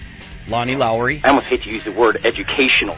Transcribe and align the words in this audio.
Lonnie 0.47 0.77
Lowery. 0.77 1.19
I 1.25 1.31
almost 1.31 1.47
hate 1.47 1.63
to 1.63 1.69
use 1.69 1.83
the 1.83 1.91
word 1.91 2.25
educational. 2.25 2.95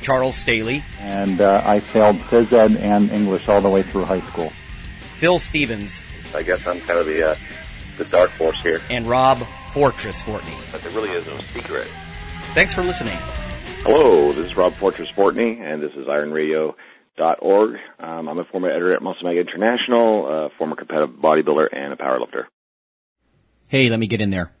Charles 0.00 0.36
Staley. 0.36 0.84
And 1.00 1.40
uh, 1.40 1.60
I 1.64 1.80
failed 1.80 2.14
phys 2.14 2.52
ed 2.52 2.76
and 2.76 3.10
English 3.10 3.48
all 3.48 3.60
the 3.60 3.68
way 3.68 3.82
through 3.82 4.04
high 4.04 4.20
school. 4.20 4.50
Phil 4.50 5.40
Stevens. 5.40 6.04
I 6.36 6.44
guess 6.44 6.64
I'm 6.68 6.78
kind 6.82 7.00
of 7.00 7.06
the, 7.06 7.30
uh, 7.30 7.34
the 7.96 8.04
dark 8.04 8.30
horse 8.30 8.62
here. 8.62 8.80
And 8.90 9.08
Rob 9.08 9.38
Fortress 9.72 10.22
Fortney. 10.22 10.54
But 10.70 10.82
there 10.82 10.92
really 10.92 11.10
is 11.10 11.26
no 11.26 11.36
secret. 11.52 11.88
Thanks 12.54 12.74
for 12.74 12.82
listening. 12.82 13.18
Hello, 13.82 14.32
this 14.32 14.46
is 14.46 14.56
Rob 14.56 14.74
Fortress 14.74 15.10
Fortney, 15.12 15.60
and 15.60 15.82
this 15.82 15.92
is 15.92 16.06
IronRadio.org. 16.06 17.76
Um, 17.98 18.28
I'm 18.28 18.38
a 18.38 18.44
former 18.44 18.68
editor 18.70 18.94
at 18.94 19.02
Muscle 19.02 19.22
Mag 19.24 19.36
International, 19.36 20.26
a 20.26 20.50
former 20.58 20.76
competitive 20.76 21.16
bodybuilder, 21.16 21.68
and 21.72 21.92
a 21.92 21.96
powerlifter. 21.96 22.44
Hey, 23.68 23.88
let 23.88 23.98
me 24.00 24.06
get 24.06 24.20
in 24.20 24.30
there. 24.30 24.52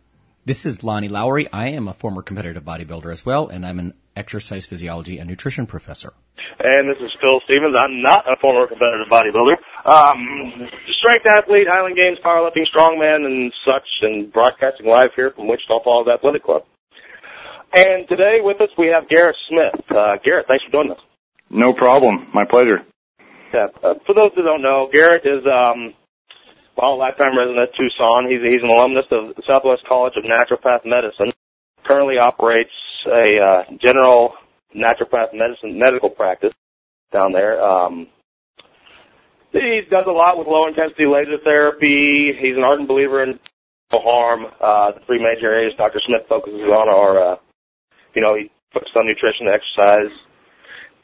This 0.44 0.64
is 0.64 0.82
Lonnie 0.82 1.08
Lowery. 1.08 1.46
I 1.52 1.68
am 1.68 1.88
a 1.88 1.92
former 1.92 2.22
competitive 2.22 2.64
bodybuilder 2.64 3.12
as 3.12 3.26
well, 3.26 3.48
and 3.48 3.66
I'm 3.66 3.78
an 3.78 3.94
exercise 4.16 4.66
physiology 4.66 5.18
and 5.18 5.28
nutrition 5.28 5.66
professor. 5.66 6.14
And 6.60 6.88
this 6.88 6.96
is 7.02 7.10
Phil 7.20 7.40
Stevens. 7.44 7.76
I'm 7.76 8.00
not 8.00 8.24
a 8.26 8.36
former 8.40 8.66
competitive 8.66 9.08
bodybuilder. 9.10 9.56
Um, 9.84 10.68
strength 11.00 11.26
athlete, 11.26 11.66
Highland 11.70 11.96
Games, 11.96 12.18
powerlifting, 12.24 12.64
strongman, 12.74 13.26
and 13.26 13.52
such, 13.66 13.86
and 14.02 14.32
broadcasting 14.32 14.86
live 14.86 15.10
here 15.14 15.32
from 15.36 15.48
Wichita 15.48 15.82
Falls 15.84 16.08
Athletic 16.08 16.44
Club. 16.44 16.62
And 17.74 18.08
today 18.08 18.38
with 18.40 18.60
us 18.60 18.70
we 18.78 18.88
have 18.88 19.08
Garrett 19.08 19.36
Smith. 19.48 19.84
Uh, 19.90 20.16
Garrett, 20.24 20.46
thanks 20.48 20.64
for 20.64 20.72
doing 20.72 20.88
this. 20.88 21.02
No 21.50 21.72
problem. 21.72 22.28
My 22.34 22.44
pleasure. 22.48 22.84
Yeah. 23.52 23.68
Uh, 23.82 23.94
for 24.06 24.14
those 24.14 24.32
who 24.34 24.42
don't 24.42 24.62
know, 24.62 24.88
Garrett 24.92 25.24
is 25.24 25.44
um, 25.46 25.94
well, 26.76 26.98
lifetime 26.98 27.36
resident 27.36 27.58
of 27.58 27.74
Tucson. 27.74 28.30
He's, 28.30 28.40
he's 28.40 28.62
an 28.62 28.70
alumnus 28.70 29.06
of 29.10 29.34
the 29.34 29.42
Southwest 29.46 29.82
College 29.88 30.14
of 30.16 30.24
Naturopath 30.24 30.86
Medicine. 30.86 31.32
Currently 31.84 32.18
operates 32.18 32.70
a 33.06 33.38
uh, 33.40 33.76
general 33.82 34.34
naturopath 34.76 35.34
medicine 35.34 35.78
medical 35.78 36.10
practice 36.10 36.52
down 37.12 37.32
there. 37.32 37.60
Um, 37.62 38.06
he 39.52 39.80
does 39.90 40.04
a 40.06 40.12
lot 40.12 40.38
with 40.38 40.46
low 40.46 40.68
intensity 40.68 41.06
laser 41.06 41.42
therapy. 41.42 42.32
He's 42.38 42.56
an 42.56 42.62
ardent 42.62 42.88
believer 42.88 43.22
in 43.22 43.40
no 43.90 43.98
harm. 44.00 44.44
Uh, 44.60 44.98
the 44.98 45.04
three 45.06 45.18
major 45.18 45.46
areas 45.46 45.72
Dr. 45.78 46.00
Smith 46.06 46.28
focuses 46.28 46.60
on 46.60 46.88
are, 46.88 47.32
uh, 47.32 47.36
you 48.18 48.22
know, 48.26 48.34
he 48.34 48.50
focuses 48.74 48.98
on 48.98 49.06
nutrition, 49.06 49.46
exercise, 49.46 50.10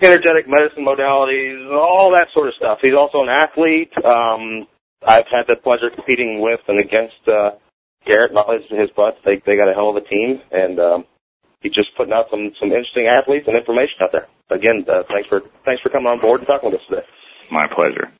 energetic 0.02 0.50
medicine 0.50 0.82
modalities, 0.82 1.62
all 1.70 2.10
that 2.10 2.26
sort 2.34 2.50
of 2.50 2.58
stuff. 2.58 2.82
He's 2.82 2.98
also 2.98 3.22
an 3.22 3.30
athlete. 3.30 3.94
Um, 4.02 4.66
I've 5.06 5.30
had 5.30 5.46
the 5.46 5.54
pleasure 5.62 5.86
of 5.86 5.94
competing 5.94 6.42
with 6.42 6.58
and 6.66 6.82
against 6.82 7.22
uh, 7.30 7.54
Garrett 8.02 8.34
and 8.34 8.38
all 8.42 8.50
his, 8.50 8.66
his 8.66 8.90
butts. 8.98 9.22
They 9.22 9.38
they 9.46 9.54
got 9.54 9.70
a 9.70 9.76
hell 9.78 9.94
of 9.94 9.96
a 9.96 10.02
team, 10.02 10.42
and 10.50 10.80
um, 10.82 11.00
he's 11.62 11.70
just 11.76 11.94
putting 11.94 12.12
out 12.12 12.26
some 12.34 12.50
some 12.58 12.74
interesting 12.74 13.06
athletes 13.06 13.46
and 13.46 13.54
information 13.54 14.02
out 14.02 14.10
there. 14.10 14.26
Again, 14.50 14.82
uh, 14.90 15.06
thanks 15.06 15.30
for 15.30 15.46
thanks 15.62 15.86
for 15.86 15.94
coming 15.94 16.10
on 16.10 16.18
board 16.18 16.42
and 16.42 16.50
talking 16.50 16.74
with 16.74 16.82
us 16.82 16.86
today. 16.90 17.06
My 17.54 17.70
pleasure. 17.70 18.10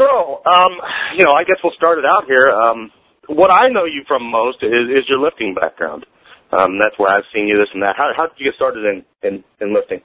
So, 0.00 0.40
um, 0.46 0.72
you 1.18 1.26
know, 1.26 1.34
I 1.34 1.42
guess 1.42 1.58
we'll 1.62 1.74
start 1.74 1.98
it 1.98 2.06
out 2.08 2.24
here. 2.24 2.48
Um, 2.48 2.90
what 3.26 3.50
I 3.50 3.68
know 3.68 3.84
you 3.84 4.06
from 4.06 4.22
most 4.30 4.62
is, 4.62 4.86
is 4.94 5.04
your 5.10 5.18
lifting 5.18 5.54
background. 5.58 6.06
Um, 6.50 6.78
that's 6.80 6.98
where 6.98 7.12
I've 7.12 7.28
seen 7.34 7.46
you 7.46 7.58
this 7.58 7.68
and 7.74 7.82
that. 7.82 7.94
How, 7.96 8.10
how 8.16 8.26
did 8.26 8.38
you 8.38 8.50
get 8.50 8.56
started 8.56 8.84
in, 8.84 9.04
in, 9.22 9.44
in 9.60 9.74
lifting? 9.74 10.00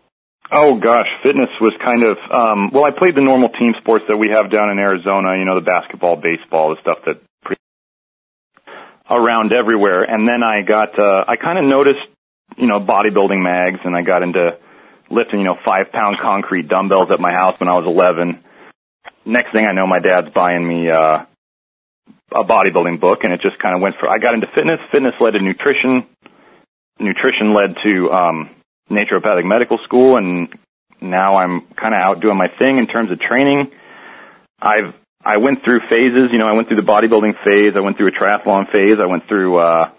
Oh 0.52 0.76
gosh, 0.78 1.08
fitness 1.24 1.50
was 1.62 1.72
kind 1.80 2.04
of 2.04 2.18
um 2.30 2.70
well 2.74 2.84
I 2.84 2.92
played 2.92 3.16
the 3.16 3.24
normal 3.24 3.48
team 3.50 3.74
sports 3.80 4.04
that 4.10 4.18
we 4.18 4.28
have 4.28 4.52
down 4.52 4.70
in 4.70 4.78
Arizona, 4.78 5.40
you 5.40 5.46
know, 5.46 5.56
the 5.56 5.66
basketball, 5.66 6.18
baseball, 6.18 6.76
the 6.76 6.82
stuff 6.82 7.00
that 7.06 7.22
pre- 7.44 7.56
around 9.10 9.54
everywhere. 9.54 10.04
And 10.04 10.28
then 10.28 10.44
I 10.44 10.62
got 10.68 11.00
uh 11.00 11.24
I 11.28 11.38
kind 11.38 11.58
of 11.58 11.66
noticed, 11.66 12.04
you 12.58 12.68
know, 12.68 12.80
bodybuilding 12.84 13.42
mags 13.42 13.80
and 13.86 13.96
I 13.96 14.02
got 14.04 14.22
into 14.22 14.60
lifting, 15.10 15.40
you 15.40 15.46
know, 15.46 15.58
5 15.66 15.92
pound 15.94 16.18
concrete 16.22 16.68
dumbbells 16.68 17.08
at 17.12 17.22
my 17.22 17.32
house 17.32 17.58
when 17.60 17.70
I 17.70 17.80
was 17.80 17.88
11. 17.88 18.44
Next 19.26 19.54
thing 19.54 19.66
I 19.66 19.72
know 19.72 19.88
my 19.88 20.00
dad's 20.00 20.30
buying 20.36 20.68
me 20.68 20.92
uh 20.92 21.24
a 22.36 22.44
bodybuilding 22.44 23.00
book 23.00 23.24
and 23.24 23.32
it 23.32 23.40
just 23.42 23.60
kind 23.60 23.76
of 23.76 23.82
went 23.82 23.96
for 23.98 24.10
I 24.10 24.20
got 24.20 24.34
into 24.34 24.48
fitness, 24.54 24.80
fitness 24.92 25.14
led 25.22 25.32
to 25.32 25.42
nutrition, 25.42 26.04
nutrition 27.00 27.54
led 27.54 27.76
to 27.84 28.12
um 28.12 28.50
naturopathic 28.90 29.46
medical 29.46 29.80
school 29.86 30.18
and 30.18 30.50
now 31.02 31.38
I'm 31.38 31.62
kind 31.76 31.94
of 31.94 32.02
out 32.02 32.22
doing 32.22 32.38
my 32.38 32.48
thing 32.60 32.80
in 32.80 32.88
terms 32.88 33.12
of 33.12 33.20
training. 33.20 33.72
I've 34.62 34.94
I 35.26 35.38
went 35.38 35.64
through 35.64 35.80
phases, 35.90 36.32
you 36.32 36.38
know, 36.38 36.48
I 36.48 36.54
went 36.54 36.68
through 36.68 36.78
the 36.78 36.88
bodybuilding 36.88 37.44
phase, 37.46 37.74
I 37.76 37.80
went 37.80 37.98
through 37.98 38.10
a 38.10 38.12
triathlon 38.12 38.72
phase, 38.72 38.98
I 39.02 39.06
went 39.06 39.28
through 39.28 39.58
uh 39.58 39.90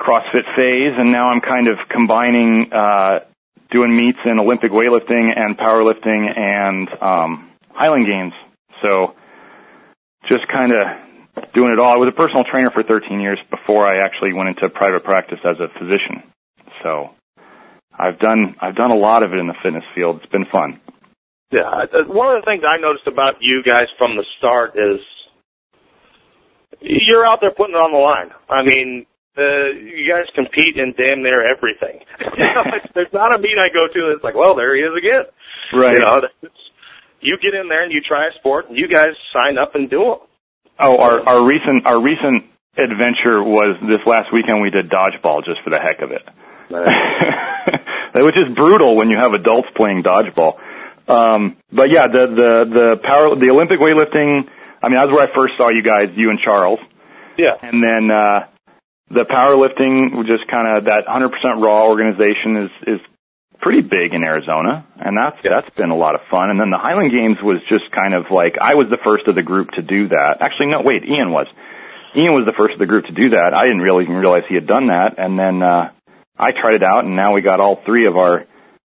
CrossFit 0.00 0.46
phase 0.56 0.94
and 0.98 1.12
now 1.12 1.30
I'm 1.30 1.40
kind 1.40 1.68
of 1.68 1.78
combining 1.88 2.72
uh 2.72 3.20
doing 3.70 3.96
meets 3.96 4.18
in 4.24 4.38
Olympic 4.38 4.72
weightlifting 4.72 5.30
and 5.36 5.56
powerlifting 5.56 6.38
and 6.38 6.88
um 7.02 7.50
Highland 7.72 8.06
Games. 8.06 8.32
So 8.82 9.14
just 10.28 10.46
kind 10.48 10.72
of 10.72 11.09
doing 11.54 11.72
it 11.72 11.80
all. 11.80 11.92
I 11.92 11.98
was 11.98 12.12
a 12.12 12.16
personal 12.16 12.44
trainer 12.44 12.70
for 12.70 12.82
13 12.82 13.20
years 13.20 13.38
before 13.50 13.86
I 13.86 14.04
actually 14.04 14.32
went 14.32 14.48
into 14.48 14.68
private 14.68 15.04
practice 15.04 15.38
as 15.44 15.56
a 15.60 15.68
physician. 15.78 16.22
So 16.82 17.10
I've 17.92 18.18
done 18.18 18.56
I've 18.60 18.76
done 18.76 18.90
a 18.90 18.98
lot 18.98 19.22
of 19.22 19.32
it 19.32 19.38
in 19.38 19.46
the 19.46 19.58
fitness 19.62 19.84
field. 19.94 20.20
It's 20.22 20.32
been 20.32 20.46
fun. 20.50 20.80
Yeah, 21.52 21.66
one 22.06 22.30
of 22.30 22.40
the 22.40 22.46
things 22.46 22.62
I 22.62 22.80
noticed 22.80 23.10
about 23.10 23.42
you 23.42 23.62
guys 23.66 23.90
from 23.98 24.14
the 24.14 24.24
start 24.38 24.78
is 24.78 25.02
you're 26.80 27.26
out 27.26 27.38
there 27.40 27.50
putting 27.50 27.74
it 27.74 27.82
on 27.82 27.90
the 27.90 27.98
line. 27.98 28.30
I 28.48 28.62
mean, 28.62 29.04
uh, 29.36 29.74
you 29.74 30.06
guys 30.06 30.30
compete 30.34 30.78
in 30.78 30.94
damn 30.94 31.22
near 31.22 31.42
everything. 31.42 32.06
you 32.38 32.46
know, 32.54 32.64
there's 32.94 33.12
not 33.12 33.34
a 33.34 33.38
meet 33.38 33.58
I 33.58 33.68
go 33.68 33.90
to 33.90 34.00
that's 34.14 34.24
like, 34.24 34.38
well, 34.38 34.54
there 34.54 34.74
he 34.74 34.82
is 34.82 34.94
again. 34.94 35.26
Right. 35.74 35.94
You 35.94 36.00
know, 36.00 36.20
you 37.20 37.36
get 37.42 37.54
in 37.54 37.68
there 37.68 37.84
and 37.84 37.92
you 37.92 38.00
try 38.00 38.26
a 38.28 38.34
sport, 38.38 38.68
and 38.68 38.78
you 38.78 38.88
guys 38.88 39.12
sign 39.32 39.58
up 39.58 39.74
and 39.74 39.90
do 39.90 39.98
them. 39.98 40.29
Oh, 40.80 40.96
our 40.96 41.20
our 41.28 41.46
recent 41.46 41.86
our 41.86 42.00
recent 42.02 42.44
adventure 42.76 43.42
was 43.44 43.76
this 43.82 44.00
last 44.06 44.32
weekend. 44.32 44.62
We 44.62 44.70
did 44.70 44.90
dodgeball 44.90 45.44
just 45.44 45.60
for 45.62 45.70
the 45.70 45.78
heck 45.78 46.00
of 46.00 46.10
it. 46.10 46.22
which 48.24 48.36
is 48.36 48.54
brutal 48.54 48.96
when 48.96 49.10
you 49.10 49.18
have 49.20 49.32
adults 49.34 49.68
playing 49.76 50.02
dodgeball. 50.02 50.58
Um, 51.08 51.56
but 51.72 51.92
yeah, 51.92 52.06
the 52.06 52.24
the 52.30 52.52
the 52.70 52.88
power 53.02 53.34
the 53.36 53.50
Olympic 53.50 53.80
weightlifting. 53.80 54.46
I 54.82 54.88
mean, 54.88 54.96
that's 54.96 55.12
where 55.12 55.28
I 55.28 55.36
first 55.36 55.54
saw 55.58 55.68
you 55.68 55.82
guys, 55.82 56.16
you 56.16 56.30
and 56.30 56.38
Charles. 56.40 56.80
Yeah. 57.36 57.52
And 57.60 57.84
then 57.84 58.08
uh, 58.08 58.48
the 59.10 59.26
powerlifting, 59.28 60.24
just 60.24 60.48
kind 60.48 60.78
of 60.78 60.84
that 60.86 61.04
100% 61.04 61.28
raw 61.60 61.84
organization 61.84 62.64
is 62.64 62.70
is 62.96 63.00
pretty 63.60 63.82
big 63.82 64.12
in 64.12 64.24
Arizona, 64.24 64.86
and 64.96 65.16
that's 65.16 65.36
yeah. 65.44 65.60
that's 65.60 65.74
been 65.76 65.90
a 65.90 65.96
lot 65.96 66.14
of 66.14 66.22
fun. 66.30 66.50
And 66.50 66.58
then 66.60 66.70
the 66.70 66.80
Highland 66.80 67.12
Games 67.12 67.38
was 67.42 67.60
just 67.68 67.88
kind 67.92 68.14
of 68.14 68.32
like 68.32 68.56
I 68.60 68.74
was 68.74 68.88
the 68.90 69.00
first 69.04 69.28
of 69.28 69.34
the 69.34 69.44
group 69.44 69.70
to 69.76 69.82
do 69.82 70.08
that. 70.08 70.40
Actually, 70.40 70.72
no, 70.72 70.82
wait, 70.84 71.04
Ian 71.04 71.30
was. 71.30 71.46
Ian 72.16 72.34
was 72.34 72.42
the 72.42 72.56
first 72.58 72.74
of 72.74 72.80
the 72.82 72.90
group 72.90 73.06
to 73.06 73.14
do 73.14 73.38
that. 73.38 73.54
I 73.54 73.62
didn't 73.62 73.86
really 73.86 74.02
even 74.04 74.16
realize 74.16 74.42
he 74.48 74.56
had 74.56 74.66
done 74.66 74.88
that, 74.88 75.18
and 75.18 75.38
then. 75.38 75.62
uh 75.62 75.92
I 76.40 76.52
tried 76.52 76.80
it 76.80 76.82
out, 76.82 77.04
and 77.04 77.14
now 77.16 77.34
we 77.34 77.42
got 77.42 77.60
all 77.60 77.82
three 77.84 78.06
of 78.06 78.16
our 78.16 78.46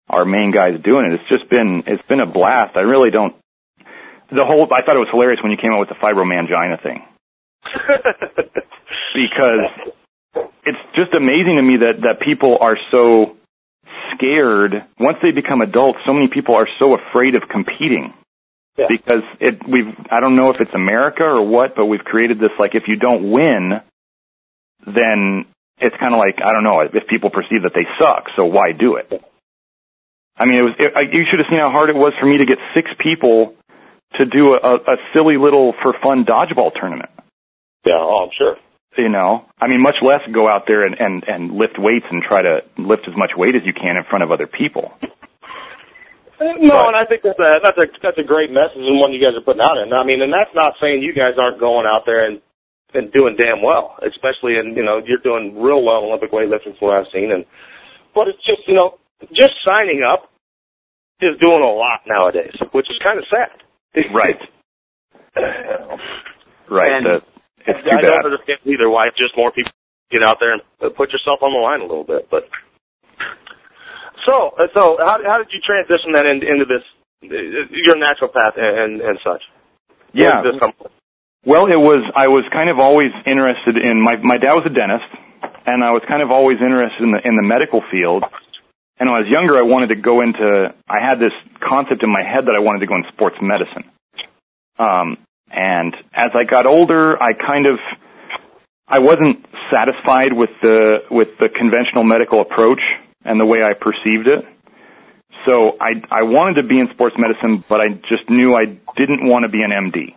our 0.08 0.24
main 0.24 0.52
guys 0.52 0.80
doing 0.82 1.04
it. 1.12 1.20
It's 1.20 1.28
just 1.28 1.50
been 1.50 1.82
it's 1.86 2.02
been 2.08 2.20
a 2.20 2.26
blast. 2.26 2.76
I 2.76 2.80
really 2.80 3.10
don't. 3.10 3.36
The 4.30 4.46
whole 4.46 4.66
I 4.72 4.80
thought 4.80 4.96
it 4.96 5.04
was 5.04 5.12
hilarious 5.12 5.40
when 5.42 5.52
you 5.52 5.58
came 5.60 5.70
out 5.72 5.80
with 5.80 5.90
the 5.90 6.00
fibromangina 6.00 6.82
thing, 6.82 7.04
because 9.12 9.68
it's 10.64 10.84
just 10.96 11.14
amazing 11.14 11.60
to 11.60 11.62
me 11.62 11.76
that 11.84 12.00
that 12.08 12.24
people 12.24 12.56
are 12.62 12.78
so 12.90 13.36
scared 14.14 14.72
once 14.98 15.18
they 15.22 15.30
become 15.30 15.60
adults. 15.60 15.98
So 16.06 16.12
many 16.12 16.28
people 16.32 16.54
are 16.54 16.68
so 16.80 16.94
afraid 16.94 17.36
of 17.36 17.48
competing. 17.48 18.14
Yeah. 18.78 18.86
Because 18.88 19.22
it, 19.40 19.60
we've, 19.68 19.92
I 20.10 20.20
don't 20.20 20.36
know 20.36 20.48
if 20.50 20.60
it's 20.60 20.72
America 20.74 21.24
or 21.24 21.46
what, 21.46 21.76
but 21.76 21.86
we've 21.86 22.04
created 22.04 22.38
this 22.38 22.50
like 22.58 22.74
if 22.74 22.84
you 22.88 22.96
don't 22.96 23.30
win, 23.30 23.80
then 24.86 25.44
it's 25.78 25.96
kind 26.00 26.14
of 26.14 26.18
like 26.18 26.38
I 26.44 26.52
don't 26.52 26.64
know 26.64 26.80
if 26.80 27.06
people 27.08 27.30
perceive 27.30 27.62
that 27.62 27.72
they 27.74 27.84
suck, 28.00 28.24
so 28.38 28.46
why 28.46 28.72
do 28.72 28.96
it? 28.96 29.12
I 30.36 30.46
mean, 30.46 30.56
it 30.56 30.64
was. 30.64 30.74
It, 30.78 31.12
you 31.12 31.24
should 31.30 31.38
have 31.38 31.46
seen 31.50 31.58
how 31.58 31.70
hard 31.70 31.90
it 31.90 31.96
was 31.96 32.14
for 32.18 32.26
me 32.26 32.38
to 32.38 32.46
get 32.46 32.58
six 32.74 32.88
people 32.98 33.54
to 34.14 34.24
do 34.24 34.54
a, 34.54 34.58
a, 34.58 34.74
a 34.74 34.96
silly 35.14 35.36
little 35.36 35.74
for 35.82 35.94
fun 36.02 36.24
dodgeball 36.24 36.72
tournament. 36.78 37.10
Yeah, 37.84 37.94
oh, 37.98 38.24
I'm 38.24 38.30
sure. 38.36 38.56
You 38.96 39.08
know, 39.08 39.46
I 39.60 39.68
mean, 39.68 39.80
much 39.80 39.96
less 40.02 40.20
go 40.34 40.48
out 40.48 40.64
there 40.66 40.84
and 40.84 40.94
and 40.98 41.24
and 41.26 41.50
lift 41.56 41.78
weights 41.78 42.04
and 42.10 42.22
try 42.22 42.42
to 42.42 42.60
lift 42.76 43.08
as 43.08 43.16
much 43.16 43.32
weight 43.36 43.56
as 43.56 43.62
you 43.64 43.72
can 43.72 43.96
in 43.96 44.04
front 44.04 44.22
of 44.22 44.30
other 44.30 44.46
people. 44.46 44.92
No, 46.42 46.74
but, 46.74 46.90
and 46.90 46.96
I 46.98 47.06
think 47.06 47.22
that's 47.22 47.38
a 47.38 47.50
that's 47.62 47.78
a 47.78 47.86
that's 48.02 48.18
a 48.18 48.26
great 48.26 48.50
message 48.50 48.82
and 48.82 48.98
one 48.98 49.14
you 49.14 49.22
guys 49.22 49.38
are 49.38 49.44
putting 49.44 49.62
out. 49.62 49.78
And 49.78 49.94
I 49.94 50.02
mean, 50.04 50.20
and 50.20 50.32
that's 50.32 50.52
not 50.54 50.74
saying 50.82 51.00
you 51.00 51.14
guys 51.14 51.38
aren't 51.38 51.60
going 51.60 51.86
out 51.86 52.02
there 52.04 52.26
and 52.26 52.42
and 52.92 53.12
doing 53.12 53.38
damn 53.38 53.62
well, 53.62 53.96
especially 54.02 54.58
in 54.58 54.74
you 54.74 54.82
know 54.82 55.00
you're 55.00 55.22
doing 55.22 55.56
real 55.56 55.80
well 55.80 56.02
in 56.02 56.10
Olympic 56.10 56.32
weightlifting 56.32 56.76
from 56.76 56.92
what 56.92 56.98
I've 56.98 57.12
seen. 57.14 57.30
And 57.30 57.46
but 58.14 58.26
it's 58.28 58.42
just 58.44 58.66
you 58.66 58.74
know 58.74 58.98
just 59.32 59.54
signing 59.64 60.02
up 60.02 60.28
is 61.22 61.38
doing 61.40 61.62
a 61.62 61.72
lot 61.72 62.02
nowadays, 62.06 62.58
which 62.72 62.90
is 62.90 62.98
kind 63.02 63.18
of 63.18 63.24
sad. 63.30 63.54
Right. 64.12 64.42
right. 66.70 66.92
And 66.92 67.06
that, 67.06 67.22
it's 67.66 67.80
too 67.84 67.90
I 67.90 68.00
bad. 68.00 68.22
don't 68.22 68.24
understand 68.24 68.58
either 68.64 68.88
why 68.88 69.08
just 69.16 69.36
more 69.36 69.50
people 69.52 69.72
get 70.10 70.22
out 70.22 70.38
there 70.40 70.52
and 70.52 70.62
put 70.94 71.12
yourself 71.12 71.40
on 71.42 71.52
the 71.52 71.62
line 71.62 71.80
a 71.80 71.88
little 71.88 72.04
bit. 72.04 72.28
But 72.30 72.48
so, 74.26 74.54
so 74.74 74.98
how 75.00 75.18
how 75.24 75.38
did 75.38 75.50
you 75.50 75.60
transition 75.60 76.12
then 76.14 76.26
into, 76.26 76.46
into 76.46 76.66
this 76.66 76.84
uh, 77.24 77.68
your 77.70 77.96
naturopath 77.96 78.58
and 78.58 78.78
and, 78.78 79.00
and 79.00 79.18
such? 79.24 79.42
Yeah. 80.12 80.42
this? 80.42 80.60
Well, 81.44 81.66
it 81.66 81.80
was 81.80 82.04
I 82.14 82.28
was 82.28 82.44
kind 82.52 82.70
of 82.70 82.78
always 82.78 83.10
interested 83.26 83.82
in 83.82 84.00
my 84.02 84.16
my 84.22 84.36
dad 84.36 84.54
was 84.54 84.66
a 84.66 84.74
dentist, 84.74 85.10
and 85.66 85.82
I 85.82 85.90
was 85.90 86.02
kind 86.06 86.22
of 86.22 86.30
always 86.30 86.58
interested 86.62 87.02
in 87.02 87.10
the 87.10 87.20
in 87.24 87.34
the 87.36 87.42
medical 87.42 87.82
field. 87.90 88.22
And 89.00 89.10
when 89.10 89.18
I 89.18 89.22
was 89.26 89.30
younger, 89.32 89.58
I 89.58 89.66
wanted 89.66 89.88
to 89.88 89.98
go 89.98 90.20
into. 90.22 90.70
I 90.86 91.02
had 91.02 91.18
this 91.18 91.34
concept 91.58 92.04
in 92.04 92.10
my 92.12 92.22
head 92.22 92.46
that 92.46 92.54
I 92.54 92.62
wanted 92.62 92.80
to 92.80 92.86
go 92.86 92.94
in 92.94 93.02
sports 93.10 93.36
medicine. 93.42 93.90
Um, 94.78 95.18
and 95.52 95.94
as 96.14 96.30
I 96.34 96.44
got 96.44 96.66
older, 96.66 97.16
I 97.22 97.32
kind 97.34 97.66
of 97.66 97.78
I 98.88 98.98
wasn't 98.98 99.46
satisfied 99.72 100.32
with 100.32 100.50
the 100.62 100.98
with 101.10 101.28
the 101.38 101.48
conventional 101.48 102.04
medical 102.04 102.40
approach 102.40 102.80
and 103.24 103.40
the 103.40 103.46
way 103.46 103.60
I 103.62 103.74
perceived 103.78 104.26
it. 104.26 104.44
So 105.46 105.76
I 105.80 106.00
I 106.10 106.22
wanted 106.22 106.62
to 106.62 106.66
be 106.66 106.78
in 106.78 106.88
sports 106.92 107.16
medicine, 107.18 107.64
but 107.68 107.80
I 107.80 107.94
just 108.08 108.28
knew 108.28 108.54
I 108.54 108.66
didn't 108.96 109.28
want 109.28 109.44
to 109.44 109.48
be 109.48 109.62
an 109.62 109.70
MD 109.70 110.14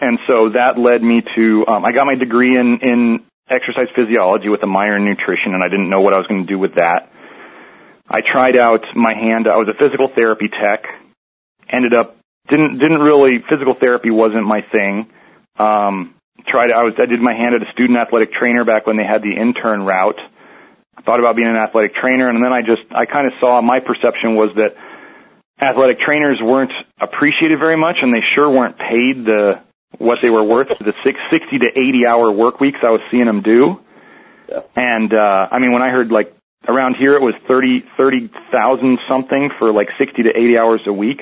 and 0.00 0.18
so 0.26 0.50
that 0.50 0.78
led 0.78 1.02
me 1.02 1.22
to 1.36 1.64
um, 1.68 1.84
I 1.84 1.92
got 1.92 2.06
my 2.06 2.14
degree 2.14 2.56
in 2.56 2.78
in 2.82 3.20
exercise 3.48 3.88
physiology 3.94 4.48
with 4.48 4.62
a 4.62 4.66
minor 4.66 4.96
in 4.96 5.04
nutrition, 5.04 5.54
and 5.54 5.62
I 5.62 5.68
didn't 5.68 5.90
know 5.90 6.00
what 6.00 6.14
I 6.14 6.18
was 6.18 6.26
going 6.26 6.46
to 6.46 6.50
do 6.50 6.58
with 6.58 6.74
that. 6.76 7.10
I 8.08 8.20
tried 8.20 8.56
out 8.56 8.84
my 8.94 9.14
hand. 9.14 9.46
I 9.48 9.56
was 9.56 9.68
a 9.68 9.76
physical 9.76 10.08
therapy 10.16 10.48
tech. 10.48 10.84
Ended 11.68 11.94
up 11.94 12.16
didn't 12.48 12.78
didn't 12.78 13.00
really 13.00 13.42
physical 13.48 13.74
therapy 13.80 14.10
wasn't 14.10 14.44
my 14.44 14.60
thing. 14.72 15.08
Um, 15.58 16.14
tried 16.46 16.70
I 16.70 16.84
was 16.84 16.94
I 17.00 17.06
did 17.06 17.20
my 17.20 17.32
hand 17.32 17.54
at 17.54 17.62
a 17.62 17.70
student 17.72 17.98
athletic 17.98 18.32
trainer 18.32 18.64
back 18.64 18.86
when 18.86 18.96
they 18.96 19.06
had 19.06 19.22
the 19.22 19.32
intern 19.32 19.82
route. 19.82 20.20
I 20.96 21.02
thought 21.02 21.18
about 21.18 21.36
being 21.36 21.48
an 21.48 21.56
athletic 21.56 21.94
trainer, 21.94 22.28
and 22.28 22.42
then 22.44 22.52
I 22.52 22.60
just 22.60 22.84
I 22.92 23.06
kind 23.06 23.26
of 23.26 23.34
saw 23.40 23.60
my 23.60 23.80
perception 23.80 24.36
was 24.36 24.52
that 24.56 24.76
athletic 25.62 26.00
trainers 26.00 26.38
weren't 26.42 26.72
appreciated 27.00 27.58
very 27.58 27.76
much, 27.76 27.96
and 28.02 28.12
they 28.12 28.22
sure 28.34 28.50
weren't 28.50 28.76
paid 28.78 29.24
the 29.24 29.64
what 29.98 30.18
they 30.22 30.30
were 30.30 30.44
worth 30.44 30.68
the 30.78 30.92
six, 31.04 31.18
60 31.30 31.58
to 31.58 31.68
80 31.70 32.06
hour 32.06 32.30
work 32.30 32.60
weeks 32.60 32.78
I 32.82 32.90
was 32.90 33.00
seeing 33.10 33.26
them 33.26 33.42
do. 33.42 33.80
Yeah. 34.48 34.60
And, 34.76 35.12
uh, 35.12 35.48
I 35.50 35.58
mean, 35.58 35.72
when 35.72 35.82
I 35.82 35.90
heard 35.90 36.10
like 36.10 36.34
around 36.68 36.96
here 36.98 37.12
it 37.12 37.22
was 37.22 37.34
30, 37.46 37.84
30,000 37.96 38.98
something 39.08 39.50
for 39.58 39.72
like 39.72 39.88
60 39.98 40.22
to 40.24 40.30
80 40.30 40.58
hours 40.58 40.80
a 40.86 40.92
week. 40.92 41.20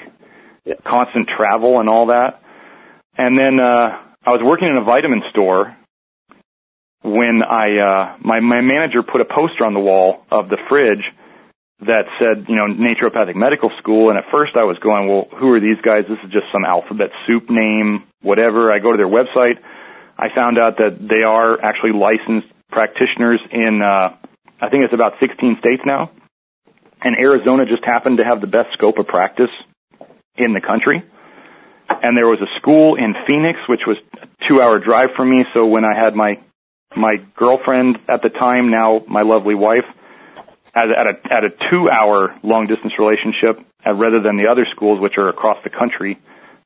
Constant 0.84 1.28
travel 1.36 1.80
and 1.80 1.88
all 1.88 2.06
that. 2.06 2.40
And 3.16 3.38
then, 3.38 3.60
uh, 3.60 4.12
I 4.24 4.30
was 4.30 4.40
working 4.40 4.68
in 4.68 4.76
a 4.78 4.84
vitamin 4.84 5.22
store 5.30 5.74
when 7.02 7.42
I, 7.42 7.66
uh, 7.82 8.16
my, 8.22 8.38
my 8.38 8.62
manager 8.62 9.02
put 9.02 9.20
a 9.20 9.26
poster 9.26 9.66
on 9.66 9.74
the 9.74 9.82
wall 9.82 10.22
of 10.30 10.48
the 10.48 10.58
fridge 10.70 11.02
that 11.82 12.06
said, 12.22 12.46
you 12.46 12.54
know, 12.54 12.70
naturopathic 12.70 13.34
medical 13.34 13.70
school. 13.82 14.10
And 14.10 14.18
at 14.18 14.30
first 14.30 14.54
I 14.54 14.62
was 14.62 14.78
going, 14.78 15.10
well, 15.10 15.26
who 15.34 15.50
are 15.50 15.58
these 15.58 15.82
guys? 15.82 16.06
This 16.06 16.22
is 16.22 16.30
just 16.30 16.46
some 16.54 16.62
alphabet 16.64 17.10
soup 17.26 17.50
name, 17.50 18.06
whatever. 18.22 18.70
I 18.70 18.78
go 18.78 18.94
to 18.94 18.96
their 18.96 19.10
website. 19.10 19.58
I 20.14 20.30
found 20.30 20.58
out 20.62 20.78
that 20.78 21.02
they 21.02 21.26
are 21.26 21.58
actually 21.58 21.98
licensed 21.98 22.46
practitioners 22.70 23.42
in, 23.50 23.82
uh, 23.82 24.14
I 24.62 24.70
think 24.70 24.86
it's 24.86 24.94
about 24.94 25.18
16 25.18 25.58
states 25.58 25.82
now. 25.84 26.14
And 27.02 27.18
Arizona 27.18 27.66
just 27.66 27.82
happened 27.82 28.22
to 28.22 28.24
have 28.24 28.40
the 28.40 28.46
best 28.46 28.70
scope 28.78 29.02
of 29.02 29.10
practice 29.10 29.50
in 30.36 30.52
the 30.52 30.60
country. 30.60 31.02
And 31.88 32.16
there 32.16 32.26
was 32.26 32.40
a 32.40 32.50
school 32.60 32.96
in 32.96 33.14
Phoenix, 33.26 33.58
which 33.68 33.82
was 33.86 33.96
a 34.20 34.26
two 34.48 34.60
hour 34.60 34.78
drive 34.78 35.10
from 35.16 35.30
me. 35.30 35.44
So 35.54 35.66
when 35.66 35.84
I 35.84 35.94
had 35.98 36.14
my, 36.14 36.40
my 36.96 37.16
girlfriend 37.36 37.98
at 38.08 38.22
the 38.22 38.30
time, 38.30 38.70
now 38.70 39.02
my 39.08 39.22
lovely 39.22 39.54
wife, 39.54 39.84
at 40.74 40.88
at 40.88 41.06
a, 41.06 41.14
at 41.32 41.44
a 41.44 41.50
two 41.70 41.88
hour 41.90 42.34
long 42.42 42.66
distance 42.66 42.94
relationship 42.98 43.60
uh, 43.86 43.92
rather 43.92 44.22
than 44.22 44.36
the 44.36 44.48
other 44.50 44.66
schools 44.74 45.00
which 45.00 45.14
are 45.18 45.28
across 45.28 45.58
the 45.64 45.70
country 45.70 46.18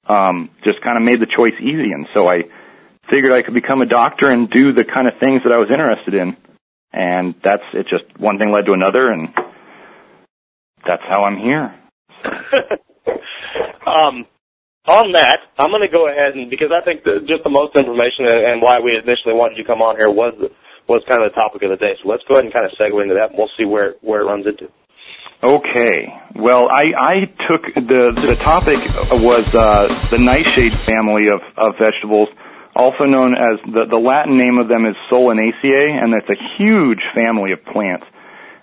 um, 0.06 0.50
just 0.62 0.80
kind 0.82 0.96
of 0.96 1.02
made 1.02 1.20
the 1.20 1.26
choice 1.26 1.54
easy 1.60 1.90
and 1.90 2.06
so 2.14 2.30
I 2.30 2.42
figured 3.10 3.32
I 3.32 3.42
could 3.42 3.54
become 3.54 3.82
a 3.82 3.86
doctor 3.86 4.30
and 4.30 4.48
do 4.50 4.72
the 4.72 4.84
kind 4.84 5.08
of 5.08 5.14
things 5.18 5.42
that 5.44 5.52
I 5.52 5.58
was 5.58 5.70
interested 5.70 6.14
in 6.14 6.36
and 6.92 7.34
that's 7.42 7.66
it 7.74 7.86
just 7.90 8.04
one 8.18 8.38
thing 8.38 8.52
led 8.52 8.66
to 8.66 8.72
another 8.72 9.10
and 9.10 9.28
that's 10.86 11.02
how 11.08 11.22
I'm 11.22 11.38
here. 11.38 11.74
um, 13.86 14.26
on 14.86 15.12
that, 15.18 15.38
I'm 15.58 15.70
going 15.70 15.82
to 15.82 15.90
go 15.90 16.06
ahead 16.06 16.38
and 16.38 16.50
because 16.50 16.70
I 16.70 16.84
think 16.84 17.02
that 17.02 17.26
just 17.26 17.42
the 17.42 17.50
most 17.50 17.74
information 17.74 18.30
and, 18.30 18.38
and 18.38 18.56
why 18.62 18.78
we 18.78 18.94
initially 18.94 19.34
wanted 19.34 19.58
you 19.58 19.64
to 19.64 19.70
come 19.70 19.82
on 19.82 19.98
here 19.98 20.10
was 20.10 20.34
was 20.86 21.02
kind 21.10 21.22
of 21.22 21.34
the 21.34 21.38
topic 21.38 21.66
of 21.66 21.74
the 21.74 21.80
day. 21.82 21.98
So 21.98 22.06
let's 22.06 22.22
go 22.30 22.38
ahead 22.38 22.46
and 22.46 22.54
kind 22.54 22.66
of 22.66 22.74
segue 22.78 22.94
into 22.94 23.18
that, 23.18 23.34
and 23.34 23.38
we'll 23.38 23.50
see 23.58 23.66
where 23.66 23.98
where 24.02 24.22
it 24.22 24.30
runs 24.30 24.46
into. 24.46 24.70
Okay. 25.42 26.06
Well, 26.34 26.70
I, 26.70 26.94
I 26.96 27.14
took 27.50 27.62
the 27.74 28.02
the 28.14 28.36
topic 28.46 28.78
was 29.20 29.44
uh, 29.52 29.84
the 30.10 30.22
nightshade 30.22 30.72
family 30.86 31.28
of, 31.28 31.42
of 31.58 31.74
vegetables, 31.82 32.30
also 32.74 33.04
known 33.04 33.34
as 33.34 33.58
the 33.66 33.90
the 33.90 34.00
Latin 34.00 34.38
name 34.38 34.58
of 34.62 34.70
them 34.70 34.86
is 34.86 34.94
Solanaceae, 35.10 35.98
and 35.98 36.14
it's 36.14 36.30
a 36.30 36.40
huge 36.58 37.02
family 37.18 37.52
of 37.52 37.60
plants. 37.66 38.06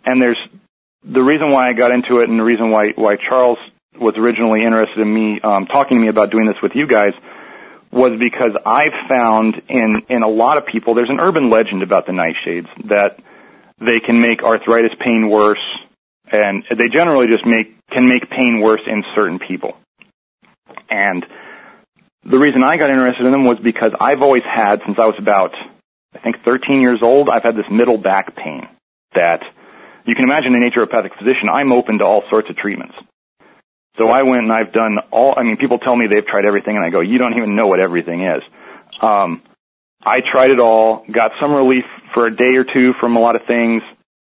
And 0.05 0.21
there's 0.21 0.39
the 1.03 1.21
reason 1.21 1.51
why 1.51 1.69
I 1.69 1.73
got 1.75 1.91
into 1.91 2.23
it, 2.23 2.29
and 2.29 2.39
the 2.39 2.47
reason 2.47 2.71
why 2.71 2.95
why 2.95 3.19
Charles 3.19 3.59
was 3.99 4.15
originally 4.17 4.63
interested 4.63 4.99
in 4.99 5.13
me 5.13 5.39
um, 5.43 5.65
talking 5.67 5.97
to 5.97 6.01
me 6.01 6.09
about 6.09 6.31
doing 6.31 6.45
this 6.45 6.57
with 6.61 6.73
you 6.75 6.87
guys 6.87 7.13
was 7.91 8.17
because 8.17 8.57
I've 8.65 8.97
found 9.07 9.61
in 9.69 10.09
in 10.09 10.23
a 10.23 10.29
lot 10.29 10.57
of 10.57 10.65
people 10.65 10.95
there's 10.95 11.11
an 11.13 11.19
urban 11.21 11.49
legend 11.49 11.83
about 11.83 12.07
the 12.07 12.13
nightshades 12.13 12.69
that 12.89 13.21
they 13.79 14.01
can 14.03 14.19
make 14.19 14.41
arthritis 14.41 14.91
pain 14.99 15.29
worse 15.29 15.61
and 16.31 16.63
they 16.77 16.89
generally 16.89 17.27
just 17.27 17.45
make 17.45 17.77
can 17.91 18.07
make 18.07 18.29
pain 18.29 18.61
worse 18.61 18.81
in 18.87 19.03
certain 19.15 19.39
people. 19.39 19.77
And 20.89 21.23
the 22.25 22.39
reason 22.39 22.63
I 22.63 22.77
got 22.77 22.89
interested 22.89 23.25
in 23.25 23.31
them 23.31 23.43
was 23.43 23.57
because 23.63 23.91
I've 23.99 24.21
always 24.21 24.43
had 24.43 24.81
since 24.85 24.97
I 24.97 25.05
was 25.05 25.15
about 25.19 25.53
I 26.15 26.19
think 26.19 26.37
13 26.45 26.81
years 26.81 26.99
old, 27.03 27.29
I've 27.29 27.43
had 27.43 27.55
this 27.55 27.69
middle 27.69 27.97
back 27.97 28.35
pain 28.35 28.67
that 29.13 29.41
you 30.05 30.15
can 30.15 30.25
imagine 30.25 30.53
a 30.55 30.59
naturopathic 30.59 31.17
physician, 31.17 31.49
I'm 31.51 31.71
open 31.71 31.99
to 31.99 32.05
all 32.05 32.23
sorts 32.29 32.49
of 32.49 32.57
treatments. 32.57 32.93
So 33.97 34.09
I 34.09 34.23
went 34.23 34.43
and 34.43 34.51
I've 34.51 34.73
done 34.73 34.97
all, 35.11 35.35
I 35.37 35.43
mean, 35.43 35.57
people 35.57 35.77
tell 35.77 35.95
me 35.95 36.05
they've 36.09 36.25
tried 36.25 36.45
everything 36.45 36.75
and 36.75 36.85
I 36.85 36.89
go, 36.89 37.01
you 37.01 37.19
don't 37.19 37.37
even 37.37 37.55
know 37.55 37.67
what 37.67 37.79
everything 37.79 38.25
is. 38.25 38.41
Um, 39.01 39.43
I 40.01 40.19
tried 40.25 40.51
it 40.51 40.59
all, 40.59 41.05
got 41.11 41.31
some 41.39 41.53
relief 41.53 41.85
for 42.13 42.25
a 42.25 42.35
day 42.35 42.57
or 42.57 42.65
two 42.65 42.93
from 42.99 43.15
a 43.15 43.19
lot 43.19 43.35
of 43.35 43.43
things 43.45 43.83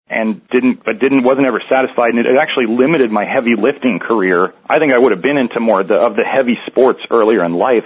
and 0.08 0.40
didn't, 0.48 0.84
but 0.84 0.98
didn't, 0.98 1.22
wasn't 1.22 1.46
ever 1.46 1.60
satisfied 1.68 2.16
and 2.16 2.24
it 2.24 2.32
actually 2.40 2.64
limited 2.66 3.12
my 3.12 3.28
heavy 3.28 3.60
lifting 3.60 4.00
career. 4.00 4.54
I 4.68 4.78
think 4.78 4.92
I 4.92 4.98
would 4.98 5.12
have 5.12 5.20
been 5.22 5.36
into 5.36 5.60
more 5.60 5.82
of 5.82 5.88
the, 5.88 6.00
of 6.00 6.16
the 6.16 6.24
heavy 6.24 6.56
sports 6.66 7.00
earlier 7.10 7.44
in 7.44 7.52
life 7.52 7.84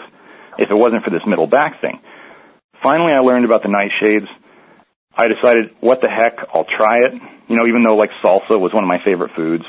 if 0.59 0.71
it 0.71 0.75
wasn't 0.75 1.03
for 1.03 1.11
this 1.11 1.27
middle 1.27 1.49
back 1.49 1.81
thing. 1.81 1.99
Finally 2.81 3.13
I 3.13 3.19
learned 3.27 3.45
about 3.45 3.63
the 3.63 3.75
nightshades. 3.75 4.31
I 5.17 5.27
decided, 5.27 5.75
what 5.81 6.01
the 6.01 6.09
heck, 6.09 6.47
I'll 6.55 6.65
try 6.65 7.11
it. 7.11 7.13
You 7.49 7.57
know, 7.59 7.67
even 7.67 7.83
though 7.83 7.97
like 7.97 8.11
salsa 8.25 8.55
was 8.55 8.73
one 8.73 8.85
of 8.85 8.89
my 8.89 9.03
favorite 9.05 9.33
foods, 9.37 9.65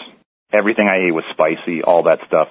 everything 0.54 0.88
I 0.88 1.08
ate 1.08 1.14
was 1.14 1.24
spicy, 1.32 1.84
all 1.84 2.04
that 2.04 2.20
stuff. 2.28 2.48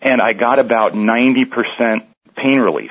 And 0.00 0.20
I 0.20 0.32
got 0.32 0.58
about 0.58 0.92
90% 0.92 2.06
pain 2.36 2.58
relief. 2.58 2.90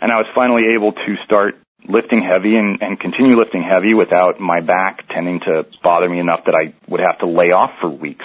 And 0.00 0.10
I 0.10 0.16
was 0.16 0.26
finally 0.34 0.74
able 0.76 0.92
to 0.92 1.14
start 1.24 1.54
lifting 1.88 2.22
heavy 2.22 2.54
and, 2.56 2.78
and 2.80 2.98
continue 3.00 3.36
lifting 3.36 3.62
heavy 3.62 3.94
without 3.94 4.40
my 4.40 4.60
back 4.60 5.08
tending 5.08 5.40
to 5.40 5.64
bother 5.82 6.08
me 6.08 6.20
enough 6.20 6.40
that 6.46 6.54
I 6.54 6.74
would 6.90 7.00
have 7.00 7.18
to 7.20 7.26
lay 7.26 7.50
off 7.54 7.70
for 7.80 7.88
weeks. 7.88 8.24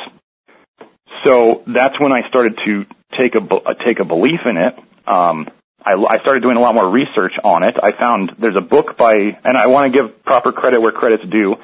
So 1.25 1.63
that's 1.65 1.99
when 1.99 2.11
I 2.11 2.27
started 2.29 2.59
to 2.65 2.85
take 3.17 3.35
a, 3.35 3.41
uh, 3.41 3.73
take 3.85 3.99
a 3.99 4.05
belief 4.05 4.41
in 4.45 4.57
it. 4.57 4.73
Um, 5.07 5.47
I, 5.83 5.93
I 5.93 6.17
started 6.19 6.41
doing 6.41 6.57
a 6.57 6.59
lot 6.59 6.75
more 6.75 6.89
research 6.89 7.33
on 7.43 7.63
it. 7.63 7.75
I 7.81 7.91
found 7.91 8.33
there's 8.39 8.57
a 8.57 8.65
book 8.65 8.97
by, 8.97 9.13
and 9.15 9.57
I 9.57 9.67
want 9.67 9.91
to 9.91 9.97
give 9.97 10.23
proper 10.23 10.51
credit 10.51 10.81
where 10.81 10.91
credit's 10.91 11.23
due. 11.29 11.55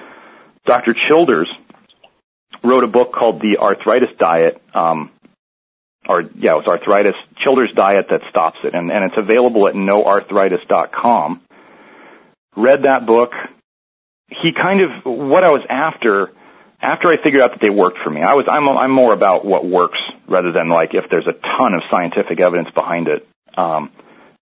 Dr. 0.66 0.96
Childers 1.10 1.50
wrote 2.64 2.84
a 2.84 2.88
book 2.88 3.12
called 3.14 3.42
The 3.42 3.58
Arthritis 3.60 4.10
Diet, 4.18 4.62
um, 4.74 5.12
or 6.08 6.22
yeah, 6.22 6.56
it 6.56 6.64
was 6.64 6.68
Arthritis 6.68 7.16
Childers 7.44 7.72
Diet 7.76 8.08
that 8.10 8.22
stops 8.30 8.58
it, 8.64 8.74
and, 8.74 8.92
and 8.92 9.06
it's 9.06 9.18
available 9.18 9.68
at 9.68 9.76
noarthritis.com. 9.76 11.42
Read 12.56 12.84
that 12.84 13.06
book. 13.06 13.32
He 14.30 14.52
kind 14.54 14.82
of 14.82 15.06
what 15.06 15.44
I 15.44 15.50
was 15.50 15.66
after. 15.70 16.32
After 16.82 17.08
I 17.08 17.16
figured 17.24 17.42
out 17.42 17.52
that 17.52 17.62
they 17.62 17.70
worked 17.70 18.00
for 18.04 18.10
me, 18.10 18.20
I 18.22 18.34
was 18.34 18.46
I'm 18.52 18.68
I'm 18.68 18.92
more 18.92 19.14
about 19.14 19.46
what 19.46 19.66
works 19.66 20.00
rather 20.28 20.52
than 20.52 20.68
like 20.68 20.90
if 20.92 21.06
there's 21.10 21.28
a 21.28 21.40
ton 21.58 21.74
of 21.74 21.82
scientific 21.90 22.44
evidence 22.44 22.68
behind 22.76 23.08
it. 23.08 23.26
Um, 23.58 23.90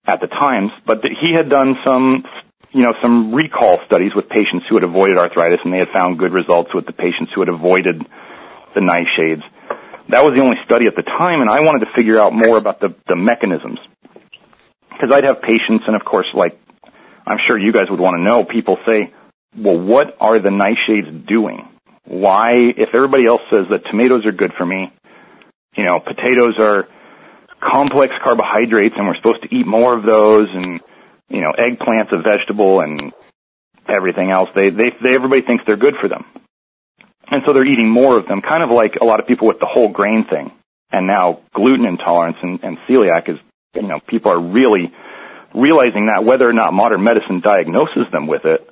at 0.06 0.20
the 0.20 0.28
times, 0.28 0.72
but 0.86 1.01
th- 1.01 1.13
he 1.22 1.34
had 1.36 1.50
done 1.50 1.75
some 1.86 2.24
you 2.72 2.84
know, 2.84 2.94
some 3.01 3.34
recall 3.34 3.80
studies 3.86 4.12
with 4.16 4.30
patients 4.30 4.66
who 4.70 4.75
had 4.75 4.84
avoided 4.84 5.18
arthritis 5.18 5.60
and 5.63 5.74
they 5.74 5.80
had 5.80 5.92
found 5.94 6.18
good 6.18 6.32
results 6.32 6.74
with 6.74 6.86
the 6.86 6.94
patients 6.94 7.32
who 7.36 7.42
had 7.42 7.50
avoided 7.50 8.01
the 8.75 8.82
nightshades. 8.82 9.44
That 10.10 10.24
was 10.24 10.36
the 10.36 10.44
only 10.44 10.58
study 10.66 10.86
at 10.88 10.96
the 10.96 11.04
time, 11.04 11.42
and 11.42 11.50
I 11.50 11.62
wanted 11.62 11.86
to 11.86 11.92
figure 11.96 12.20
out 12.20 12.34
more 12.34 12.58
about 12.58 12.80
the, 12.80 12.96
the 13.08 13.16
mechanisms. 13.16 13.80
Because 14.90 15.12
I'd 15.13 15.24
have 15.24 15.42
patients, 15.42 15.84
and 15.88 15.96
of 15.96 16.04
course, 16.04 16.28
like 16.34 16.60
I'm 17.25 17.38
sure 17.48 17.60
you 17.60 17.72
guys 17.72 17.88
would 17.90 18.00
want 18.00 18.16
to 18.18 18.24
know, 18.24 18.44
people 18.44 18.78
say, 18.90 19.13
well, 19.58 19.80
what 19.80 20.16
are 20.20 20.40
the 20.40 20.50
nightshades 20.50 21.28
doing? 21.28 21.68
Why, 22.06 22.51
if 22.54 22.90
everybody 22.96 23.28
else 23.28 23.42
says 23.54 23.68
that 23.70 23.86
tomatoes 23.90 24.25
are 24.25 24.32
good 24.32 24.51
for 24.58 24.66
me, 24.66 24.92
you 25.75 25.86
know, 25.86 26.00
potatoes 26.00 26.56
are 26.60 26.88
complex 27.62 28.12
carbohydrates 28.24 28.96
and 28.98 29.08
we're 29.08 29.16
supposed 29.16 29.44
to 29.44 29.56
eat 29.56 29.68
more 29.68 29.98
of 29.98 30.06
those 30.06 30.48
and, 30.54 30.82
you 31.31 31.41
know, 31.41 31.51
eggplant's 31.57 32.11
a 32.11 32.21
vegetable 32.21 32.81
and 32.81 33.13
everything 33.88 34.31
else, 34.31 34.50
they, 34.55 34.69
they, 34.69 34.91
they, 35.01 35.15
everybody 35.15 35.41
thinks 35.41 35.63
they're 35.65 35.77
good 35.77 35.95
for 36.00 36.09
them. 36.09 36.25
And 37.31 37.41
so 37.45 37.53
they're 37.53 37.67
eating 37.67 37.89
more 37.89 38.17
of 38.17 38.27
them, 38.27 38.41
kind 38.41 38.63
of 38.63 38.69
like 38.69 38.95
a 39.01 39.05
lot 39.05 39.19
of 39.19 39.27
people 39.27 39.47
with 39.47 39.59
the 39.59 39.69
whole 39.71 39.89
grain 39.89 40.25
thing. 40.29 40.51
And 40.91 41.07
now 41.07 41.39
gluten 41.55 41.85
intolerance 41.85 42.38
and, 42.41 42.59
and 42.61 42.77
celiac 42.89 43.29
is, 43.29 43.38
you 43.73 43.88
know, 43.88 44.00
people 44.07 44.31
are 44.31 44.41
really 44.41 44.91
realizing 45.55 46.07
that 46.07 46.25
whether 46.25 46.47
or 46.47 46.53
not 46.53 46.73
modern 46.73 47.03
medicine 47.03 47.39
diagnoses 47.41 48.11
them 48.11 48.27
with 48.27 48.43
it, 48.43 48.67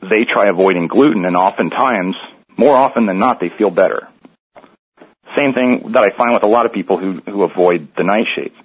they 0.00 0.26
try 0.32 0.48
avoiding 0.48 0.88
gluten 0.88 1.24
and 1.24 1.36
oftentimes, 1.36 2.16
more 2.56 2.74
often 2.74 3.06
than 3.06 3.18
not, 3.18 3.38
they 3.40 3.50
feel 3.56 3.70
better. 3.70 4.08
Same 5.36 5.52
thing 5.54 5.92
that 5.92 6.02
I 6.02 6.16
find 6.16 6.32
with 6.32 6.42
a 6.42 6.48
lot 6.48 6.66
of 6.66 6.72
people 6.72 6.98
who, 6.98 7.20
who 7.30 7.44
avoid 7.44 7.88
the 7.96 8.02
nightshades. 8.02 8.56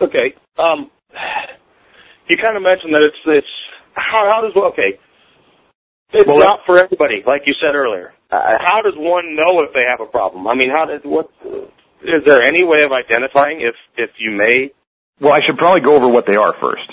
Okay. 0.00 0.34
Um, 0.58 0.90
you 2.28 2.36
kind 2.36 2.56
of 2.56 2.62
mentioned 2.62 2.94
that 2.94 3.02
it's, 3.02 3.16
it's, 3.26 3.54
how, 3.94 4.28
how 4.28 4.40
does, 4.42 4.52
okay, 4.56 4.98
it's 6.12 6.26
Well, 6.26 6.38
not 6.38 6.60
for 6.66 6.78
everybody, 6.78 7.22
like 7.26 7.42
you 7.46 7.54
said 7.60 7.74
earlier. 7.74 8.12
Uh, 8.30 8.58
how 8.64 8.82
does 8.82 8.94
one 8.96 9.36
know 9.36 9.62
if 9.62 9.72
they 9.74 9.84
have 9.88 10.00
a 10.00 10.10
problem? 10.10 10.46
I 10.46 10.54
mean, 10.54 10.70
how 10.70 10.86
does, 10.86 11.00
what, 11.04 11.30
is 12.02 12.22
there 12.26 12.42
any 12.42 12.64
way 12.64 12.82
of 12.82 12.92
identifying 12.92 13.60
if, 13.60 13.74
if 13.96 14.10
you 14.18 14.30
may? 14.32 14.70
Well, 15.20 15.32
I 15.32 15.38
should 15.46 15.58
probably 15.58 15.82
go 15.82 15.94
over 15.94 16.08
what 16.08 16.24
they 16.26 16.36
are 16.36 16.54
first, 16.60 16.90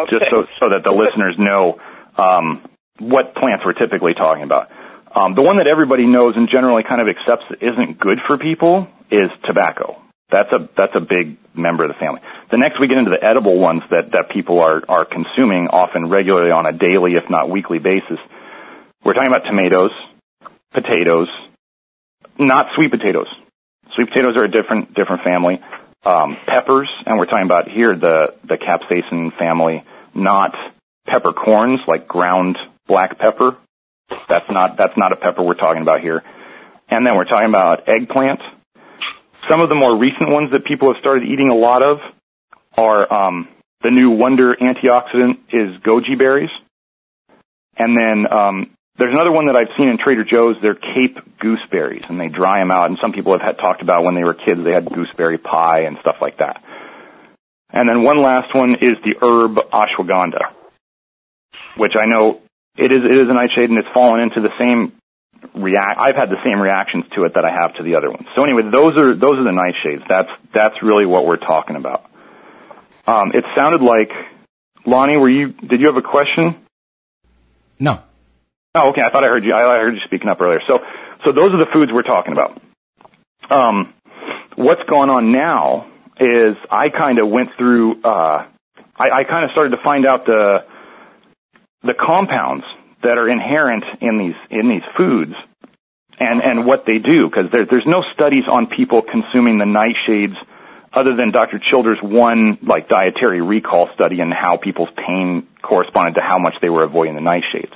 Okay. 0.00 0.10
just 0.10 0.24
so, 0.30 0.44
so 0.60 0.68
that 0.70 0.82
the 0.84 0.92
listeners 0.92 1.36
know 1.38 1.78
um, 2.18 2.68
what 2.98 3.34
plants 3.34 3.62
we're 3.64 3.74
typically 3.74 4.14
talking 4.14 4.42
about. 4.44 4.68
Um, 5.14 5.34
the 5.34 5.42
one 5.42 5.56
that 5.58 5.68
everybody 5.70 6.06
knows 6.06 6.34
and 6.36 6.48
generally 6.50 6.82
kind 6.82 7.00
of 7.00 7.06
accepts 7.08 7.44
that 7.50 7.62
isn't 7.62 8.00
good 8.00 8.18
for 8.26 8.36
people 8.38 8.88
is 9.10 9.30
tobacco. 9.46 10.02
That's 10.30 10.50
a 10.52 10.68
that's 10.76 10.96
a 10.96 11.00
big 11.00 11.36
member 11.54 11.84
of 11.84 11.92
the 11.92 12.00
family. 12.00 12.20
The 12.50 12.58
next 12.58 12.80
we 12.80 12.88
get 12.88 12.98
into 12.98 13.12
the 13.12 13.22
edible 13.22 13.58
ones 13.58 13.82
that 13.90 14.12
that 14.12 14.32
people 14.32 14.60
are 14.60 14.82
are 14.88 15.04
consuming 15.04 15.68
often 15.70 16.08
regularly 16.08 16.50
on 16.50 16.66
a 16.66 16.72
daily, 16.72 17.12
if 17.14 17.24
not 17.28 17.50
weekly 17.50 17.78
basis. 17.78 18.18
We're 19.04 19.12
talking 19.12 19.30
about 19.30 19.44
tomatoes, 19.44 19.92
potatoes, 20.72 21.28
not 22.38 22.66
sweet 22.74 22.90
potatoes. 22.90 23.28
Sweet 23.94 24.08
potatoes 24.08 24.36
are 24.36 24.44
a 24.44 24.50
different 24.50 24.94
different 24.94 25.22
family. 25.22 25.60
Um, 26.04 26.36
peppers, 26.46 26.88
and 27.06 27.18
we're 27.18 27.26
talking 27.26 27.46
about 27.46 27.68
here 27.68 27.92
the 27.92 28.34
the 28.48 28.56
capsaicin 28.56 29.36
family, 29.38 29.84
not 30.14 30.52
peppercorns 31.06 31.80
like 31.86 32.08
ground 32.08 32.56
black 32.88 33.18
pepper. 33.18 33.56
That's 34.28 34.48
not 34.50 34.76
that's 34.78 34.96
not 34.96 35.12
a 35.12 35.16
pepper 35.16 35.42
we're 35.42 35.54
talking 35.54 35.82
about 35.82 36.00
here. 36.00 36.22
And 36.90 37.06
then 37.06 37.16
we're 37.16 37.24
talking 37.24 37.48
about 37.48 37.88
eggplant. 37.88 38.40
Some 39.48 39.60
of 39.60 39.68
the 39.68 39.76
more 39.76 39.98
recent 39.98 40.30
ones 40.30 40.50
that 40.52 40.64
people 40.64 40.88
have 40.92 41.00
started 41.00 41.28
eating 41.28 41.50
a 41.50 41.54
lot 41.54 41.82
of 41.86 41.98
are 42.76 43.12
um, 43.12 43.48
the 43.82 43.90
new 43.90 44.10
wonder 44.10 44.56
antioxidant 44.56 45.44
is 45.52 45.80
goji 45.82 46.18
berries. 46.18 46.50
And 47.76 47.96
then 47.96 48.32
um, 48.32 48.70
there's 48.96 49.12
another 49.12 49.32
one 49.32 49.46
that 49.46 49.56
I've 49.56 49.74
seen 49.76 49.88
in 49.88 49.98
Trader 49.98 50.24
Joe's. 50.24 50.56
They're 50.62 50.78
Cape 50.78 51.18
gooseberries, 51.40 52.04
and 52.08 52.18
they 52.18 52.28
dry 52.28 52.60
them 52.60 52.70
out. 52.70 52.86
And 52.88 52.98
some 53.02 53.12
people 53.12 53.32
have 53.32 53.42
had 53.42 53.58
talked 53.58 53.82
about 53.82 54.04
when 54.04 54.14
they 54.14 54.24
were 54.24 54.34
kids, 54.34 54.62
they 54.64 54.72
had 54.72 54.86
gooseberry 54.86 55.38
pie 55.38 55.82
and 55.86 55.98
stuff 56.00 56.16
like 56.20 56.38
that. 56.38 56.62
And 57.72 57.88
then 57.88 58.02
one 58.02 58.20
last 58.20 58.54
one 58.54 58.74
is 58.78 58.96
the 59.02 59.18
herb 59.20 59.58
ashwagandha, 59.74 60.54
which 61.76 61.92
I 62.00 62.06
know 62.06 62.40
it 62.78 62.92
is 62.92 63.02
it 63.02 63.18
is 63.18 63.28
a 63.28 63.34
nightshade, 63.34 63.68
and 63.68 63.78
it's 63.78 63.90
fallen 63.92 64.20
into 64.20 64.40
the 64.40 64.54
same 64.62 64.92
react. 65.54 66.00
I've 66.00 66.16
had 66.16 66.30
the 66.30 66.40
same 66.44 66.60
reactions 66.60 67.04
to 67.16 67.24
it 67.24 67.32
that 67.34 67.44
I 67.44 67.50
have 67.50 67.74
to 67.76 67.82
the 67.82 67.96
other 67.96 68.10
ones. 68.10 68.26
So 68.36 68.44
anyway, 68.44 68.62
those 68.70 68.96
are 68.96 69.14
those 69.14 69.36
are 69.38 69.44
the 69.44 69.54
nightshades. 69.54 70.06
That's 70.08 70.30
that's 70.54 70.76
really 70.82 71.06
what 71.06 71.26
we're 71.26 71.36
talking 71.36 71.76
about. 71.76 72.04
Um, 73.06 73.32
it 73.34 73.44
sounded 73.54 73.82
like 73.82 74.10
Lonnie, 74.86 75.16
were 75.16 75.28
you? 75.28 75.52
Did 75.52 75.80
you 75.80 75.86
have 75.86 75.96
a 75.96 76.06
question? 76.06 76.56
No. 77.78 78.00
Oh, 78.74 78.90
okay. 78.90 79.02
I 79.04 79.10
thought 79.10 79.24
I 79.24 79.28
heard 79.28 79.44
you. 79.44 79.54
I 79.54 79.78
heard 79.78 79.94
you 79.94 80.00
speaking 80.04 80.28
up 80.28 80.40
earlier. 80.40 80.60
So, 80.66 80.78
so 81.24 81.32
those 81.32 81.50
are 81.50 81.58
the 81.58 81.70
foods 81.72 81.92
we're 81.92 82.02
talking 82.02 82.32
about. 82.32 82.60
Um, 83.50 83.94
what's 84.56 84.82
going 84.88 85.10
on 85.10 85.32
now 85.32 85.90
is 86.18 86.56
I 86.70 86.88
kind 86.90 87.18
of 87.18 87.28
went 87.28 87.50
through. 87.56 88.02
Uh, 88.02 88.46
I, 88.96 89.10
I 89.10 89.24
kind 89.28 89.44
of 89.44 89.50
started 89.52 89.76
to 89.76 89.82
find 89.82 90.06
out 90.06 90.26
the 90.26 90.58
the 91.82 91.94
compounds 91.94 92.64
that 93.04 93.16
are 93.18 93.28
inherent 93.28 93.84
in 94.00 94.18
these 94.18 94.36
in 94.50 94.68
these 94.68 94.84
foods 94.96 95.34
and 96.18 96.42
and 96.42 96.66
what 96.66 96.84
they 96.86 96.98
do 96.98 97.28
because 97.28 97.50
there, 97.52 97.66
there's 97.68 97.86
no 97.86 98.02
studies 98.14 98.44
on 98.50 98.66
people 98.66 99.02
consuming 99.02 99.58
the 99.58 99.64
nightshades 99.64 100.36
other 100.92 101.16
than 101.16 101.32
Dr. 101.32 101.60
Childers' 101.70 101.98
one 102.02 102.58
like 102.62 102.88
dietary 102.88 103.42
recall 103.42 103.88
study 103.94 104.20
and 104.20 104.32
how 104.32 104.56
people's 104.56 104.90
pain 104.96 105.46
corresponded 105.60 106.14
to 106.14 106.20
how 106.22 106.38
much 106.38 106.54
they 106.62 106.68
were 106.68 106.84
avoiding 106.84 107.16
the 107.16 107.20
nightshades. 107.20 107.74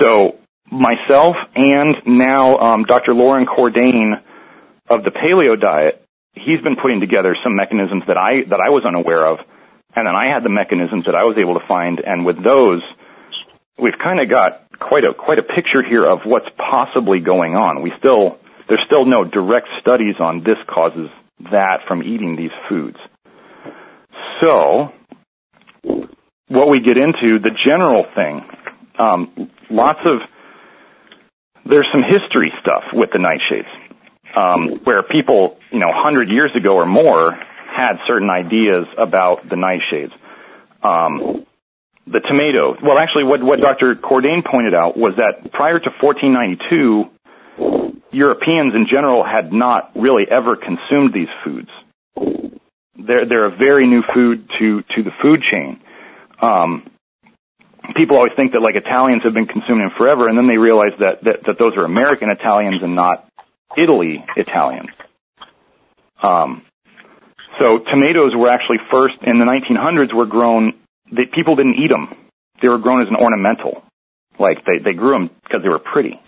So 0.00 0.38
myself 0.70 1.36
and 1.54 1.96
now 2.06 2.56
um, 2.58 2.84
Dr. 2.84 3.12
Loren 3.12 3.46
Cordain 3.46 4.14
of 4.88 5.04
the 5.04 5.10
paleo 5.10 5.60
diet, 5.60 6.02
he's 6.32 6.60
been 6.62 6.76
putting 6.80 7.00
together 7.00 7.36
some 7.44 7.54
mechanisms 7.54 8.02
that 8.06 8.16
I 8.16 8.48
that 8.48 8.60
I 8.60 8.70
was 8.70 8.84
unaware 8.86 9.26
of, 9.26 9.38
and 9.94 10.06
then 10.06 10.14
I 10.16 10.32
had 10.32 10.42
the 10.42 10.50
mechanisms 10.50 11.04
that 11.04 11.14
I 11.14 11.24
was 11.24 11.36
able 11.38 11.54
to 11.60 11.66
find, 11.68 12.00
and 12.00 12.24
with 12.24 12.42
those, 12.42 12.82
we've 13.78 13.98
kind 14.02 14.20
of 14.20 14.30
got 14.30 14.68
quite 14.78 15.04
a 15.04 15.14
quite 15.14 15.38
a 15.38 15.42
picture 15.42 15.82
here 15.88 16.04
of 16.04 16.20
what's 16.24 16.48
possibly 16.56 17.20
going 17.20 17.54
on. 17.54 17.82
We 17.82 17.92
still 17.98 18.38
there's 18.68 18.82
still 18.86 19.04
no 19.04 19.24
direct 19.24 19.68
studies 19.80 20.16
on 20.20 20.42
this 20.44 20.56
causes 20.68 21.10
that 21.50 21.80
from 21.86 22.02
eating 22.02 22.36
these 22.36 22.52
foods. 22.68 22.96
So, 24.42 24.92
what 26.48 26.68
we 26.68 26.80
get 26.80 26.96
into, 26.96 27.38
the 27.38 27.50
general 27.66 28.04
thing, 28.14 28.40
um, 28.98 29.50
lots 29.70 30.00
of, 30.04 30.20
there's 31.66 31.86
some 31.92 32.02
history 32.02 32.52
stuff 32.60 32.84
with 32.92 33.10
the 33.12 33.18
nightshades, 33.18 33.70
um, 34.36 34.80
where 34.84 35.02
people, 35.02 35.58
you 35.70 35.78
know, 35.78 35.88
100 35.88 36.28
years 36.28 36.50
ago 36.56 36.76
or 36.76 36.86
more 36.86 37.32
had 37.32 37.96
certain 38.06 38.30
ideas 38.30 38.86
about 38.98 39.48
the 39.48 39.56
nightshades. 39.56 40.12
Um, 40.86 41.46
the 42.06 42.20
tomato, 42.20 42.76
well, 42.82 42.98
actually, 43.00 43.24
what, 43.24 43.42
what 43.42 43.60
Dr. 43.60 43.94
Cordain 43.96 44.44
pointed 44.44 44.74
out 44.74 44.96
was 44.96 45.12
that 45.16 45.52
prior 45.52 45.78
to 45.78 45.90
1492, 46.00 47.10
Europeans 48.12 48.74
in 48.74 48.86
general 48.92 49.24
had 49.24 49.52
not 49.52 49.90
really 49.96 50.24
ever 50.30 50.56
consumed 50.56 51.14
these 51.14 51.32
foods. 51.44 51.70
They're, 52.96 53.26
they're 53.28 53.46
a 53.46 53.56
very 53.56 53.86
new 53.86 54.02
food 54.14 54.48
to, 54.58 54.82
to 54.82 55.02
the 55.02 55.10
food 55.22 55.40
chain. 55.50 55.80
Um, 56.40 56.90
people 57.96 58.16
always 58.16 58.32
think 58.36 58.52
that 58.52 58.60
like 58.60 58.76
Italians 58.76 59.22
have 59.24 59.34
been 59.34 59.46
consuming 59.46 59.88
them 59.88 59.96
forever, 59.96 60.28
and 60.28 60.38
then 60.38 60.46
they 60.46 60.58
realize 60.58 60.92
that, 61.00 61.24
that, 61.24 61.36
that 61.46 61.56
those 61.58 61.76
are 61.76 61.84
American 61.84 62.30
Italians 62.30 62.82
and 62.82 62.94
not 62.94 63.28
Italy 63.76 64.24
Italians. 64.36 64.90
Um, 66.22 66.62
so 67.60 67.78
tomatoes 67.78 68.32
were 68.34 68.48
actually 68.48 68.78
first 68.90 69.14
in 69.22 69.38
the 69.38 69.44
1900s 69.44 70.14
were 70.14 70.26
grown. 70.26 70.74
People 71.34 71.56
didn't 71.56 71.76
eat 71.76 71.90
them; 71.90 72.14
they 72.62 72.68
were 72.68 72.78
grown 72.78 73.02
as 73.02 73.08
an 73.08 73.16
ornamental. 73.16 73.82
Like 74.38 74.64
they 74.66 74.78
they 74.82 74.94
grew 74.94 75.12
them 75.12 75.30
because 75.42 75.62
they 75.62 75.68
were 75.68 75.82
pretty. 75.82 76.18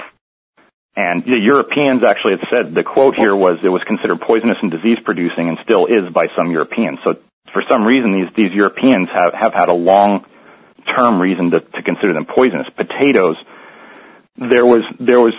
And 0.97 1.25
the 1.25 1.37
Europeans 1.37 2.01
actually 2.07 2.41
had 2.41 2.49
said 2.49 2.65
the 2.75 2.83
quote 2.83 3.17
here 3.21 3.37
was 3.37 3.61
it 3.63 3.69
was 3.69 3.85
considered 3.85 4.17
poisonous 4.25 4.57
and 4.63 4.73
disease 4.73 4.97
producing, 5.05 5.53
and 5.53 5.59
still 5.61 5.85
is 5.85 6.09
by 6.13 6.33
some 6.33 6.51
Europeans. 6.51 6.99
So 7.05 7.21
for 7.53 7.63
some 7.69 7.85
reason, 7.85 8.17
these 8.17 8.33
these 8.33 8.53
Europeans 8.57 9.09
have 9.13 9.37
have 9.37 9.53
had 9.53 9.69
a 9.69 9.77
long 9.77 10.25
term 10.97 11.21
reason 11.21 11.51
to, 11.51 11.61
to 11.61 11.81
consider 11.83 12.15
them 12.15 12.25
poisonous. 12.25 12.67
Potatoes, 12.73 13.37
there 14.41 14.65
was 14.65 14.89
there 14.99 15.21
was 15.21 15.35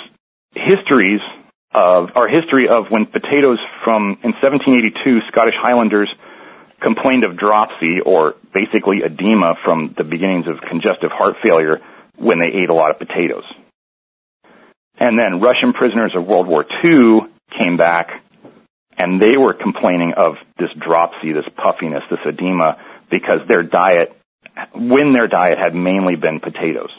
histories 0.54 1.22
of 1.74 2.14
our 2.16 2.28
history 2.28 2.70
of 2.70 2.90
when 2.90 3.06
potatoes 3.06 3.58
from 3.84 4.18
in 4.22 4.38
1782 4.38 5.26
Scottish 5.34 5.58
Highlanders 5.58 6.10
complained 6.82 7.24
of 7.24 7.38
dropsy 7.38 8.00
or 8.06 8.36
basically 8.54 9.00
edema 9.04 9.56
from 9.66 9.96
the 9.98 10.04
beginnings 10.04 10.46
of 10.48 10.62
congestive 10.68 11.12
heart 11.12 11.36
failure 11.44 11.80
when 12.18 12.40
they 12.40 12.48
ate 12.48 12.70
a 12.70 12.74
lot 12.74 12.92
of 12.92 13.00
potatoes. 13.00 13.44
And 15.00 15.18
then 15.18 15.42
Russian 15.42 15.74
prisoners 15.74 16.14
of 16.16 16.26
World 16.26 16.48
War 16.48 16.66
II 16.84 17.22
came 17.60 17.78
back 17.78 18.10
and 19.00 19.22
they 19.22 19.38
were 19.38 19.54
complaining 19.54 20.14
of 20.18 20.36
this 20.58 20.70
dropsy, 20.80 21.32
this 21.34 21.46
puffiness, 21.56 22.04
this 22.10 22.20
edema 22.26 22.78
because 23.12 23.48
their 23.48 23.62
diet, 23.62 24.16
when 24.74 25.14
their 25.14 25.28
diet 25.28 25.58
had 25.58 25.76
mainly 25.76 26.16
been 26.16 26.40
potatoes. 26.40 26.90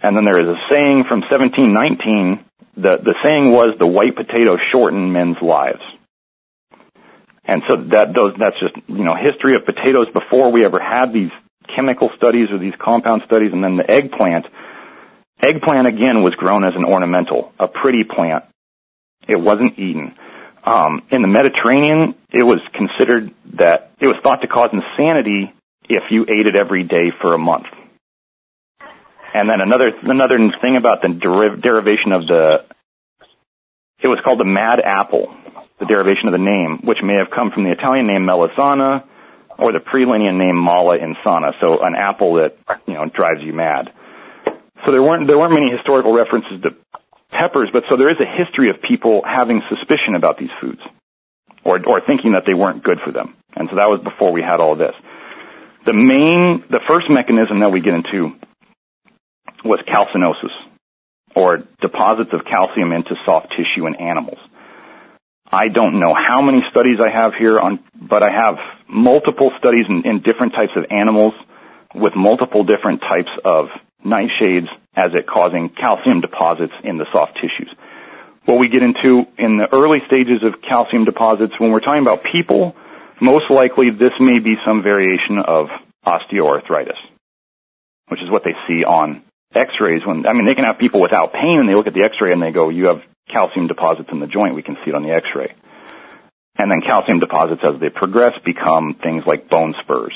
And 0.00 0.16
then 0.16 0.24
there 0.24 0.38
is 0.38 0.48
a 0.48 0.60
saying 0.70 1.04
from 1.08 1.20
1719 1.20 2.44
the 2.76 2.98
the 3.02 3.14
saying 3.22 3.52
was 3.52 3.76
the 3.78 3.86
white 3.86 4.16
potato 4.16 4.56
shortened 4.72 5.12
men's 5.12 5.36
lives. 5.40 5.82
And 7.46 7.62
so 7.68 7.76
that 7.92 8.14
those 8.14 8.32
that's 8.38 8.58
just 8.60 8.74
you 8.88 9.04
know 9.04 9.14
history 9.14 9.54
of 9.56 9.66
potatoes 9.66 10.06
before 10.12 10.50
we 10.50 10.64
ever 10.64 10.80
had 10.80 11.12
these 11.12 11.30
chemical 11.74 12.10
studies 12.16 12.48
or 12.50 12.58
these 12.58 12.74
compound 12.80 13.22
studies, 13.26 13.50
and 13.52 13.62
then 13.62 13.76
the 13.76 13.90
eggplant. 13.90 14.46
Eggplant 15.42 15.86
again 15.86 16.22
was 16.22 16.34
grown 16.36 16.64
as 16.64 16.72
an 16.74 16.84
ornamental, 16.84 17.52
a 17.58 17.68
pretty 17.68 18.04
plant. 18.04 18.44
It 19.28 19.38
wasn't 19.38 19.78
eaten. 19.78 20.14
Um, 20.64 21.02
in 21.10 21.20
the 21.20 21.28
Mediterranean, 21.28 22.14
it 22.32 22.42
was 22.42 22.60
considered 22.72 23.34
that 23.58 23.92
it 24.00 24.08
was 24.08 24.16
thought 24.22 24.40
to 24.40 24.48
cause 24.48 24.70
insanity 24.72 25.52
if 25.88 26.04
you 26.10 26.22
ate 26.22 26.46
it 26.46 26.56
every 26.56 26.84
day 26.84 27.12
for 27.20 27.34
a 27.34 27.38
month. 27.38 27.66
And 29.34 29.50
then 29.50 29.60
another 29.60 29.90
another 30.02 30.38
thing 30.62 30.76
about 30.76 31.02
the 31.02 31.08
deriv- 31.08 31.60
derivation 31.60 32.12
of 32.12 32.26
the 32.26 32.64
it 34.02 34.08
was 34.08 34.18
called 34.24 34.38
the 34.38 34.44
mad 34.44 34.80
apple, 34.84 35.34
the 35.80 35.86
derivation 35.86 36.28
of 36.30 36.32
the 36.32 36.42
name, 36.42 36.80
which 36.84 36.98
may 37.02 37.18
have 37.18 37.34
come 37.34 37.50
from 37.50 37.64
the 37.64 37.72
Italian 37.72 38.06
name 38.06 38.22
melisana 38.22 39.04
or 39.58 39.72
the 39.72 39.80
pre-Linnean 39.80 40.38
name 40.38 40.56
mala 40.56 40.98
insana, 40.98 41.52
so 41.60 41.82
an 41.82 41.94
apple 41.94 42.42
that 42.42 42.58
you 42.86 42.94
know 42.94 43.06
drives 43.06 43.40
you 43.42 43.52
mad. 43.52 43.90
So 44.84 44.92
there 44.92 45.02
weren't 45.02 45.26
there 45.26 45.38
weren't 45.38 45.54
many 45.54 45.70
historical 45.70 46.12
references 46.12 46.62
to 46.62 46.70
peppers, 47.30 47.70
but 47.72 47.84
so 47.90 47.96
there 47.96 48.10
is 48.10 48.18
a 48.18 48.26
history 48.26 48.70
of 48.70 48.82
people 48.82 49.22
having 49.24 49.62
suspicion 49.70 50.14
about 50.14 50.38
these 50.38 50.52
foods, 50.60 50.82
or 51.64 51.78
or 51.86 52.02
thinking 52.06 52.32
that 52.32 52.44
they 52.46 52.54
weren't 52.54 52.82
good 52.82 52.98
for 53.04 53.12
them, 53.12 53.34
and 53.54 53.68
so 53.70 53.76
that 53.76 53.90
was 53.90 54.02
before 54.02 54.32
we 54.32 54.42
had 54.42 54.60
all 54.60 54.76
this. 54.76 54.94
The 55.86 55.94
main, 55.94 56.64
the 56.70 56.80
first 56.88 57.10
mechanism 57.10 57.60
that 57.60 57.70
we 57.70 57.80
get 57.80 57.92
into 57.92 58.32
was 59.64 59.80
calcinosis, 59.86 60.54
or 61.36 61.64
deposits 61.80 62.32
of 62.32 62.44
calcium 62.44 62.92
into 62.92 63.14
soft 63.26 63.52
tissue 63.52 63.86
in 63.86 63.94
animals. 63.96 64.38
I 65.50 65.68
don't 65.68 66.00
know 66.00 66.14
how 66.14 66.42
many 66.42 66.62
studies 66.70 66.98
I 67.00 67.10
have 67.10 67.32
here 67.38 67.58
on, 67.58 67.80
but 67.94 68.22
I 68.22 68.30
have 68.32 68.56
multiple 68.88 69.52
studies 69.58 69.86
in, 69.88 70.02
in 70.04 70.22
different 70.22 70.52
types 70.52 70.72
of 70.76 70.84
animals 70.90 71.34
with 71.94 72.14
multiple 72.16 72.64
different 72.64 73.00
types 73.00 73.30
of 73.44 73.66
nightshades 74.04 74.68
as 74.96 75.12
it 75.14 75.26
causing 75.26 75.70
calcium 75.70 76.20
deposits 76.20 76.72
in 76.82 76.98
the 76.98 77.06
soft 77.12 77.34
tissues. 77.36 77.70
What 78.46 78.60
we 78.60 78.68
get 78.68 78.82
into 78.82 79.24
in 79.38 79.56
the 79.56 79.68
early 79.72 79.98
stages 80.06 80.42
of 80.44 80.60
calcium 80.60 81.04
deposits, 81.04 81.54
when 81.58 81.72
we're 81.72 81.80
talking 81.80 82.02
about 82.02 82.20
people, 82.30 82.74
most 83.20 83.50
likely 83.50 83.90
this 83.90 84.12
may 84.20 84.38
be 84.38 84.56
some 84.66 84.82
variation 84.82 85.38
of 85.46 85.68
osteoarthritis, 86.04 87.00
which 88.08 88.20
is 88.20 88.30
what 88.30 88.42
they 88.44 88.52
see 88.68 88.84
on 88.84 89.22
x-rays 89.54 90.02
when, 90.04 90.26
I 90.26 90.32
mean, 90.32 90.46
they 90.46 90.54
can 90.54 90.64
have 90.64 90.78
people 90.78 91.00
without 91.00 91.32
pain 91.32 91.60
and 91.60 91.68
they 91.68 91.74
look 91.74 91.86
at 91.86 91.94
the 91.94 92.04
x-ray 92.04 92.32
and 92.32 92.42
they 92.42 92.50
go, 92.50 92.68
you 92.68 92.88
have 92.88 93.00
calcium 93.30 93.66
deposits 93.66 94.08
in 94.12 94.20
the 94.20 94.26
joint. 94.26 94.54
We 94.54 94.62
can 94.62 94.76
see 94.84 94.90
it 94.90 94.94
on 94.94 95.02
the 95.02 95.12
x-ray. 95.12 95.54
And 96.56 96.70
then 96.70 96.82
calcium 96.86 97.18
deposits 97.18 97.62
as 97.64 97.80
they 97.80 97.90
progress 97.90 98.32
become 98.44 98.94
things 99.02 99.24
like 99.26 99.50
bone 99.50 99.74
spurs 99.82 100.14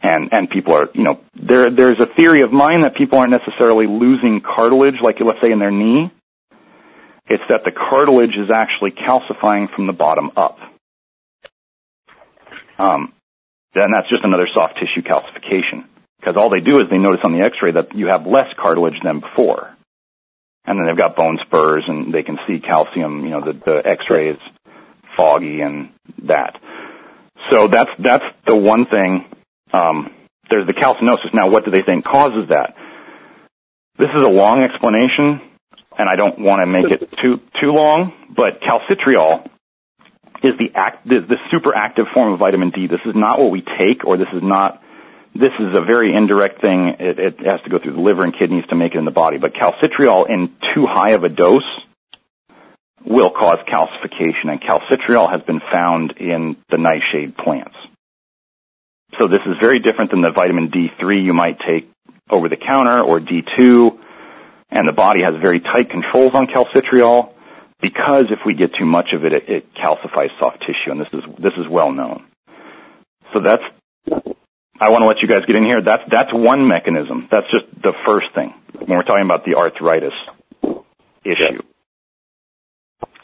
and 0.00 0.28
and 0.32 0.50
people 0.50 0.74
are 0.74 0.88
you 0.94 1.04
know 1.04 1.20
there 1.34 1.70
there's 1.70 2.00
a 2.00 2.14
theory 2.16 2.42
of 2.42 2.52
mine 2.52 2.82
that 2.82 2.94
people 2.96 3.18
aren't 3.18 3.32
necessarily 3.32 3.86
losing 3.86 4.40
cartilage 4.40 4.94
like 5.02 5.16
let's 5.24 5.38
say 5.42 5.50
in 5.50 5.58
their 5.58 5.70
knee 5.70 6.10
it's 7.26 7.42
that 7.48 7.60
the 7.64 7.72
cartilage 7.72 8.36
is 8.38 8.50
actually 8.54 8.90
calcifying 8.90 9.66
from 9.74 9.86
the 9.86 9.92
bottom 9.92 10.30
up 10.36 10.58
um 12.78 13.12
then 13.74 13.90
that's 13.92 14.08
just 14.08 14.24
another 14.24 14.48
soft 14.54 14.74
tissue 14.74 15.06
calcification 15.06 15.84
because 16.20 16.34
all 16.36 16.50
they 16.50 16.60
do 16.60 16.78
is 16.78 16.84
they 16.90 16.98
notice 16.98 17.20
on 17.24 17.32
the 17.32 17.44
x-ray 17.44 17.72
that 17.72 17.94
you 17.94 18.06
have 18.06 18.26
less 18.26 18.48
cartilage 18.60 18.98
than 19.02 19.20
before 19.20 19.74
and 20.68 20.78
then 20.78 20.86
they've 20.86 20.98
got 20.98 21.16
bone 21.16 21.38
spurs 21.46 21.84
and 21.88 22.12
they 22.12 22.22
can 22.22 22.36
see 22.46 22.60
calcium 22.60 23.24
you 23.24 23.30
know 23.30 23.40
the 23.40 23.52
the 23.52 23.82
x-ray 23.84 24.30
is 24.30 24.38
foggy 25.16 25.60
and 25.60 25.90
that 26.26 26.60
so 27.50 27.66
that's 27.66 27.90
that's 27.98 28.24
the 28.46 28.56
one 28.56 28.84
thing 28.86 29.24
um, 29.72 30.10
there's 30.50 30.66
the 30.66 30.74
calcinosis. 30.74 31.32
Now, 31.34 31.48
what 31.48 31.64
do 31.64 31.70
they 31.70 31.82
think 31.82 32.04
causes 32.04 32.48
that? 32.48 32.74
This 33.98 34.08
is 34.08 34.26
a 34.26 34.30
long 34.30 34.62
explanation, 34.62 35.40
and 35.98 36.08
I 36.08 36.16
don't 36.16 36.38
want 36.38 36.60
to 36.60 36.66
make 36.66 36.86
it 36.90 37.10
too 37.20 37.40
too 37.60 37.72
long. 37.72 38.12
But 38.34 38.60
calcitriol 38.62 39.44
is 40.42 40.54
the 40.58 40.70
act 40.74 41.06
the, 41.06 41.20
the 41.28 41.36
super 41.50 41.74
active 41.74 42.06
form 42.14 42.32
of 42.32 42.38
vitamin 42.38 42.70
D. 42.70 42.86
This 42.86 43.02
is 43.04 43.14
not 43.14 43.38
what 43.38 43.50
we 43.50 43.60
take, 43.60 44.04
or 44.06 44.16
this 44.16 44.30
is 44.32 44.42
not. 44.42 44.82
This 45.38 45.54
is 45.60 45.70
a 45.72 45.84
very 45.84 46.12
indirect 46.16 46.60
thing. 46.60 46.96
It, 46.98 47.18
it 47.20 47.38
has 47.46 47.60
to 47.62 47.70
go 47.70 47.78
through 47.78 47.94
the 47.94 48.00
liver 48.00 48.24
and 48.24 48.36
kidneys 48.36 48.64
to 48.70 48.74
make 48.74 48.96
it 48.96 48.98
in 48.98 49.04
the 49.04 49.12
body. 49.12 49.38
But 49.38 49.54
calcitriol 49.54 50.28
in 50.28 50.48
too 50.74 50.86
high 50.90 51.12
of 51.12 51.22
a 51.22 51.28
dose 51.28 51.62
will 53.06 53.30
cause 53.30 53.58
calcification, 53.72 54.50
and 54.50 54.60
calcitriol 54.60 55.30
has 55.30 55.40
been 55.46 55.60
found 55.72 56.14
in 56.18 56.56
the 56.70 56.76
nightshade 56.76 57.36
plants. 57.36 57.76
So 59.20 59.28
this 59.28 59.40
is 59.46 59.54
very 59.60 59.78
different 59.78 60.10
than 60.10 60.22
the 60.22 60.32
vitamin 60.34 60.70
D3 60.70 61.24
you 61.24 61.32
might 61.32 61.58
take 61.60 61.88
over 62.28 62.48
the 62.48 62.56
counter 62.56 63.00
or 63.00 63.20
D2. 63.20 63.96
And 64.70 64.88
the 64.88 64.92
body 64.92 65.20
has 65.22 65.40
very 65.40 65.60
tight 65.60 65.88
controls 65.88 66.32
on 66.34 66.48
calcitriol 66.48 67.32
because 67.80 68.24
if 68.30 68.40
we 68.44 68.54
get 68.54 68.70
too 68.76 68.86
much 68.86 69.10
of 69.14 69.24
it, 69.24 69.32
it, 69.32 69.48
it 69.48 69.66
calcifies 69.74 70.28
soft 70.40 70.60
tissue, 70.60 70.90
and 70.90 71.00
this 71.00 71.08
is 71.12 71.22
this 71.38 71.54
is 71.56 71.66
well 71.70 71.92
known. 71.92 72.26
So 73.32 73.40
that's 73.42 73.62
I 74.80 74.90
want 74.90 75.02
to 75.02 75.08
let 75.08 75.18
you 75.20 75.28
guys 75.28 75.40
get 75.46 75.56
in 75.56 75.64
here. 75.64 75.82
That's 75.84 76.02
that's 76.10 76.30
one 76.32 76.66
mechanism. 76.66 77.28
That's 77.30 77.50
just 77.50 77.64
the 77.82 77.92
first 78.06 78.26
thing 78.34 78.54
when 78.78 78.96
we're 78.96 79.02
talking 79.02 79.24
about 79.24 79.44
the 79.44 79.58
arthritis 79.58 80.14
issue. 81.24 81.62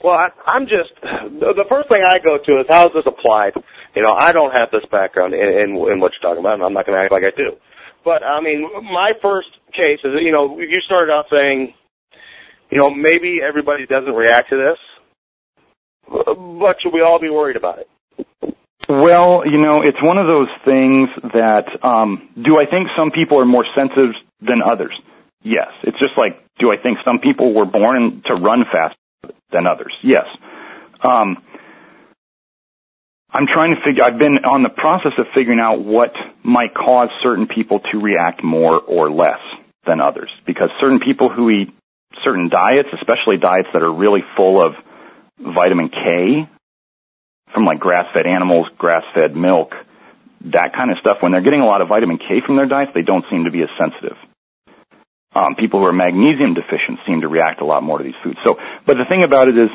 Well, 0.02 0.14
I, 0.14 0.28
I'm 0.46 0.66
just 0.66 0.92
the 1.00 1.64
first 1.68 1.88
thing 1.88 2.02
I 2.04 2.18
go 2.18 2.36
to 2.36 2.52
is 2.60 2.66
how 2.68 2.86
is 2.86 2.92
this 2.94 3.06
applied? 3.06 3.54
You 3.94 4.02
know, 4.02 4.12
I 4.12 4.32
don't 4.32 4.52
have 4.52 4.68
this 4.70 4.84
background 4.90 5.32
in, 5.32 5.40
in, 5.40 5.70
in 5.78 6.00
what 6.00 6.12
you're 6.12 6.20
talking 6.20 6.40
about, 6.40 6.54
and 6.54 6.62
I'm 6.62 6.74
not 6.74 6.86
going 6.86 6.98
to 6.98 7.02
act 7.02 7.12
like 7.12 7.22
I 7.22 7.34
do. 7.36 7.56
But 8.04 8.22
I 8.22 8.40
mean, 8.42 8.68
my 8.82 9.12
first 9.22 9.48
case 9.72 10.00
is 10.04 10.12
you 10.20 10.32
know 10.32 10.58
you 10.58 10.80
started 10.84 11.12
out 11.12 11.26
saying, 11.30 11.72
you 12.70 12.78
know, 12.78 12.90
maybe 12.90 13.38
everybody 13.46 13.86
doesn't 13.86 14.12
react 14.12 14.50
to 14.50 14.56
this, 14.58 14.78
but 16.10 16.76
should 16.82 16.92
we 16.92 17.00
all 17.00 17.20
be 17.20 17.30
worried 17.30 17.56
about 17.56 17.78
it? 17.78 17.88
Well, 19.00 19.42
you 19.44 19.58
know, 19.58 19.82
it's 19.82 19.98
one 20.02 20.18
of 20.18 20.26
those 20.26 20.48
things 20.64 21.08
that 21.32 21.66
um, 21.82 22.28
do 22.36 22.58
I 22.58 22.70
think 22.70 22.88
some 22.96 23.10
people 23.10 23.40
are 23.40 23.46
more 23.46 23.66
sensitive 23.74 24.14
than 24.40 24.60
others? 24.62 24.94
Yes. 25.42 25.68
It's 25.82 25.98
just 25.98 26.16
like, 26.16 26.40
do 26.58 26.70
I 26.70 26.76
think 26.80 26.98
some 27.04 27.18
people 27.18 27.54
were 27.54 27.66
born 27.66 28.22
to 28.26 28.34
run 28.34 28.64
fast 28.70 28.96
than 29.52 29.66
others. 29.66 29.94
Yes. 30.02 30.26
Um, 31.02 31.38
I'm 33.30 33.46
trying 33.52 33.74
to 33.74 33.80
figure, 33.84 34.04
I've 34.04 34.18
been 34.18 34.44
on 34.44 34.62
the 34.62 34.68
process 34.70 35.12
of 35.18 35.26
figuring 35.34 35.60
out 35.60 35.82
what 35.82 36.12
might 36.44 36.74
cause 36.74 37.08
certain 37.22 37.46
people 37.46 37.80
to 37.92 37.98
react 37.98 38.44
more 38.44 38.80
or 38.80 39.10
less 39.10 39.40
than 39.86 40.00
others. 40.00 40.30
Because 40.46 40.70
certain 40.80 41.00
people 41.00 41.30
who 41.30 41.50
eat 41.50 41.68
certain 42.22 42.48
diets, 42.48 42.88
especially 42.94 43.38
diets 43.40 43.68
that 43.72 43.82
are 43.82 43.92
really 43.92 44.20
full 44.36 44.64
of 44.64 44.74
vitamin 45.38 45.88
K, 45.88 46.48
from 47.54 47.64
like 47.64 47.78
grass-fed 47.78 48.26
animals, 48.26 48.66
grass-fed 48.76 49.34
milk, 49.34 49.70
that 50.52 50.72
kind 50.76 50.90
of 50.90 50.98
stuff, 50.98 51.18
when 51.20 51.32
they're 51.32 51.42
getting 51.42 51.62
a 51.62 51.66
lot 51.66 51.80
of 51.80 51.88
vitamin 51.88 52.18
K 52.18 52.44
from 52.44 52.56
their 52.56 52.66
diets, 52.66 52.90
they 52.94 53.02
don't 53.02 53.24
seem 53.30 53.44
to 53.44 53.50
be 53.50 53.62
as 53.62 53.70
sensitive. 53.80 54.18
Um, 55.34 55.56
people 55.58 55.80
who 55.80 55.86
are 55.86 55.92
magnesium 55.92 56.54
deficient 56.54 57.00
seem 57.06 57.22
to 57.22 57.28
react 57.28 57.60
a 57.60 57.64
lot 57.64 57.82
more 57.82 57.98
to 57.98 58.04
these 58.04 58.18
foods. 58.22 58.38
So, 58.46 58.56
but 58.86 58.94
the 58.94 59.06
thing 59.08 59.24
about 59.24 59.48
it 59.48 59.56
is, 59.56 59.70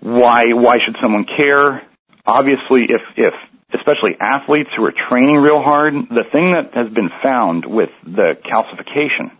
why 0.00 0.46
why 0.52 0.76
should 0.84 0.96
someone 1.00 1.24
care? 1.24 1.82
Obviously, 2.26 2.84
if 2.88 3.00
if 3.16 3.34
especially 3.72 4.16
athletes 4.20 4.70
who 4.76 4.84
are 4.84 4.92
training 5.08 5.36
real 5.36 5.62
hard, 5.62 5.94
the 6.10 6.24
thing 6.32 6.52
that 6.52 6.74
has 6.74 6.92
been 6.92 7.08
found 7.22 7.64
with 7.64 7.90
the 8.04 8.34
calcification, 8.44 9.30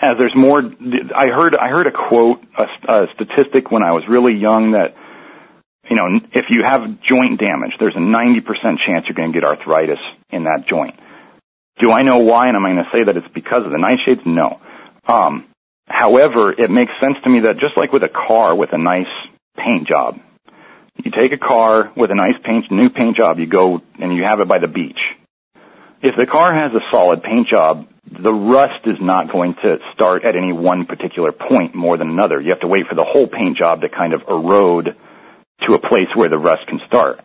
as 0.00 0.14
there's 0.18 0.34
more, 0.36 0.58
I 0.60 1.26
heard 1.34 1.56
I 1.56 1.68
heard 1.70 1.86
a 1.86 1.92
quote, 2.08 2.38
a, 2.56 2.92
a 2.92 3.06
statistic 3.14 3.70
when 3.70 3.82
I 3.82 3.90
was 3.90 4.04
really 4.08 4.38
young 4.38 4.72
that 4.72 4.94
you 5.88 5.96
know, 5.96 6.20
if 6.32 6.46
you 6.50 6.62
have 6.68 6.82
joint 7.02 7.40
damage, 7.40 7.72
there's 7.80 7.96
a 7.96 8.00
90% 8.00 8.44
chance 8.86 9.06
you're 9.06 9.16
going 9.16 9.32
to 9.32 9.40
get 9.40 9.46
arthritis 9.48 9.98
in 10.30 10.44
that 10.44 10.64
joint. 10.68 10.94
Do 11.80 11.92
I 11.92 12.02
know 12.02 12.18
why? 12.18 12.48
And 12.48 12.56
am 12.56 12.66
I 12.66 12.72
going 12.72 12.84
to 12.84 12.90
say 12.92 13.04
that 13.06 13.16
it's 13.16 13.32
because 13.34 13.64
of 13.64 13.70
the 13.70 13.78
nightshades? 13.78 14.26
No. 14.26 14.60
Um, 15.06 15.46
however, 15.86 16.52
it 16.52 16.70
makes 16.70 16.92
sense 17.00 17.16
to 17.24 17.30
me 17.30 17.40
that 17.44 17.58
just 17.60 17.76
like 17.76 17.92
with 17.92 18.02
a 18.02 18.12
car 18.12 18.54
with 18.54 18.70
a 18.72 18.78
nice 18.78 19.10
paint 19.56 19.86
job, 19.86 20.16
you 21.04 21.12
take 21.12 21.32
a 21.32 21.38
car 21.38 21.92
with 21.96 22.10
a 22.10 22.14
nice 22.14 22.36
paint, 22.44 22.66
new 22.70 22.90
paint 22.90 23.16
job, 23.16 23.38
you 23.38 23.46
go 23.46 23.80
and 23.98 24.16
you 24.16 24.24
have 24.28 24.40
it 24.40 24.48
by 24.48 24.58
the 24.58 24.66
beach. 24.66 24.98
If 26.02 26.14
the 26.18 26.26
car 26.26 26.52
has 26.52 26.72
a 26.74 26.82
solid 26.92 27.22
paint 27.22 27.48
job, 27.48 27.86
the 28.10 28.32
rust 28.32 28.86
is 28.86 28.96
not 29.00 29.30
going 29.30 29.54
to 29.62 29.78
start 29.94 30.24
at 30.24 30.34
any 30.36 30.52
one 30.52 30.86
particular 30.86 31.32
point 31.32 31.74
more 31.74 31.96
than 31.96 32.08
another. 32.08 32.40
You 32.40 32.50
have 32.50 32.60
to 32.60 32.68
wait 32.68 32.86
for 32.88 32.94
the 32.94 33.06
whole 33.06 33.26
paint 33.26 33.56
job 33.56 33.82
to 33.82 33.88
kind 33.88 34.14
of 34.14 34.22
erode 34.28 34.96
to 35.66 35.74
a 35.74 35.78
place 35.78 36.08
where 36.14 36.28
the 36.28 36.38
rust 36.38 36.66
can 36.68 36.80
start. 36.86 37.20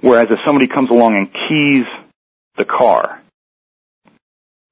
Whereas 0.00 0.26
if 0.30 0.38
somebody 0.46 0.66
comes 0.66 0.90
along 0.90 1.16
and 1.16 1.26
keys 1.28 1.86
the 2.56 2.64
car, 2.64 3.22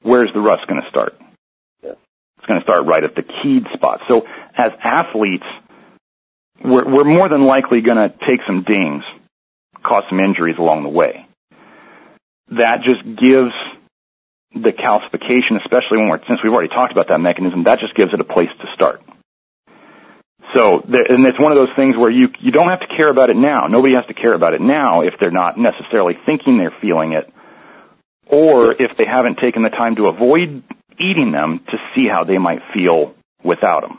where's 0.02 0.30
the 0.32 0.40
rust 0.40 0.66
going 0.68 0.80
to 0.82 0.88
start? 0.88 1.14
Yeah. 1.82 1.92
It's 2.38 2.46
going 2.46 2.60
to 2.60 2.64
start 2.64 2.86
right 2.86 3.04
at 3.04 3.14
the 3.14 3.22
keyed 3.22 3.64
spot. 3.74 4.00
So 4.08 4.22
as 4.56 4.72
athletes, 4.82 5.46
we're, 6.64 6.84
we're 6.84 7.04
more 7.04 7.28
than 7.28 7.44
likely 7.44 7.82
going 7.82 7.98
to 7.98 8.08
take 8.26 8.40
some 8.46 8.64
dings, 8.64 9.04
cause 9.84 10.04
some 10.08 10.20
injuries 10.20 10.56
along 10.58 10.82
the 10.82 10.88
way. 10.88 11.26
That 12.50 12.80
just 12.82 13.04
gives 13.04 13.52
the 14.54 14.72
calcification, 14.72 15.60
especially 15.60 15.98
when 15.98 16.08
we're, 16.08 16.20
since 16.26 16.40
we've 16.42 16.52
already 16.52 16.74
talked 16.74 16.92
about 16.92 17.08
that 17.08 17.18
mechanism, 17.18 17.64
that 17.64 17.80
just 17.80 17.94
gives 17.94 18.12
it 18.14 18.20
a 18.20 18.24
place 18.24 18.48
to 18.60 18.66
start. 18.74 19.02
So, 20.54 20.80
and 20.80 21.26
it's 21.26 21.38
one 21.38 21.52
of 21.52 21.58
those 21.58 21.74
things 21.76 21.94
where 21.96 22.10
you, 22.10 22.28
you 22.40 22.52
don't 22.52 22.70
have 22.70 22.80
to 22.80 22.88
care 22.96 23.10
about 23.10 23.28
it 23.28 23.36
now. 23.36 23.66
Nobody 23.68 23.94
has 23.96 24.06
to 24.06 24.14
care 24.14 24.34
about 24.34 24.54
it 24.54 24.60
now 24.60 25.02
if 25.02 25.14
they're 25.20 25.30
not 25.30 25.58
necessarily 25.58 26.14
thinking 26.24 26.56
they're 26.56 26.74
feeling 26.80 27.12
it, 27.12 27.30
or 28.26 28.72
if 28.72 28.96
they 28.96 29.04
haven't 29.04 29.38
taken 29.42 29.62
the 29.62 29.68
time 29.68 29.96
to 29.96 30.08
avoid 30.08 30.62
eating 30.98 31.32
them 31.32 31.60
to 31.68 31.76
see 31.94 32.06
how 32.10 32.24
they 32.24 32.38
might 32.38 32.60
feel 32.72 33.14
without 33.44 33.82
them. 33.82 33.98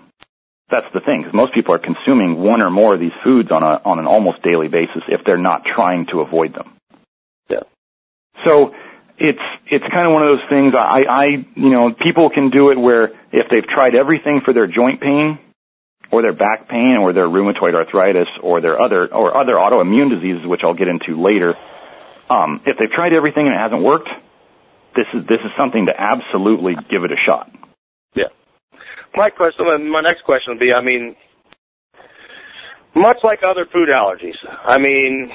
That's 0.72 0.90
the 0.94 1.02
thing, 1.02 1.22
because 1.22 1.34
most 1.34 1.54
people 1.54 1.74
are 1.74 1.80
consuming 1.80 2.38
one 2.38 2.62
or 2.62 2.70
more 2.70 2.94
of 2.94 3.00
these 3.00 3.16
foods 3.24 3.50
on 3.52 3.64
a, 3.64 3.82
on 3.86 4.00
an 4.00 4.06
almost 4.06 4.44
daily 4.44 4.68
basis 4.68 5.04
if 5.08 5.22
they're 5.26 5.38
not 5.38 5.64
trying 5.66 6.08
to 6.12 6.22
avoid 6.22 6.54
them. 6.54 6.74
Yeah. 7.50 7.66
So, 8.48 8.74
it's 9.20 9.40
it's 9.68 9.86
kind 9.92 10.08
of 10.08 10.14
one 10.14 10.24
of 10.24 10.30
those 10.30 10.50
things. 10.50 10.74
I 10.76 11.04
I 11.10 11.26
you 11.56 11.70
know 11.70 11.92
people 11.92 12.30
can 12.30 12.50
do 12.50 12.72
it 12.72 12.80
where 12.80 13.12
if 13.32 13.50
they've 13.50 13.68
tried 13.68 13.94
everything 13.94 14.42
for 14.46 14.54
their 14.54 14.66
joint 14.66 15.02
pain, 15.02 15.38
or 16.12 16.22
their 16.22 16.34
back 16.34 16.67
pain 16.69 16.98
or 17.00 17.13
their 17.13 17.28
rheumatoid 17.28 17.74
arthritis 17.74 18.28
or 18.41 18.62
their 18.62 18.82
other 18.82 19.08
or 19.13 19.38
other 19.38 19.54
autoimmune 19.54 20.10
diseases, 20.10 20.45
which 20.45 20.62
I'll 20.63 20.78
get 20.78 20.88
into 20.88 21.22
later. 21.22 21.54
Um, 22.30 22.62
if 22.65 22.78
they've 22.78 22.91
tried 22.91 23.13
everything 23.13 23.45
and 23.45 23.56
it 23.56 23.62
hasn't 23.62 23.84
worked, 23.84 24.10
this 24.95 25.06
is 25.13 25.22
this 25.28 25.41
is 25.45 25.52
something 25.58 25.86
to 25.86 25.93
absolutely 25.93 26.74
give 26.89 27.04
it 27.06 27.12
a 27.12 27.19
shot. 27.26 27.50
Yeah. 28.15 28.34
My 29.15 29.30
question, 29.30 29.65
my 29.89 30.02
next 30.02 30.24
question 30.26 30.54
would 30.54 30.60
be, 30.60 30.74
I 30.74 30.82
mean, 30.82 31.15
much 32.95 33.17
like 33.24 33.39
other 33.48 33.65
food 33.72 33.89
allergies, 33.89 34.38
I 34.65 34.78
mean, 34.78 35.32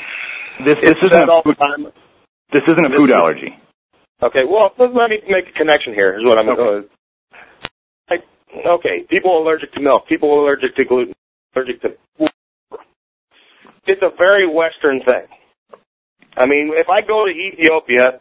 this 0.65 0.79
this 0.83 0.99
isn't 1.03 1.29
a 1.29 1.43
food, 1.43 1.57
this 2.53 2.63
isn't 2.67 2.87
a 2.87 2.97
food 2.97 3.13
allergy. 3.13 3.55
Okay, 4.23 4.47
well, 4.49 4.73
let 4.79 5.11
me 5.11 5.19
make 5.29 5.51
a 5.51 5.59
connection 5.59 5.93
here. 5.93 6.17
Is 6.19 6.25
what 6.25 6.39
I'm 6.39 6.49
okay 6.49 6.89
okay, 8.67 9.05
people 9.09 9.43
allergic 9.43 9.73
to 9.75 9.81
milk, 9.81 10.07
people 10.09 10.41
allergic 10.41 10.77
to 10.77 10.85
gluten, 10.85 11.15
allergic 11.55 11.83
to. 11.83 11.89
It's 13.87 14.03
a 14.03 14.11
very 14.17 14.49
Western 14.49 15.01
thing. 15.01 15.29
I 16.37 16.47
mean, 16.47 16.73
if 16.73 16.89
I 16.89 17.07
go 17.07 17.27
to 17.27 17.31
Ethiopia, 17.31 18.21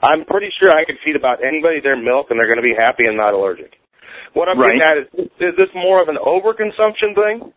I'm 0.00 0.24
pretty 0.24 0.48
sure 0.60 0.70
I 0.70 0.84
could 0.84 0.96
feed 1.04 1.16
about 1.16 1.42
anybody 1.42 1.80
their 1.82 1.96
milk 1.96 2.28
and 2.30 2.38
they're 2.38 2.46
going 2.46 2.62
to 2.62 2.68
be 2.68 2.74
happy 2.78 3.04
and 3.06 3.16
not 3.16 3.34
allergic. 3.34 3.74
What 4.34 4.48
I'm 4.48 4.58
right. 4.58 4.78
getting 4.78 4.82
at 4.82 4.96
is, 4.98 5.30
is 5.40 5.54
this 5.56 5.70
more 5.74 6.02
of 6.02 6.08
an 6.08 6.16
overconsumption 6.16 7.14
thing? 7.14 7.52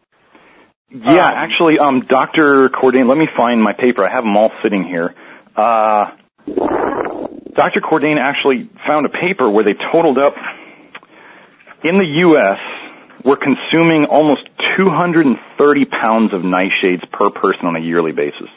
Yeah, 0.90 1.28
um, 1.28 1.34
actually, 1.36 1.76
um, 1.80 2.02
Dr. 2.08 2.70
Cordain, 2.70 3.08
let 3.08 3.18
me 3.18 3.28
find 3.38 3.62
my 3.62 3.74
paper. 3.74 4.04
I 4.06 4.14
have 4.14 4.24
them 4.24 4.36
all 4.36 4.52
sitting 4.64 4.84
here. 4.84 5.14
Uh, 5.56 6.18
Dr. 7.56 7.82
Cordain 7.82 8.18
actually 8.20 8.70
found 8.88 9.06
a 9.06 9.10
paper 9.10 9.50
where 9.50 9.64
they 9.64 9.76
totaled 9.92 10.18
up 10.18 10.34
in 11.84 11.98
the 11.98 12.10
U.S., 12.30 12.60
we're 13.26 13.38
consuming 13.38 14.06
almost 14.10 14.42
230 14.78 15.86
pounds 15.86 16.34
of 16.34 16.42
nightshades 16.42 17.06
per 17.12 17.30
person 17.30 17.66
on 17.66 17.76
a 17.76 17.80
yearly 17.82 18.12
basis. 18.12 18.50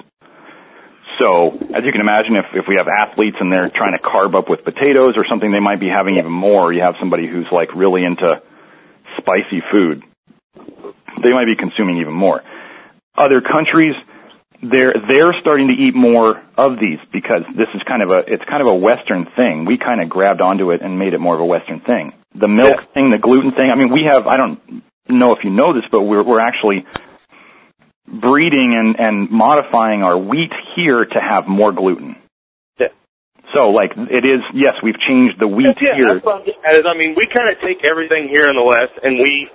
So, 1.20 1.52
as 1.52 1.84
you 1.84 1.92
can 1.92 2.00
imagine, 2.00 2.34
if, 2.36 2.46
if 2.54 2.64
we 2.66 2.76
have 2.76 2.88
athletes 2.88 3.36
and 3.38 3.52
they're 3.52 3.70
trying 3.70 3.94
to 3.94 4.02
carb 4.02 4.34
up 4.34 4.50
with 4.50 4.64
potatoes 4.64 5.12
or 5.16 5.24
something, 5.28 5.52
they 5.52 5.60
might 5.60 5.78
be 5.78 5.88
having 5.88 6.18
even 6.18 6.32
more. 6.32 6.72
You 6.72 6.82
have 6.82 6.94
somebody 6.98 7.28
who's 7.28 7.46
like 7.52 7.74
really 7.74 8.04
into 8.04 8.42
spicy 9.18 9.62
food. 9.72 10.02
They 11.22 11.32
might 11.32 11.46
be 11.46 11.56
consuming 11.56 11.98
even 11.98 12.12
more. 12.12 12.42
Other 13.16 13.40
countries, 13.40 13.94
they're 14.60 14.92
they're 15.06 15.34
starting 15.40 15.68
to 15.68 15.74
eat 15.74 15.94
more 15.94 16.42
of 16.56 16.80
these 16.80 16.98
because 17.12 17.42
this 17.54 17.68
is 17.74 17.82
kind 17.86 18.02
of 18.02 18.10
a 18.10 18.24
it's 18.26 18.42
kind 18.48 18.60
of 18.60 18.68
a 18.68 18.74
Western 18.74 19.26
thing. 19.36 19.66
We 19.66 19.78
kind 19.78 20.02
of 20.02 20.08
grabbed 20.08 20.40
onto 20.40 20.72
it 20.72 20.82
and 20.82 20.98
made 20.98 21.14
it 21.14 21.20
more 21.20 21.34
of 21.34 21.40
a 21.40 21.46
Western 21.46 21.80
thing. 21.80 22.12
The 22.34 22.48
milk 22.48 22.76
yeah. 22.78 22.94
thing, 22.94 23.10
the 23.10 23.18
gluten 23.18 23.52
thing. 23.56 23.70
I 23.70 23.76
mean, 23.76 23.92
we 23.92 24.06
have 24.10 24.26
I 24.26 24.36
don't 24.36 24.60
know 25.08 25.32
if 25.32 25.44
you 25.44 25.50
know 25.50 25.72
this, 25.72 25.84
but 25.90 26.02
we're 26.02 26.24
we're 26.24 26.40
actually 26.40 26.84
breeding 28.06 28.74
and 28.74 28.96
and 28.98 29.30
modifying 29.30 30.02
our 30.02 30.18
wheat 30.18 30.52
here 30.74 31.04
to 31.04 31.18
have 31.20 31.46
more 31.46 31.72
gluten. 31.72 32.16
Yeah. 32.78 32.88
So 33.54 33.70
like 33.70 33.92
it 33.96 34.24
is 34.26 34.42
yes, 34.52 34.74
we've 34.82 34.98
changed 35.06 35.38
the 35.38 35.48
wheat 35.48 35.78
yeah, 35.80 35.96
here. 35.96 36.08
I'm 36.10 36.86
I 36.86 36.98
mean, 36.98 37.14
we 37.16 37.28
kind 37.32 37.48
of 37.54 37.62
take 37.62 37.86
everything 37.86 38.28
here 38.32 38.46
in 38.50 38.56
the 38.56 38.66
West 38.66 38.98
and 39.02 39.18
we 39.18 39.48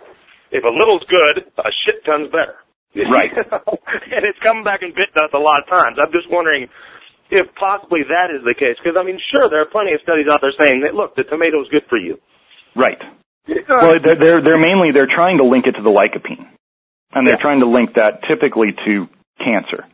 if 0.52 0.64
a 0.64 0.74
little's 0.74 1.04
good, 1.10 1.46
a 1.58 1.72
shit 1.86 2.04
ton's 2.06 2.32
better. 2.32 2.58
Right. 2.96 3.30
and 4.16 4.24
it's 4.26 4.40
coming 4.42 4.64
back 4.64 4.82
and 4.82 4.94
bitten 4.94 5.14
us 5.22 5.30
a 5.34 5.38
lot 5.38 5.62
of 5.62 5.70
times. 5.70 6.02
I'm 6.02 6.12
just 6.12 6.26
wondering 6.30 6.68
if 7.30 7.46
possibly 7.54 8.02
that 8.10 8.34
is 8.34 8.42
the 8.42 8.58
case. 8.58 8.82
Because, 8.82 8.98
I 8.98 9.06
mean, 9.06 9.22
sure, 9.30 9.50
there 9.50 9.62
are 9.62 9.70
plenty 9.70 9.94
of 9.94 10.02
studies 10.02 10.26
out 10.30 10.42
there 10.42 10.54
saying 10.58 10.82
that, 10.82 10.98
look, 10.98 11.14
the 11.16 11.24
tomato's 11.24 11.70
good 11.70 11.86
for 11.90 11.98
you. 11.98 12.18
Right. 12.76 13.00
Well, 13.48 13.96
they're, 14.04 14.16
they're, 14.16 14.42
they're 14.44 14.62
mainly, 14.62 14.90
they're 14.94 15.10
trying 15.10 15.38
to 15.38 15.46
link 15.46 15.66
it 15.66 15.74
to 15.74 15.84
the 15.84 15.90
lycopene. 15.90 16.48
And 17.12 17.26
they're 17.26 17.36
yeah. 17.36 17.42
trying 17.42 17.62
to 17.62 17.70
link 17.70 17.96
that 17.96 18.22
typically 18.28 18.70
to 18.86 19.10
cancer. 19.40 19.86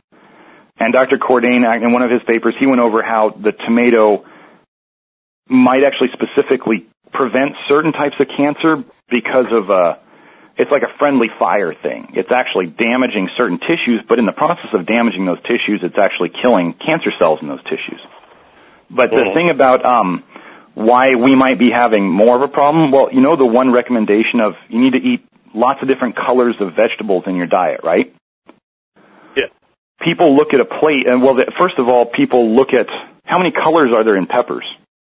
And 0.77 0.93
Dr. 0.93 1.17
Cordain, 1.17 1.63
in 1.63 1.91
one 1.93 2.01
of 2.01 2.11
his 2.11 2.21
papers, 2.27 2.53
he 2.59 2.67
went 2.67 2.81
over 2.81 3.01
how 3.01 3.31
the 3.31 3.53
tomato 3.65 4.25
might 5.47 5.83
actually 5.87 6.09
specifically 6.11 6.87
prevent 7.13 7.55
certain 7.69 7.93
types 7.93 8.15
of 8.19 8.27
cancer 8.35 8.83
because 9.09 9.47
of 9.55 9.69
uh, 9.69 9.95
it's 10.57 10.71
like 10.71 10.83
a 10.83 10.91
friendly 10.99 11.27
fire 11.39 11.73
thing. 11.73 12.11
It's 12.15 12.31
actually 12.31 12.67
damaging 12.67 13.29
certain 13.37 13.59
tissues, 13.59 14.03
but 14.07 14.19
in 14.19 14.25
the 14.25 14.35
process 14.35 14.71
of 14.73 14.85
damaging 14.85 15.25
those 15.25 15.39
tissues, 15.43 15.79
it's 15.83 15.99
actually 15.99 16.31
killing 16.41 16.75
cancer 16.79 17.11
cells 17.19 17.39
in 17.41 17.47
those 17.47 17.63
tissues. 17.63 18.01
But 18.89 19.11
the 19.11 19.21
mm-hmm. 19.21 19.35
thing 19.35 19.49
about 19.53 19.85
um, 19.85 20.23
why 20.75 21.15
we 21.15 21.35
might 21.35 21.57
be 21.57 21.69
having 21.75 22.07
more 22.07 22.35
of 22.35 22.41
a 22.41 22.51
problem, 22.51 22.91
well, 22.91 23.07
you 23.11 23.21
know 23.21 23.35
the 23.35 23.47
one 23.47 23.71
recommendation 23.71 24.39
of 24.43 24.53
you 24.69 24.79
need 24.79 24.91
to 24.91 24.99
eat 24.99 25.25
lots 25.55 25.79
of 25.81 25.87
different 25.87 26.15
colors 26.15 26.55
of 26.59 26.75
vegetables 26.75 27.23
in 27.25 27.35
your 27.35 27.47
diet, 27.47 27.79
right? 27.83 28.13
Yeah. 29.35 29.47
People 30.03 30.35
look 30.35 30.53
at 30.53 30.59
a 30.59 30.65
plate, 30.65 31.07
and 31.07 31.23
well, 31.23 31.35
first 31.57 31.75
of 31.79 31.87
all, 31.87 32.05
people 32.05 32.55
look 32.55 32.69
at 32.73 32.87
how 33.23 33.39
many 33.39 33.51
colors 33.51 33.91
are 33.95 34.03
there 34.03 34.17
in 34.17 34.27
peppers, 34.27 34.65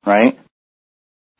right? 0.07 0.39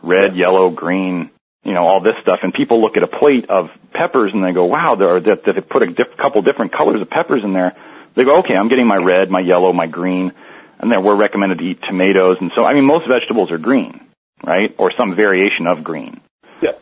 Red, 0.03 0.37
yellow, 0.37 0.71
green, 0.71 1.31
you 1.65 1.73
know, 1.73 1.85
all 1.87 2.03
this 2.03 2.15
stuff, 2.23 2.41
and 2.43 2.53
people 2.53 2.81
look 2.81 2.97
at 2.97 3.05
a 3.05 3.09
plate 3.09 3.49
of 3.49 3.67
peppers 3.93 4.33
and 4.35 4.45
they 4.45 4.53
go, 4.53 4.67
wow, 4.67 4.97
there 4.97 5.17
are, 5.17 5.21
that, 5.21 5.43
they 5.47 5.61
put 5.61 5.85
a 5.85 5.87
diff- 5.87 6.17
couple 6.21 6.43
different 6.43 6.77
colors 6.77 7.01
of 7.01 7.09
peppers 7.09 7.43
in 7.45 7.53
there. 7.53 7.77
They 8.17 8.25
go, 8.25 8.39
okay, 8.39 8.55
I'm 8.59 8.69
getting 8.69 8.87
my 8.87 8.97
red, 8.97 9.31
my 9.31 9.41
yellow, 9.41 9.73
my 9.73 9.87
green, 9.87 10.33
and 10.79 10.91
then 10.91 11.03
we're 11.05 11.17
recommended 11.17 11.59
to 11.59 11.65
eat 11.65 11.79
tomatoes, 11.89 12.37
and 12.41 12.51
so, 12.57 12.65
I 12.65 12.75
mean, 12.75 12.85
most 12.85 13.07
vegetables 13.09 13.51
are 13.51 13.59
green, 13.59 14.01
right? 14.45 14.75
Or 14.79 14.93
some 14.99 15.17
variation 15.17 15.67
of 15.67 15.85
green. 15.85 16.21
Yeah. 16.63 16.73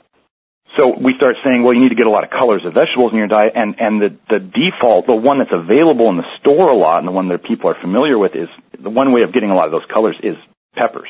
So 0.79 0.95
we 0.99 1.15
start 1.17 1.37
saying, 1.47 1.63
well, 1.63 1.75
you 1.75 1.81
need 1.81 1.91
to 1.91 1.95
get 1.95 2.07
a 2.07 2.11
lot 2.11 2.25
of 2.25 2.31
colors 2.31 2.63
of 2.67 2.75
vegetables 2.75 3.13
in 3.13 3.19
your 3.19 3.29
diet, 3.29 3.53
and, 3.55 3.77
and 3.79 4.01
the, 4.01 4.17
the 4.29 4.41
default, 4.41 5.07
the 5.07 5.15
one 5.15 5.39
that's 5.39 5.53
available 5.53 6.09
in 6.11 6.17
the 6.17 6.27
store 6.41 6.69
a 6.69 6.77
lot, 6.77 6.99
and 6.99 7.07
the 7.07 7.13
one 7.13 7.29
that 7.29 7.45
people 7.45 7.71
are 7.71 7.81
familiar 7.81 8.19
with 8.19 8.33
is, 8.35 8.49
the 8.83 8.91
one 8.91 9.13
way 9.13 9.23
of 9.23 9.33
getting 9.33 9.51
a 9.51 9.55
lot 9.55 9.67
of 9.67 9.73
those 9.73 9.87
colors 9.93 10.17
is 10.23 10.35
peppers. 10.75 11.09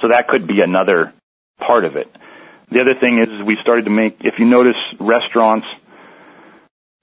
So 0.00 0.08
that 0.10 0.26
could 0.26 0.48
be 0.48 0.60
another 0.60 1.12
part 1.64 1.84
of 1.84 1.94
it. 1.96 2.10
The 2.70 2.80
other 2.80 2.98
thing 3.00 3.22
is 3.22 3.46
we 3.46 3.56
started 3.62 3.84
to 3.84 3.90
make, 3.90 4.16
if 4.20 4.34
you 4.38 4.46
notice 4.46 4.76
restaurants, 4.98 5.66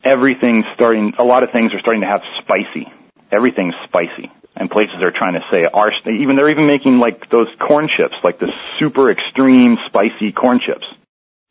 everything's 0.04 0.66
starting, 0.76 1.14
a 1.18 1.24
lot 1.24 1.44
of 1.44 1.50
things 1.54 1.72
are 1.74 1.80
starting 1.80 2.02
to 2.02 2.08
have 2.08 2.22
spicy. 2.42 2.92
Everything's 3.32 3.76
spicy. 3.88 4.32
And 4.56 4.70
places 4.70 4.96
are 5.02 5.14
trying 5.16 5.34
to 5.34 5.46
say, 5.54 5.64
are, 5.72 5.92
even, 6.10 6.36
they're 6.36 6.50
even 6.50 6.68
making 6.68 7.00
like 7.00 7.30
those 7.30 7.48
corn 7.66 7.88
chips, 7.96 8.16
like 8.24 8.40
the 8.40 8.52
super 8.80 9.10
extreme 9.10 9.78
spicy 9.88 10.34
corn 10.36 10.60
chips. 10.66 10.86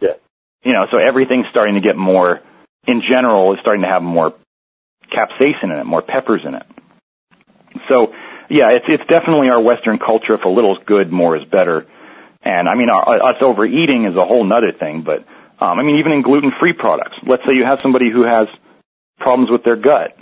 Yeah. 0.01 0.21
You 0.63 0.73
know, 0.73 0.85
so 0.91 0.99
everything's 0.99 1.47
starting 1.51 1.75
to 1.75 1.81
get 1.81 1.97
more, 1.97 2.41
in 2.87 3.03
general, 3.09 3.55
is 3.55 3.61
starting 3.61 3.83
to 3.83 3.89
have 3.89 4.03
more 4.03 4.35
capsaicin 5.09 5.73
in 5.73 5.79
it, 5.79 5.85
more 5.85 6.03
peppers 6.03 6.43
in 6.47 6.55
it. 6.55 6.67
So, 7.89 8.13
yeah, 8.51 8.69
it's, 8.71 8.85
it's 8.89 9.07
definitely 9.09 9.49
our 9.51 9.63
Western 9.63 9.99
culture. 9.99 10.35
If 10.35 10.45
a 10.45 10.51
little 10.51 10.77
is 10.77 10.83
good, 10.87 11.11
more 11.11 11.37
is 11.37 11.45
better 11.51 11.87
and 12.43 12.69
I 12.69 12.75
mean, 12.75 12.89
our, 12.91 13.23
us 13.23 13.37
overeating 13.43 14.07
is 14.07 14.17
a 14.17 14.25
whole 14.25 14.45
nother 14.45 14.73
thing, 14.79 15.05
but 15.05 15.27
um, 15.63 15.79
I 15.79 15.83
mean, 15.83 15.99
even 15.99 16.13
in 16.13 16.23
gluten-free 16.23 16.75
products. 16.79 17.17
Let's 17.27 17.43
say 17.43 17.55
you 17.55 17.65
have 17.65 17.79
somebody 17.83 18.11
who 18.13 18.25
has 18.25 18.47
problems 19.19 19.51
with 19.51 19.65
their 19.65 19.77
gut. 19.77 20.17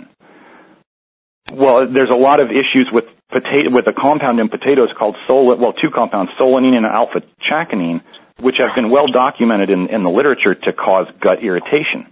Well, 1.53 1.87
there's 1.87 2.11
a 2.11 2.17
lot 2.17 2.39
of 2.39 2.47
issues 2.49 2.89
with 2.91 3.05
potato 3.29 3.71
with 3.71 3.87
a 3.87 3.93
compound 3.93 4.39
in 4.39 4.49
potatoes 4.49 4.89
called 4.97 5.15
solan. 5.27 5.59
Well, 5.59 5.73
two 5.73 5.89
compounds, 5.93 6.31
solanine 6.39 6.75
and 6.75 6.85
alpha 6.85 7.21
chaconine, 7.39 8.01
which 8.39 8.55
have 8.59 8.75
been 8.75 8.89
well 8.89 9.07
documented 9.07 9.69
in, 9.69 9.87
in 9.87 10.03
the 10.03 10.11
literature 10.11 10.55
to 10.55 10.73
cause 10.73 11.07
gut 11.21 11.43
irritation. 11.43 12.11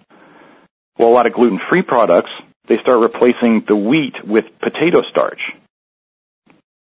Well, 0.97 1.09
a 1.09 1.15
lot 1.15 1.27
of 1.27 1.33
gluten-free 1.33 1.83
products 1.83 2.31
they 2.67 2.75
start 2.81 2.97
replacing 2.97 3.65
the 3.67 3.75
wheat 3.75 4.15
with 4.25 4.45
potato 4.59 5.01
starch. 5.11 5.41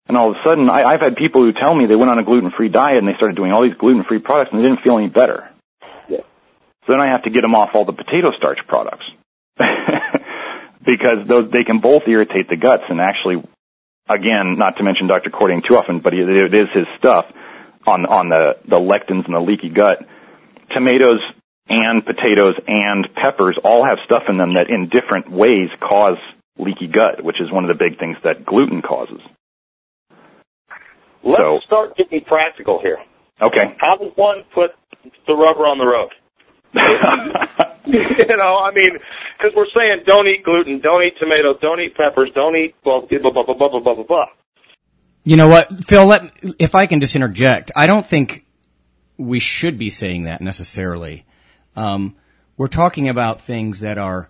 And 0.08 0.18
all 0.18 0.30
of 0.30 0.36
a 0.36 0.40
sudden, 0.46 0.70
I, 0.70 0.84
I've 0.86 1.02
had 1.02 1.16
people 1.16 1.42
who 1.42 1.52
tell 1.54 1.74
me 1.74 1.88
they 1.90 1.96
went 1.96 2.12
on 2.12 2.20
a 2.20 2.24
gluten-free 2.24 2.70
diet 2.70 2.98
and 2.98 3.08
they 3.08 3.18
started 3.18 3.36
doing 3.36 3.52
all 3.52 3.64
these 3.64 3.78
gluten-free 3.80 4.20
products 4.20 4.52
and 4.54 4.62
they 4.62 4.68
didn't 4.68 4.84
feel 4.84 4.98
any 4.98 5.10
better. 5.10 5.50
Yeah. 6.08 6.22
So 6.86 6.94
then 6.94 7.02
I 7.02 7.10
have 7.12 7.24
to 7.24 7.32
get 7.32 7.42
them 7.42 7.56
off 7.56 7.72
all 7.74 7.86
the 7.86 7.98
potato 7.98 8.30
starch 8.38 8.60
products 8.68 9.06
because 10.86 11.28
those 11.28 11.52
they 11.52 11.64
can 11.64 11.80
both 11.80 12.04
irritate 12.08 12.50
the 12.50 12.56
guts 12.58 12.84
and 12.90 13.00
actually, 13.02 13.44
again, 14.10 14.58
not 14.58 14.78
to 14.78 14.84
mention 14.84 15.08
Dr. 15.08 15.30
Cordain 15.30 15.62
too 15.68 15.76
often, 15.76 16.00
but 16.00 16.14
it, 16.14 16.30
it 16.30 16.54
is 16.54 16.70
his 16.74 16.86
stuff 16.98 17.26
on 17.88 18.06
on 18.06 18.30
the 18.30 18.56
the 18.68 18.80
lectins 18.80 19.26
and 19.26 19.34
the 19.36 19.40
leaky 19.42 19.70
gut. 19.70 20.00
Tomatoes 20.74 21.22
and 21.70 22.06
potatoes 22.06 22.56
and 22.68 23.08
peppers 23.16 23.58
all 23.64 23.86
have 23.86 23.98
stuff 24.06 24.24
in 24.30 24.38
them 24.38 24.54
that 24.56 24.70
in 24.70 24.90
different 24.90 25.32
ways 25.32 25.70
cause 25.80 26.18
leaky 26.58 26.88
gut, 26.88 27.24
which 27.24 27.42
is 27.42 27.52
one 27.52 27.66
of 27.66 27.76
the 27.76 27.84
big 27.84 28.00
things 28.00 28.18
that 28.24 28.46
gluten 28.46 28.82
causes. 28.82 29.20
Let's 31.24 31.42
So- 31.42 31.60
start 31.66 31.98
getting 31.98 32.22
practical 32.22 32.80
here. 32.80 33.00
Okay. 33.42 33.76
How 33.80 33.98
does 33.98 34.12
one 34.16 34.44
put 34.54 34.72
the 35.28 35.34
rubber 35.36 35.66
on 35.66 35.78
the 35.78 35.86
road? 35.86 36.10
you 37.86 38.38
know, 38.38 38.58
I 38.60 38.72
mean, 38.74 38.92
because 39.38 39.56
we're 39.56 39.66
saying 39.76 40.04
don't 40.06 40.28
eat 40.28 40.44
gluten, 40.44 40.80
don't 40.82 41.04
eat 41.04 41.14
tomatoes, 41.20 41.58
don't 41.62 41.80
eat 41.80 41.96
peppers, 41.96 42.30
don't 42.36 42.56
eat 42.56 42.76
blah 42.84 43.02
blah 43.02 43.20
blah 43.20 43.44
blah 43.44 43.56
blah 43.56 43.80
blah 43.80 43.96
blah 43.96 44.04
blah. 44.04 44.26
You 45.24 45.38
know 45.38 45.48
what, 45.48 45.86
Phil? 45.86 46.06
Let 46.06 46.32
if 46.60 46.76
I 46.76 46.86
can 46.86 47.00
just 47.00 47.16
interject. 47.16 47.72
I 47.76 47.88
don't 47.88 48.06
think 48.06 48.46
we 49.18 49.40
should 49.40 49.78
be 49.78 49.90
saying 49.90 50.24
that 50.24 50.42
necessarily. 50.42 51.26
Um, 51.76 52.16
we're 52.58 52.68
talking 52.68 53.10
about 53.10 53.42
things 53.42 53.80
that 53.80 53.98
are 53.98 54.30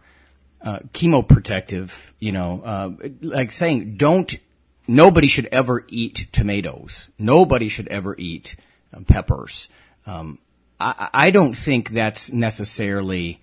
uh, 0.62 0.80
chemoprotective. 0.94 2.12
You 2.20 2.32
know, 2.32 2.62
uh, 2.64 2.92
like 3.22 3.52
saying 3.52 3.98
don't. 3.98 4.36
Nobody 4.88 5.26
should 5.28 5.48
ever 5.48 5.84
eat 5.88 6.28
tomatoes. 6.32 7.10
Nobody 7.18 7.70
should 7.70 7.88
ever 7.88 8.16
eat 8.20 8.56
um, 8.94 9.04
peppers. 9.04 9.68
Um, 10.06 10.38
I, 10.80 11.10
I 11.14 11.32
don't 11.32 11.54
think 11.54 11.90
that's 11.90 12.32
necessarily 12.32 13.42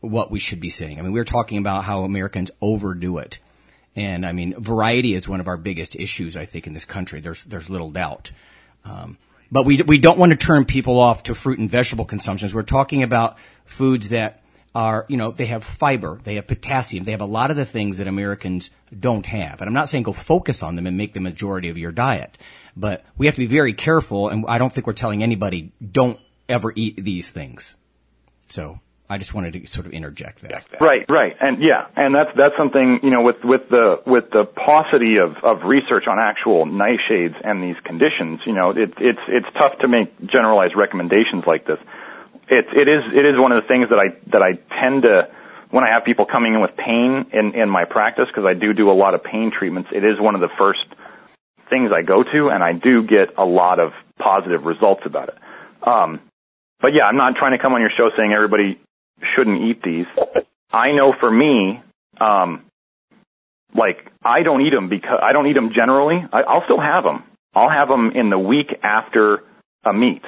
what 0.00 0.30
we 0.30 0.38
should 0.38 0.60
be 0.60 0.68
saying. 0.68 0.98
I 0.98 1.02
mean, 1.02 1.12
we're 1.12 1.24
talking 1.24 1.58
about 1.58 1.84
how 1.84 2.02
Americans 2.02 2.50
overdo 2.60 3.18
it. 3.18 3.38
And 3.94 4.24
I 4.24 4.32
mean, 4.32 4.54
variety 4.60 5.14
is 5.14 5.28
one 5.28 5.40
of 5.40 5.48
our 5.48 5.56
biggest 5.56 5.96
issues, 5.96 6.36
I 6.36 6.44
think, 6.44 6.66
in 6.66 6.72
this 6.72 6.84
country. 6.84 7.20
There's, 7.20 7.44
there's 7.44 7.70
little 7.70 7.90
doubt. 7.90 8.32
Um, 8.84 9.18
but 9.50 9.64
we, 9.66 9.76
we 9.82 9.98
don't 9.98 10.18
want 10.18 10.32
to 10.32 10.38
turn 10.38 10.64
people 10.64 10.98
off 10.98 11.24
to 11.24 11.34
fruit 11.34 11.58
and 11.58 11.70
vegetable 11.70 12.06
consumptions. 12.06 12.54
We're 12.54 12.62
talking 12.62 13.02
about 13.02 13.36
foods 13.66 14.08
that 14.08 14.42
are, 14.74 15.04
you 15.08 15.18
know, 15.18 15.30
they 15.30 15.46
have 15.46 15.62
fiber, 15.62 16.18
they 16.24 16.36
have 16.36 16.46
potassium, 16.46 17.04
they 17.04 17.10
have 17.10 17.20
a 17.20 17.26
lot 17.26 17.50
of 17.50 17.58
the 17.58 17.66
things 17.66 17.98
that 17.98 18.06
Americans 18.06 18.70
don't 18.98 19.26
have. 19.26 19.60
And 19.60 19.68
I'm 19.68 19.74
not 19.74 19.90
saying 19.90 20.04
go 20.04 20.14
focus 20.14 20.62
on 20.62 20.76
them 20.76 20.86
and 20.86 20.96
make 20.96 21.12
the 21.12 21.20
majority 21.20 21.68
of 21.68 21.76
your 21.76 21.92
diet, 21.92 22.38
but 22.74 23.04
we 23.18 23.26
have 23.26 23.34
to 23.34 23.40
be 23.40 23.46
very 23.46 23.74
careful. 23.74 24.30
And 24.30 24.46
I 24.48 24.56
don't 24.56 24.72
think 24.72 24.86
we're 24.86 24.94
telling 24.94 25.22
anybody 25.22 25.72
don't 25.92 26.18
ever 26.52 26.72
eat 26.76 26.96
these 26.96 27.30
things. 27.30 27.74
So 28.48 28.78
I 29.08 29.18
just 29.18 29.34
wanted 29.34 29.52
to 29.54 29.66
sort 29.66 29.86
of 29.86 29.92
interject 29.92 30.40
that. 30.40 30.64
Right, 30.80 31.04
right, 31.08 31.36
and 31.40 31.62
yeah, 31.62 31.86
and 31.96 32.14
that's 32.14 32.30
that's 32.36 32.56
something 32.56 33.00
you 33.02 33.10
know 33.10 33.22
with 33.22 33.44
with 33.44 33.68
the 33.68 34.00
with 34.06 34.30
the 34.30 34.44
paucity 34.44 35.16
of 35.16 35.36
of 35.44 35.64
research 35.64 36.04
on 36.08 36.18
actual 36.18 36.64
nightshades 36.64 37.36
and 37.44 37.62
these 37.62 37.76
conditions, 37.84 38.40
you 38.46 38.54
know, 38.54 38.70
it, 38.70 38.94
it's 38.96 39.24
it's 39.28 39.46
tough 39.60 39.78
to 39.80 39.88
make 39.88 40.16
generalized 40.24 40.76
recommendations 40.76 41.44
like 41.46 41.66
this. 41.66 41.78
It 42.48 42.66
it 42.72 42.88
is 42.88 43.02
it 43.12 43.24
is 43.26 43.36
one 43.36 43.52
of 43.52 43.62
the 43.62 43.68
things 43.68 43.88
that 43.90 43.98
I 43.98 44.16
that 44.30 44.42
I 44.42 44.56
tend 44.80 45.02
to 45.02 45.28
when 45.68 45.84
I 45.84 45.92
have 45.92 46.04
people 46.04 46.24
coming 46.24 46.54
in 46.54 46.60
with 46.60 46.76
pain 46.76 47.26
in 47.32 47.52
in 47.54 47.68
my 47.68 47.84
practice 47.84 48.28
because 48.28 48.48
I 48.48 48.54
do 48.54 48.72
do 48.72 48.90
a 48.90 48.96
lot 48.96 49.14
of 49.14 49.24
pain 49.24 49.52
treatments. 49.52 49.90
It 49.92 50.04
is 50.04 50.20
one 50.20 50.34
of 50.34 50.40
the 50.40 50.52
first 50.58 50.88
things 51.68 51.90
I 51.92 52.00
go 52.00 52.22
to, 52.22 52.48
and 52.48 52.62
I 52.62 52.72
do 52.72 53.02
get 53.02 53.36
a 53.36 53.44
lot 53.44 53.78
of 53.78 53.92
positive 54.18 54.64
results 54.64 55.02
about 55.04 55.28
it. 55.28 55.36
Um, 55.86 56.20
but 56.82 56.92
yeah, 56.92 57.04
I'm 57.04 57.16
not 57.16 57.36
trying 57.36 57.56
to 57.56 57.62
come 57.62 57.72
on 57.72 57.80
your 57.80 57.92
show 57.96 58.10
saying 58.16 58.32
everybody 58.32 58.78
shouldn't 59.34 59.62
eat 59.62 59.82
these. 59.82 60.06
I 60.72 60.90
know 60.92 61.14
for 61.18 61.30
me, 61.30 61.80
um, 62.20 62.64
like 63.74 64.10
I 64.22 64.42
don't 64.42 64.60
eat 64.66 64.70
them 64.70 64.88
because 64.88 65.20
I 65.22 65.32
don't 65.32 65.46
eat 65.46 65.54
them 65.54 65.70
generally. 65.74 66.18
I, 66.32 66.42
I'll 66.42 66.64
still 66.64 66.80
have 66.80 67.04
them. 67.04 67.22
I'll 67.54 67.70
have 67.70 67.88
them 67.88 68.10
in 68.14 68.30
the 68.30 68.38
week 68.38 68.74
after 68.82 69.44
a 69.84 69.92
meet 69.92 70.22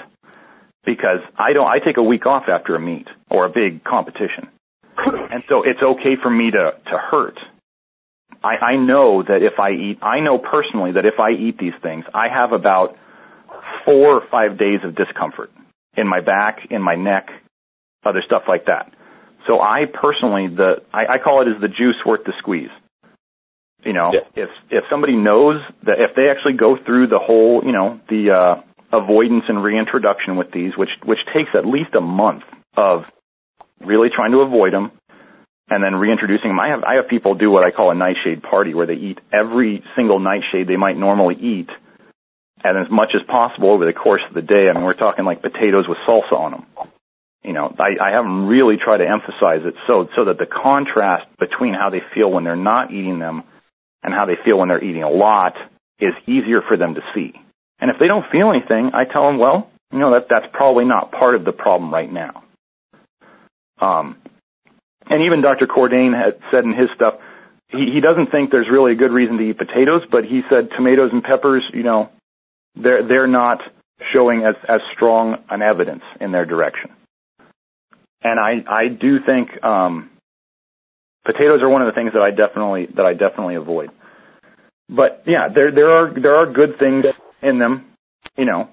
because 0.87 1.21
I 1.37 1.53
don't. 1.53 1.67
I 1.67 1.81
take 1.85 1.97
a 1.97 2.03
week 2.03 2.25
off 2.25 2.45
after 2.49 2.77
a 2.77 2.81
meet 2.81 3.09
or 3.31 3.47
a 3.47 3.51
big 3.51 3.83
competition, 3.83 4.49
and 4.97 5.43
so 5.49 5.65
it's 5.65 5.83
okay 5.83 6.15
for 6.23 6.31
me 6.31 6.53
to 6.53 6.73
to 6.91 6.99
hurt. 6.99 7.39
I, 8.43 8.57
I 8.57 8.77
know 8.77 9.23
that 9.23 9.43
if 9.43 9.59
I 9.59 9.71
eat, 9.71 9.99
I 10.03 10.21
know 10.21 10.39
personally 10.39 10.93
that 10.93 11.07
if 11.07 11.19
I 11.19 11.31
eat 11.31 11.59
these 11.59 11.73
things, 11.83 12.05
I 12.13 12.29
have 12.29 12.53
about 12.53 12.97
four 13.87 14.17
or 14.17 14.23
five 14.31 14.59
days 14.59 14.81
of 14.85 14.95
discomfort 14.95 15.51
in 15.97 16.07
my 16.09 16.21
back, 16.21 16.67
in 16.71 16.83
my 16.83 16.97
neck, 16.97 17.29
other 18.05 18.23
stuff 18.25 18.43
like 18.49 18.67
that. 18.67 18.93
So 19.47 19.61
I 19.61 19.85
personally, 19.93 20.49
the 20.49 20.83
I, 20.93 21.15
I 21.15 21.19
call 21.23 21.43
it 21.43 21.49
is 21.49 21.61
the 21.61 21.69
juice 21.69 21.97
worth 22.05 22.25
the 22.25 22.33
squeeze. 22.39 22.71
You 23.85 23.93
know, 23.93 24.13
Yeah. 24.15 24.45
if 24.45 24.51
if 24.71 24.85
somebody 24.91 25.17
knows 25.17 25.61
that 25.85 26.01
if 26.01 26.15
they 26.17 26.31
actually 26.31 26.55
go 26.55 26.77
through 26.85 27.09
the 27.09 27.19
whole, 27.19 27.63
you 27.65 27.73
know, 27.73 28.01
the 28.09 28.31
uh, 28.31 28.63
avoidance 28.97 29.45
and 29.49 29.63
reintroduction 29.63 30.37
with 30.37 30.51
these, 30.53 30.73
which 30.77 30.89
which 31.05 31.19
takes 31.35 31.51
at 31.55 31.67
least 31.67 31.95
a 31.95 32.01
month 32.01 32.45
of 32.77 33.05
really 33.81 34.09
trying 34.09 34.33
to 34.33 34.39
avoid 34.39 34.73
them, 34.73 34.91
and 35.69 35.85
then 35.85 35.95
reintroducing 35.97 36.49
them. 36.49 36.59
I 36.59 36.69
have 36.69 36.83
I 36.85 36.95
have 36.95 37.09
people 37.09 37.35
do 37.35 37.51
what 37.51 37.65
I 37.65 37.71
call 37.71 37.91
a 37.91 37.95
nightshade 37.95 38.43
party, 38.43 38.73
where 38.73 38.87
they 38.87 38.95
eat 38.95 39.19
every 39.31 39.85
single 39.97 40.19
nightshade 40.19 40.67
they 40.67 40.77
might 40.77 40.97
normally 40.97 41.37
eat, 41.37 41.69
and 42.65 42.79
as 42.79 42.91
much 42.91 43.13
as 43.15 43.21
possible 43.29 43.71
over 43.71 43.85
the 43.85 43.93
course 43.93 44.23
of 44.27 44.35
the 44.35 44.43
day. 44.43 44.65
I 44.69 44.73
mean, 44.73 44.83
we're 44.83 44.95
talking 44.95 45.25
like 45.27 45.43
potatoes 45.43 45.85
with 45.87 45.99
salsa 46.09 46.33
on 46.33 46.51
them. 46.53 46.67
You 47.45 47.53
know, 47.53 47.77
I, 47.79 48.03
I 48.03 48.11
have 48.13 48.25
them 48.25 48.49
really 48.49 48.77
try 48.83 48.97
to 48.97 49.05
emphasize 49.07 49.69
it 49.69 49.75
so 49.87 50.09
so 50.17 50.25
that 50.25 50.39
the 50.39 50.47
contrast 50.47 51.27
between 51.39 51.75
how 51.75 51.91
they 51.91 52.01
feel 52.15 52.33
when 52.33 52.43
they're 52.43 52.57
not 52.57 52.91
eating 52.91 53.19
them 53.19 53.45
and 54.03 54.15
how 54.15 54.25
they 54.25 54.37
feel 54.43 54.59
when 54.59 54.69
they're 54.69 54.83
eating 54.83 55.03
a 55.03 55.11
lot 55.11 55.53
is 56.01 56.15
easier 56.27 56.63
for 56.67 56.79
them 56.79 56.95
to 56.95 57.03
see. 57.15 57.33
And 57.79 57.91
if 57.91 57.99
they 58.01 58.09
don't 58.09 58.25
feel 58.33 58.51
anything, 58.51 58.93
I 58.95 59.05
tell 59.05 59.27
them, 59.27 59.39
well, 59.39 59.71
you 59.93 59.99
know, 59.99 60.13
that 60.13 60.29
that's 60.31 60.47
probably 60.53 60.87
not 60.87 61.13
part 61.13 61.35
of 61.35 61.45
the 61.45 61.53
problem 61.53 61.93
right 61.93 62.11
now. 62.11 62.45
Um, 63.79 64.17
and 65.07 65.23
even 65.27 65.43
Dr. 65.43 65.67
Cordain 65.67 66.17
had 66.17 66.41
said 66.51 66.65
in 66.65 66.73
his 66.73 66.89
stuff, 66.95 67.15
he, 67.69 67.93
he 67.93 68.01
doesn't 68.01 68.31
think 68.31 68.51
there's 68.51 68.69
really 68.73 68.93
a 68.93 68.97
good 68.97 69.13
reason 69.13 69.37
to 69.37 69.45
eat 69.45 69.59
potatoes, 69.59 70.03
but 70.11 70.25
he 70.25 70.41
said 70.49 70.71
tomatoes 70.77 71.11
and 71.13 71.23
peppers, 71.23 71.63
you 71.75 71.83
know, 71.83 72.09
they're 72.77 73.07
they're 73.07 73.27
not 73.27 73.59
showing 74.13 74.45
as 74.45 74.55
as 74.69 74.81
strong 74.95 75.37
an 75.51 75.63
evidence 75.63 76.03
in 76.21 76.33
their 76.33 76.45
direction. 76.45 76.91
And 78.23 78.41
I 78.41 78.65
I 78.69 78.89
do 78.89 79.19
think 79.25 79.63
um, 79.63 80.11
potatoes 81.25 81.61
are 81.63 81.69
one 81.69 81.83
of 81.83 81.87
the 81.87 81.93
things 81.93 82.13
that 82.15 82.23
I 82.23 82.31
definitely 82.31 82.87
that 82.97 83.05
I 83.05 83.13
definitely 83.13 83.57
avoid. 83.57 83.91
But 84.89 85.25
yeah, 85.27 85.49
there 85.55 85.71
there 85.73 85.91
are 85.91 86.15
there 86.21 86.37
are 86.37 86.53
good 86.53 86.79
things 86.79 87.05
in 87.43 87.59
them, 87.59 87.87
you 88.37 88.45
know. 88.45 88.69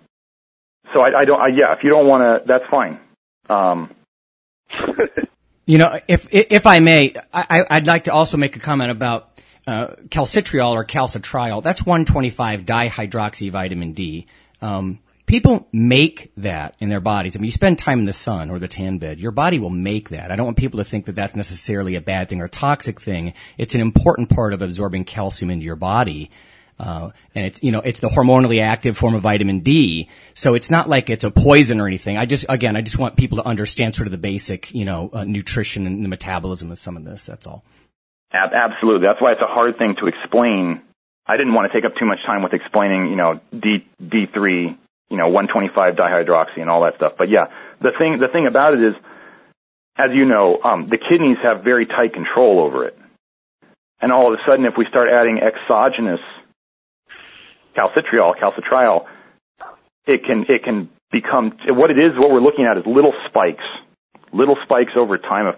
So 0.93 1.01
I, 1.01 1.21
I 1.21 1.25
don't 1.25 1.39
I, 1.39 1.47
yeah, 1.47 1.73
if 1.77 1.83
you 1.83 1.89
don't 1.89 2.07
want 2.07 2.21
to, 2.21 2.47
that's 2.47 2.65
fine. 2.69 2.99
Um, 3.49 3.91
You 5.71 5.77
know, 5.77 5.99
if 6.07 6.27
if 6.31 6.65
I 6.65 6.79
may, 6.79 7.13
I, 7.33 7.63
I'd 7.69 7.87
like 7.87 8.05
to 8.05 8.13
also 8.13 8.35
make 8.35 8.57
a 8.57 8.59
comment 8.59 8.91
about 8.91 9.41
uh, 9.67 9.87
calcitriol 10.09 10.71
or 10.71 10.85
calcitriol. 10.85 11.61
That's 11.61 11.85
125 11.85 12.65
dihydroxy 12.65 13.51
vitamin 13.51 13.93
D. 13.93 14.27
Um, 14.61 14.99
people 15.25 15.67
make 15.71 16.31
that 16.35 16.75
in 16.79 16.89
their 16.89 16.99
bodies. 16.99 17.35
I 17.35 17.39
mean, 17.39 17.45
you 17.45 17.51
spend 17.51 17.79
time 17.79 17.99
in 17.99 18.05
the 18.05 18.13
sun 18.13 18.49
or 18.49 18.59
the 18.59 18.67
tan 18.67 18.97
bed, 18.97 19.19
your 19.19 19.31
body 19.31 19.59
will 19.59 19.69
make 19.69 20.09
that. 20.09 20.31
I 20.31 20.35
don't 20.35 20.45
want 20.45 20.57
people 20.57 20.79
to 20.79 20.83
think 20.83 21.05
that 21.05 21.15
that's 21.15 21.35
necessarily 21.35 21.95
a 21.95 22.01
bad 22.01 22.29
thing 22.29 22.41
or 22.41 22.45
a 22.45 22.49
toxic 22.49 22.99
thing. 22.99 23.33
It's 23.57 23.75
an 23.75 23.81
important 23.81 24.29
part 24.29 24.53
of 24.53 24.61
absorbing 24.61 25.05
calcium 25.05 25.49
into 25.49 25.65
your 25.65 25.75
body. 25.75 26.31
Uh, 26.77 27.11
and 27.35 27.45
it's, 27.45 27.61
you 27.61 27.71
know, 27.71 27.79
it's 27.79 27.99
the 27.99 28.07
hormonally 28.09 28.61
active 28.61 28.97
form 28.97 29.13
of 29.13 29.21
vitamin 29.21 29.59
D. 29.59 30.09
So 30.33 30.55
it's 30.55 30.71
not 30.71 30.89
like 30.89 31.11
it's 31.11 31.23
a 31.23 31.29
poison 31.29 31.79
or 31.79 31.85
anything. 31.85 32.17
I 32.17 32.25
just, 32.25 32.45
again, 32.49 32.75
I 32.75 32.81
just 32.81 32.97
want 32.97 33.15
people 33.15 33.37
to 33.37 33.45
understand 33.45 33.95
sort 33.95 34.07
of 34.07 34.11
the 34.11 34.17
basic, 34.17 34.73
you 34.73 34.83
know, 34.83 35.11
uh, 35.13 35.23
nutrition 35.23 35.85
and 35.85 36.03
the 36.03 36.09
metabolism 36.09 36.71
of 36.71 36.79
some 36.79 36.97
of 36.97 37.05
this. 37.05 37.27
That's 37.27 37.45
all. 37.45 37.63
Ab- 38.33 38.53
absolutely. 38.53 39.07
That's 39.07 39.21
why 39.21 39.33
it's 39.33 39.41
a 39.41 39.47
hard 39.47 39.77
thing 39.77 39.95
to 39.99 40.07
explain. 40.07 40.81
I 41.27 41.37
didn't 41.37 41.53
want 41.53 41.71
to 41.71 41.73
take 41.77 41.85
up 41.85 41.95
too 41.99 42.05
much 42.05 42.19
time 42.25 42.43
with 42.43 42.53
explaining, 42.53 43.07
you 43.07 43.15
know, 43.15 43.39
D 43.51 43.85
D3, 44.01 44.77
you 45.09 45.17
know, 45.17 45.27
125 45.29 45.95
dihydroxy 45.95 46.59
and 46.59 46.69
all 46.69 46.83
that 46.83 46.95
stuff. 46.95 47.13
But 47.17 47.29
yeah, 47.29 47.47
the 47.81 47.91
thing 47.97 48.19
the 48.19 48.27
thing 48.31 48.47
about 48.47 48.73
it 48.73 48.81
is, 48.81 48.95
as 49.97 50.11
you 50.13 50.25
know, 50.25 50.59
um, 50.63 50.89
the 50.89 50.97
kidneys 50.97 51.37
have 51.43 51.63
very 51.63 51.85
tight 51.85 52.13
control 52.13 52.59
over 52.59 52.85
it. 52.85 52.97
And 54.01 54.11
all 54.11 54.33
of 54.33 54.39
a 54.39 54.41
sudden, 54.47 54.65
if 54.65 54.73
we 54.77 54.85
start 54.89 55.09
adding 55.13 55.39
exogenous 55.39 56.21
calcitriol, 57.77 58.33
calcitriol, 58.39 59.05
it 60.07 60.23
can 60.25 60.45
it 60.49 60.63
can 60.63 60.89
become 61.11 61.53
what 61.67 61.91
it 61.91 61.99
is. 61.99 62.17
What 62.17 62.31
we're 62.31 62.41
looking 62.41 62.65
at 62.65 62.77
is 62.77 62.83
little 62.87 63.13
spikes, 63.27 63.63
little 64.33 64.57
spikes 64.63 64.93
over 64.97 65.17
time 65.17 65.45
of 65.45 65.55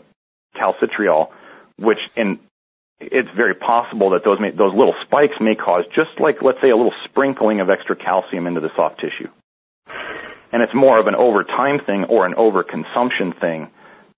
calcitriol, 0.56 1.30
which 1.78 2.00
in 2.18 2.40
it's 3.12 3.30
very 3.36 3.56
possible 3.56 4.12
that 4.12 4.22
those 4.24 4.40
may, 4.40 4.52
those 4.52 4.74
little 4.76 4.96
spikes 5.06 5.36
may 5.40 5.56
cause 5.56 5.86
just 5.96 6.20
like 6.20 6.42
let's 6.42 6.60
say 6.62 6.70
a 6.70 6.76
little 6.76 6.94
sprinkling 7.06 7.60
of 7.60 7.70
extra 7.70 7.96
calcium 7.96 8.48
into 8.48 8.62
the 8.62 8.70
soft 8.76 9.00
tissue. 9.00 9.30
And 10.52 10.62
it's 10.62 10.74
more 10.74 11.00
of 11.00 11.08
an 11.08 11.16
over 11.16 11.44
time 11.44 11.80
thing 11.86 12.06
or 12.10 12.26
an 12.26 12.34
overconsumption 12.34 13.40
thing 13.40 13.70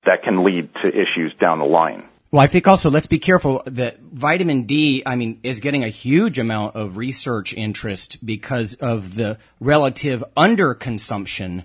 that 0.05 0.23
can 0.23 0.43
lead 0.43 0.69
to 0.83 0.89
issues 0.89 1.33
down 1.39 1.59
the 1.59 1.65
line. 1.65 2.03
Well, 2.31 2.41
I 2.41 2.47
think 2.47 2.67
also 2.67 2.89
let's 2.89 3.07
be 3.07 3.19
careful 3.19 3.63
that 3.65 3.99
vitamin 4.01 4.63
D, 4.63 5.03
I 5.05 5.15
mean, 5.15 5.39
is 5.43 5.61
getting 5.61 5.85
a 5.85 5.89
huge 5.89 6.37
amount 6.37 6.75
of 6.75 6.97
research 6.97 7.53
interest 7.53 8.25
because 8.25 8.73
of 8.73 9.15
the 9.15 9.37
relative 9.61 10.23
underconsumption 10.35 11.63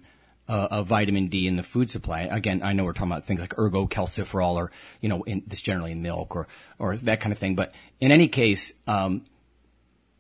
uh, 0.51 0.67
of 0.73 0.89
vitamin 0.89 1.29
D 1.29 1.47
in 1.47 1.55
the 1.55 1.63
food 1.63 1.91
supply. 1.91 2.23
Again, 2.23 2.63
I 2.65 2.73
know 2.73 2.85
we're 2.85 2.93
talking 2.93 3.13
about 3.13 3.25
things 3.25 3.41
like 3.41 3.55
ergocalciferol 3.55 4.57
or, 4.57 4.73
you 5.01 5.09
know, 5.09 5.23
in, 5.23 5.45
this 5.47 5.63
generally 5.63 5.93
in 5.93 6.03
milk 6.03 6.35
or, 6.35 6.49
or 6.77 6.97
that 6.97 7.21
kind 7.21 7.33
of 7.33 7.39
thing. 7.39 7.55
But 7.55 7.73
in 8.01 8.11
any 8.11 8.27
case, 8.27 8.75
um, 8.89 9.25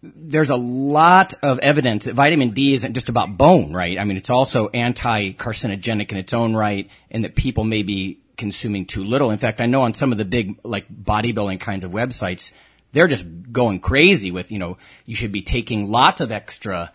there's 0.05 0.51
a 0.51 0.57
lot 0.57 1.35
of 1.43 1.59
evidence 1.59 2.05
that 2.05 2.14
vitamin 2.14 2.51
D 2.51 2.75
isn't 2.75 2.95
just 2.95 3.09
about 3.09 3.37
bone, 3.37 3.73
right? 3.73 3.99
I 3.99 4.05
mean, 4.05 4.16
it's 4.16 4.31
also 4.31 4.69
anti-carcinogenic 4.69 6.12
in 6.12 6.16
its 6.16 6.33
own 6.33 6.55
right 6.55 6.88
and 7.11 7.25
that 7.25 7.35
people 7.35 7.64
may 7.64 7.83
be 7.83 8.21
consuming 8.37 8.87
too 8.87 9.03
little. 9.03 9.33
In 9.33 9.38
fact, 9.38 9.61
I 9.61 9.66
know 9.66 9.83
on 9.83 9.95
some 9.95 10.12
of 10.12 10.19
the 10.19 10.25
big, 10.25 10.61
like 10.62 10.88
bodybuilding 10.88 11.59
kinds 11.59 11.83
of 11.83 11.90
websites, 11.90 12.53
they're 12.93 13.09
just 13.09 13.27
going 13.51 13.81
crazy 13.81 14.31
with, 14.31 14.53
you 14.53 14.61
know, 14.61 14.79
you 15.07 15.16
should 15.16 15.33
be 15.33 15.43
taking 15.43 15.90
lots 15.90 16.21
of 16.21 16.31
extra, 16.31 16.93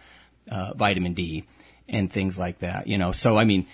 uh, 0.49 0.73
vitamin 0.73 1.13
D 1.13 1.43
and 1.87 2.11
things 2.11 2.39
like 2.39 2.59
that, 2.59 2.87
you 2.87 2.97
know. 2.97 3.11
So, 3.11 3.37
I 3.37 3.45
mean, 3.45 3.67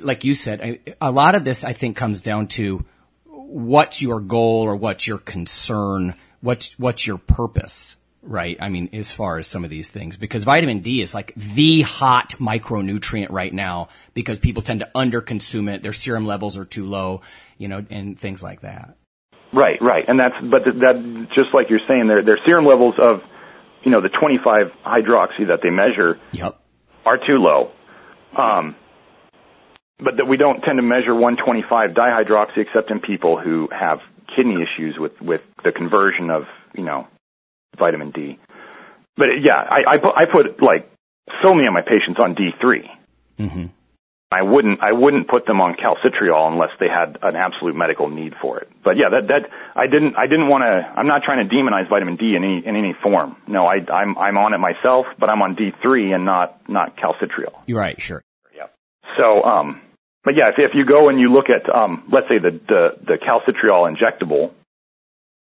like 0.00 0.24
you 0.24 0.34
said, 0.34 0.80
a 1.00 1.12
lot 1.12 1.34
of 1.34 1.44
this, 1.44 1.64
I 1.64 1.72
think, 1.72 1.96
comes 1.96 2.20
down 2.20 2.48
to 2.48 2.84
what's 3.26 4.00
your 4.02 4.20
goal 4.20 4.62
or 4.62 4.76
what's 4.76 5.06
your 5.06 5.18
concern, 5.18 6.14
what's, 6.40 6.78
what's 6.78 7.06
your 7.06 7.18
purpose, 7.18 7.96
right? 8.22 8.56
I 8.60 8.68
mean, 8.68 8.90
as 8.92 9.12
far 9.12 9.38
as 9.38 9.46
some 9.46 9.64
of 9.64 9.70
these 9.70 9.90
things, 9.90 10.16
because 10.16 10.44
vitamin 10.44 10.80
D 10.80 11.02
is 11.02 11.14
like 11.14 11.34
the 11.34 11.82
hot 11.82 12.30
micronutrient 12.38 13.30
right 13.30 13.52
now 13.52 13.88
because 14.14 14.40
people 14.40 14.62
tend 14.62 14.80
to 14.80 14.90
underconsume 14.94 15.72
it. 15.72 15.82
Their 15.82 15.92
serum 15.92 16.26
levels 16.26 16.56
are 16.56 16.64
too 16.64 16.86
low, 16.86 17.20
you 17.58 17.68
know, 17.68 17.84
and 17.90 18.18
things 18.18 18.42
like 18.42 18.62
that. 18.62 18.96
Right, 19.52 19.80
right. 19.80 20.04
And 20.06 20.20
that's, 20.20 20.34
but 20.42 20.64
that, 20.64 21.28
just 21.34 21.54
like 21.54 21.70
you're 21.70 21.80
saying, 21.88 22.06
their, 22.06 22.22
their 22.22 22.38
serum 22.46 22.66
levels 22.66 22.94
of, 22.98 23.20
you 23.82 23.90
know, 23.90 24.02
the 24.02 24.10
25 24.10 24.66
hydroxy 24.84 25.48
that 25.48 25.60
they 25.62 25.70
measure. 25.70 26.18
Yep 26.32 26.60
are 27.08 27.16
too 27.16 27.38
low. 27.38 27.70
Um, 28.36 28.76
but 29.98 30.18
that 30.18 30.26
we 30.26 30.36
don't 30.36 30.60
tend 30.60 30.78
to 30.78 30.82
measure 30.82 31.14
125 31.14 31.90
dihydroxy 31.90 32.58
except 32.58 32.90
in 32.90 33.00
people 33.00 33.40
who 33.40 33.68
have 33.72 33.98
kidney 34.36 34.56
issues 34.62 34.96
with, 34.98 35.12
with 35.20 35.40
the 35.64 35.72
conversion 35.72 36.30
of, 36.30 36.44
you 36.76 36.84
know, 36.84 37.08
vitamin 37.78 38.10
D. 38.10 38.38
But 39.16 39.26
yeah, 39.42 39.58
I, 39.68 39.94
I 39.94 39.98
put, 39.98 40.14
I 40.14 40.24
put 40.26 40.62
like 40.62 40.88
so 41.42 41.54
many 41.54 41.66
of 41.66 41.74
my 41.74 41.82
patients 41.82 42.20
on 42.22 42.36
D3. 42.36 42.84
Mm-hmm. 43.40 43.66
I 44.30 44.42
wouldn't 44.42 44.80
I 44.82 44.92
wouldn't 44.92 45.26
put 45.26 45.46
them 45.46 45.60
on 45.60 45.74
calcitriol 45.74 46.52
unless 46.52 46.68
they 46.78 46.88
had 46.88 47.16
an 47.22 47.34
absolute 47.34 47.74
medical 47.74 48.10
need 48.10 48.34
for 48.42 48.58
it. 48.58 48.68
But 48.84 49.00
yeah, 49.00 49.08
that 49.08 49.28
that 49.28 49.48
I 49.74 49.86
didn't 49.86 50.16
I 50.16 50.26
didn't 50.26 50.48
want 50.48 50.62
to. 50.68 50.84
I'm 50.84 51.06
not 51.06 51.22
trying 51.24 51.48
to 51.48 51.54
demonize 51.54 51.88
vitamin 51.88 52.16
D 52.16 52.36
in 52.36 52.44
any 52.44 52.60
in 52.60 52.76
any 52.76 52.94
form. 53.02 53.36
No, 53.48 53.64
I 53.64 53.80
I'm 53.90 54.18
I'm 54.18 54.36
on 54.36 54.52
it 54.52 54.58
myself, 54.58 55.06
but 55.18 55.30
I'm 55.30 55.40
on 55.40 55.56
D3 55.56 56.14
and 56.14 56.26
not 56.26 56.60
not 56.68 56.98
calcitriol. 56.98 57.56
You're 57.66 57.80
right, 57.80 57.98
sure. 57.98 58.22
Yeah. 58.54 58.66
So 59.16 59.42
um, 59.44 59.80
but 60.24 60.34
yeah, 60.36 60.50
if 60.50 60.56
if 60.58 60.72
you 60.74 60.84
go 60.84 61.08
and 61.08 61.18
you 61.18 61.32
look 61.32 61.46
at 61.48 61.64
um, 61.74 62.04
let's 62.12 62.28
say 62.28 62.36
the 62.36 62.60
the 62.68 62.88
the 63.00 63.16
calcitriol 63.16 63.88
injectable, 63.88 64.52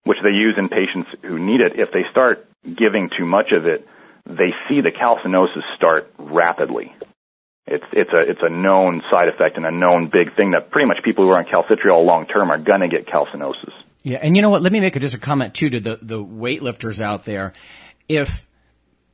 which 0.04 0.18
they 0.22 0.36
use 0.36 0.56
in 0.58 0.68
patients 0.68 1.08
who 1.22 1.38
need 1.38 1.62
it, 1.62 1.72
if 1.80 1.88
they 1.90 2.04
start 2.10 2.46
giving 2.64 3.08
too 3.16 3.24
much 3.24 3.48
of 3.56 3.64
it, 3.64 3.88
they 4.26 4.52
see 4.68 4.82
the 4.82 4.92
calcinosis 4.92 5.64
start 5.74 6.12
rapidly. 6.18 6.92
It's 7.66 7.84
it's 7.92 8.10
a 8.12 8.20
it's 8.30 8.40
a 8.42 8.50
known 8.50 9.02
side 9.10 9.28
effect 9.28 9.56
and 9.56 9.64
a 9.64 9.70
known 9.70 10.10
big 10.12 10.36
thing 10.36 10.50
that 10.50 10.70
pretty 10.70 10.86
much 10.86 10.98
people 11.02 11.24
who 11.24 11.30
are 11.30 11.38
on 11.38 11.46
calcitriol 11.46 12.04
long 12.04 12.26
term 12.26 12.50
are 12.50 12.58
gonna 12.58 12.88
get 12.88 13.06
calcinosis. 13.06 13.72
Yeah, 14.02 14.18
and 14.20 14.36
you 14.36 14.42
know 14.42 14.50
what? 14.50 14.60
Let 14.60 14.70
me 14.70 14.80
make 14.80 14.96
a, 14.96 15.00
just 15.00 15.14
a 15.14 15.18
comment 15.18 15.54
too 15.54 15.70
to 15.70 15.80
the 15.80 15.98
the 16.02 16.22
weightlifters 16.22 17.00
out 17.00 17.24
there. 17.24 17.54
If 18.06 18.46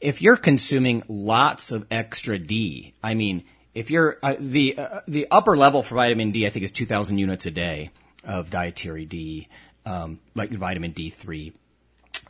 if 0.00 0.20
you're 0.20 0.36
consuming 0.36 1.04
lots 1.08 1.70
of 1.70 1.86
extra 1.92 2.38
D, 2.38 2.94
I 3.04 3.14
mean, 3.14 3.44
if 3.72 3.90
you're 3.90 4.18
uh, 4.22 4.34
the 4.38 4.76
uh, 4.78 5.00
the 5.06 5.28
upper 5.30 5.56
level 5.56 5.84
for 5.84 5.94
vitamin 5.94 6.32
D, 6.32 6.46
I 6.46 6.50
think 6.50 6.64
is 6.64 6.72
2,000 6.72 7.18
units 7.18 7.46
a 7.46 7.50
day 7.50 7.90
of 8.24 8.50
dietary 8.50 9.04
D, 9.04 9.48
um, 9.86 10.18
like 10.34 10.50
vitamin 10.50 10.92
D3. 10.92 11.52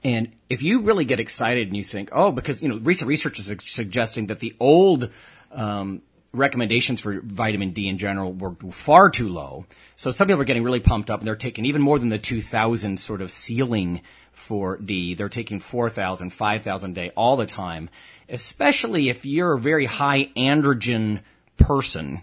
And 0.02 0.32
if 0.48 0.62
you 0.62 0.80
really 0.80 1.04
get 1.04 1.20
excited 1.20 1.68
and 1.68 1.76
you 1.76 1.84
think, 1.84 2.10
oh, 2.12 2.32
because 2.32 2.60
you 2.60 2.68
know, 2.68 2.78
recent 2.78 3.08
research 3.08 3.38
is 3.38 3.54
suggesting 3.58 4.26
that 4.26 4.40
the 4.40 4.54
old 4.58 5.10
um, 5.52 6.02
recommendations 6.32 7.00
for 7.00 7.20
vitamin 7.20 7.70
D 7.70 7.88
in 7.88 7.98
general 7.98 8.32
were 8.32 8.54
far 8.70 9.10
too 9.10 9.28
low. 9.28 9.66
So 9.96 10.10
some 10.10 10.28
people 10.28 10.42
are 10.42 10.46
getting 10.46 10.62
really 10.62 10.80
pumped 10.80 11.10
up 11.10 11.20
and 11.20 11.26
they're 11.26 11.36
taking 11.36 11.64
even 11.64 11.82
more 11.82 11.98
than 11.98 12.08
the 12.08 12.18
2000 12.18 12.98
sort 12.98 13.20
of 13.20 13.30
ceiling 13.30 14.00
for 14.32 14.76
D. 14.76 15.14
They're 15.14 15.28
taking 15.28 15.60
4,000, 15.60 16.30
5,000 16.30 16.90
a 16.90 16.94
day 16.94 17.10
all 17.16 17.36
the 17.36 17.46
time, 17.46 17.90
especially 18.28 19.08
if 19.08 19.26
you're 19.26 19.54
a 19.54 19.60
very 19.60 19.86
high 19.86 20.30
androgen 20.36 21.20
person, 21.56 22.22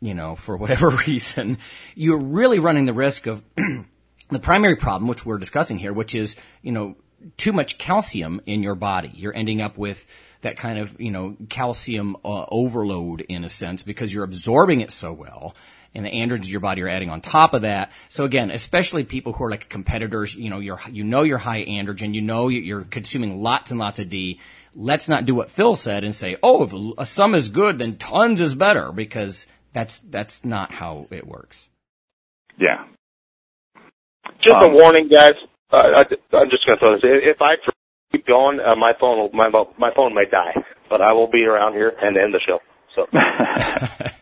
you 0.00 0.14
know, 0.14 0.36
for 0.36 0.56
whatever 0.56 0.88
reason, 1.06 1.58
you're 1.94 2.18
really 2.18 2.58
running 2.58 2.86
the 2.86 2.94
risk 2.94 3.26
of 3.26 3.42
the 3.56 4.38
primary 4.40 4.76
problem, 4.76 5.08
which 5.08 5.26
we're 5.26 5.38
discussing 5.38 5.78
here, 5.78 5.92
which 5.92 6.14
is, 6.14 6.36
you 6.62 6.72
know, 6.72 6.96
too 7.36 7.52
much 7.52 7.78
calcium 7.78 8.40
in 8.46 8.62
your 8.62 8.74
body. 8.74 9.12
You're 9.14 9.34
ending 9.34 9.60
up 9.60 9.76
with 9.76 10.06
that 10.42 10.56
kind 10.56 10.78
of, 10.78 10.98
you 11.00 11.10
know, 11.10 11.36
calcium 11.48 12.16
uh, 12.24 12.46
overload 12.50 13.20
in 13.22 13.44
a 13.44 13.48
sense 13.48 13.82
because 13.82 14.12
you're 14.12 14.24
absorbing 14.24 14.80
it 14.80 14.90
so 14.90 15.12
well 15.12 15.54
and 15.94 16.04
the 16.04 16.10
androgens 16.10 16.44
in 16.44 16.50
your 16.50 16.60
body 16.60 16.82
are 16.82 16.88
adding 16.88 17.10
on 17.10 17.20
top 17.20 17.54
of 17.54 17.62
that. 17.62 17.92
So 18.08 18.24
again, 18.24 18.50
especially 18.50 19.04
people 19.04 19.32
who 19.32 19.44
are 19.44 19.50
like 19.50 19.68
competitors, 19.68 20.34
you 20.34 20.50
know, 20.50 20.60
you're, 20.60 20.80
you 20.90 21.04
know, 21.04 21.22
you're 21.22 21.38
high 21.38 21.64
androgen, 21.64 22.14
you 22.14 22.22
know, 22.22 22.48
you're 22.48 22.82
consuming 22.82 23.42
lots 23.42 23.70
and 23.70 23.80
lots 23.80 23.98
of 23.98 24.08
D. 24.08 24.40
Let's 24.74 25.08
not 25.08 25.24
do 25.24 25.34
what 25.34 25.50
Phil 25.50 25.74
said 25.74 26.04
and 26.04 26.14
say, 26.14 26.36
oh, 26.42 26.94
if 26.98 27.08
some 27.08 27.34
is 27.34 27.48
good, 27.48 27.78
then 27.78 27.96
tons 27.96 28.40
is 28.40 28.54
better 28.54 28.92
because 28.92 29.46
that's, 29.72 29.98
that's 29.98 30.44
not 30.44 30.72
how 30.72 31.08
it 31.10 31.26
works. 31.26 31.68
Yeah. 32.56 32.84
Just 34.42 34.56
um, 34.56 34.70
a 34.70 34.74
warning, 34.74 35.08
guys. 35.08 35.34
Uh, 35.72 35.76
I, 35.76 36.36
I'm 36.36 36.50
just 36.50 36.66
going 36.66 36.78
to 36.78 36.80
throw 36.80 36.94
this. 36.94 37.02
If 37.04 37.40
I 37.40 37.54
keep 38.12 38.26
going, 38.26 38.60
uh, 38.60 38.76
my 38.76 38.92
phone 38.98 39.18
will, 39.18 39.30
my 39.32 39.48
my 39.78 39.90
phone 39.94 40.14
may 40.14 40.24
die, 40.30 40.54
but 40.88 41.00
I 41.00 41.12
will 41.12 41.30
be 41.30 41.44
around 41.44 41.74
here 41.74 41.92
and 42.00 42.16
end 42.16 42.34
the 42.34 42.40
show. 42.44 42.58
So. 42.94 43.06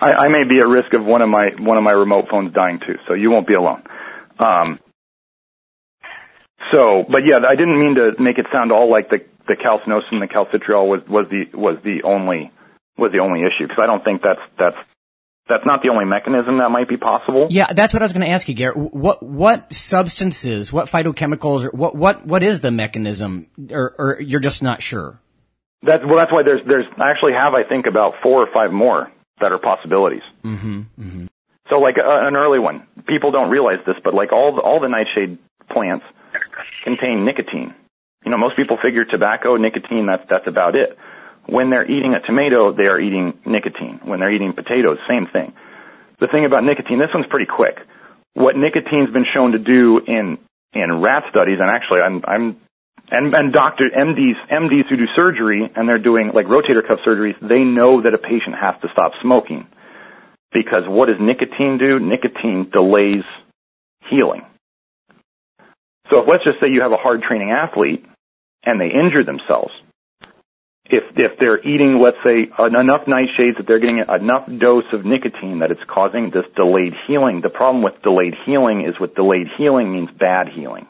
I, 0.00 0.12
I 0.12 0.28
may 0.28 0.44
be 0.48 0.58
at 0.58 0.66
risk 0.66 0.94
of 0.94 1.04
one 1.04 1.20
of 1.20 1.28
my 1.28 1.50
one 1.58 1.76
of 1.76 1.84
my 1.84 1.92
remote 1.92 2.26
phones 2.30 2.54
dying 2.54 2.80
too, 2.80 2.96
so 3.06 3.14
you 3.14 3.30
won't 3.30 3.46
be 3.46 3.54
alone. 3.54 3.82
Um, 4.38 4.80
so, 6.74 7.04
but 7.08 7.22
yeah, 7.28 7.38
I 7.46 7.54
didn't 7.54 7.78
mean 7.78 7.96
to 7.96 8.22
make 8.22 8.38
it 8.38 8.46
sound 8.52 8.72
all 8.72 8.90
like 8.90 9.10
the 9.10 9.18
the 9.46 9.56
calcinosis 9.56 10.10
and 10.12 10.22
the 10.22 10.26
calcitriol 10.26 10.88
was 10.88 11.00
was 11.08 11.26
the 11.30 11.44
was 11.56 11.76
the 11.84 12.02
only 12.04 12.50
was 12.96 13.12
the 13.12 13.18
only 13.18 13.40
issue 13.40 13.68
because 13.68 13.80
I 13.82 13.86
don't 13.86 14.04
think 14.04 14.22
that's 14.22 14.40
that's 14.58 14.76
that's 15.50 15.66
not 15.66 15.82
the 15.82 15.90
only 15.90 16.04
mechanism 16.04 16.58
that 16.58 16.70
might 16.70 16.88
be 16.88 16.96
possible. 16.96 17.48
Yeah, 17.50 17.72
that's 17.72 17.92
what 17.92 18.00
I 18.00 18.04
was 18.04 18.12
going 18.12 18.24
to 18.24 18.32
ask 18.32 18.48
you, 18.48 18.54
Garrett. 18.54 18.76
What 18.76 19.22
what 19.22 19.74
substances, 19.74 20.72
what 20.72 20.86
phytochemicals, 20.86 21.74
what 21.74 21.94
what 21.94 22.24
what 22.24 22.42
is 22.42 22.60
the 22.60 22.70
mechanism, 22.70 23.48
or, 23.70 23.94
or 23.98 24.20
you're 24.20 24.40
just 24.40 24.62
not 24.62 24.80
sure? 24.80 25.20
That's 25.82 26.04
well, 26.06 26.16
that's 26.16 26.32
why 26.32 26.42
there's 26.44 26.60
there's 26.66 26.86
I 26.96 27.10
actually 27.10 27.32
have 27.32 27.52
I 27.52 27.68
think 27.68 27.86
about 27.86 28.14
four 28.22 28.42
or 28.42 28.48
five 28.54 28.72
more 28.72 29.10
that 29.40 29.52
are 29.52 29.58
possibilities. 29.58 30.22
Mm-hmm, 30.44 30.80
mm-hmm. 30.98 31.26
So 31.68 31.76
like 31.76 31.96
a, 31.98 32.06
uh, 32.06 32.28
an 32.28 32.36
early 32.36 32.58
one, 32.58 32.86
people 33.06 33.32
don't 33.32 33.50
realize 33.50 33.78
this, 33.86 33.96
but 34.02 34.14
like 34.14 34.32
all 34.32 34.54
the, 34.54 34.62
all 34.62 34.80
the 34.80 34.88
nightshade 34.88 35.38
plants 35.70 36.04
contain 36.84 37.24
nicotine. 37.24 37.74
You 38.24 38.30
know, 38.30 38.38
most 38.38 38.56
people 38.56 38.78
figure 38.82 39.04
tobacco, 39.04 39.56
nicotine, 39.56 40.06
that's 40.06 40.22
that's 40.28 40.46
about 40.46 40.76
it. 40.76 40.96
When 41.46 41.70
they're 41.70 41.88
eating 41.88 42.14
a 42.14 42.24
tomato, 42.24 42.72
they 42.72 42.86
are 42.86 43.00
eating 43.00 43.34
nicotine. 43.46 44.00
When 44.04 44.20
they're 44.20 44.32
eating 44.32 44.52
potatoes, 44.52 44.98
same 45.08 45.26
thing. 45.32 45.52
The 46.20 46.28
thing 46.28 46.44
about 46.44 46.64
nicotine, 46.64 46.98
this 46.98 47.12
one's 47.14 47.26
pretty 47.30 47.48
quick. 47.48 47.78
What 48.34 48.56
nicotine's 48.56 49.10
been 49.12 49.26
shown 49.34 49.52
to 49.52 49.58
do 49.58 50.00
in 50.06 50.38
in 50.72 51.02
rat 51.02 51.24
studies, 51.30 51.58
and 51.58 51.68
actually, 51.70 52.00
I'm 52.00 52.22
I'm 52.24 52.56
and 53.10 53.34
and 53.36 53.52
doctor 53.52 53.90
MDs 53.90 54.38
MDs 54.50 54.88
who 54.88 54.96
do 54.96 55.06
surgery 55.16 55.68
and 55.74 55.88
they're 55.88 55.98
doing 55.98 56.30
like 56.32 56.46
rotator 56.46 56.86
cuff 56.86 57.00
surgeries, 57.06 57.34
they 57.40 57.64
know 57.64 58.02
that 58.02 58.14
a 58.14 58.18
patient 58.18 58.54
has 58.60 58.80
to 58.82 58.88
stop 58.92 59.12
smoking 59.20 59.66
because 60.52 60.84
what 60.86 61.06
does 61.06 61.16
nicotine 61.20 61.78
do? 61.78 61.98
Nicotine 61.98 62.70
delays 62.72 63.24
healing. 64.10 64.42
So 66.12 66.22
if 66.22 66.28
let's 66.28 66.44
just 66.44 66.60
say 66.60 66.68
you 66.70 66.82
have 66.82 66.92
a 66.92 67.02
hard 67.02 67.22
training 67.22 67.50
athlete 67.50 68.04
and 68.64 68.80
they 68.80 68.86
injure 68.86 69.24
themselves, 69.24 69.72
if 70.90 71.04
if 71.16 71.38
they're 71.38 71.60
eating, 71.60 72.00
let's 72.02 72.18
say, 72.26 72.50
enough 72.58 73.02
nightshades 73.06 73.56
that 73.58 73.66
they're 73.68 73.78
getting 73.78 74.02
enough 74.08 74.46
dose 74.46 74.84
of 74.92 75.04
nicotine 75.04 75.60
that 75.60 75.70
it's 75.70 75.80
causing 75.88 76.30
this 76.34 76.44
delayed 76.56 76.94
healing. 77.06 77.40
The 77.42 77.50
problem 77.50 77.82
with 77.82 78.02
delayed 78.02 78.34
healing 78.46 78.86
is 78.88 78.98
with 79.00 79.14
delayed 79.14 79.46
healing 79.56 79.92
means 79.92 80.10
bad 80.18 80.48
healing. 80.54 80.86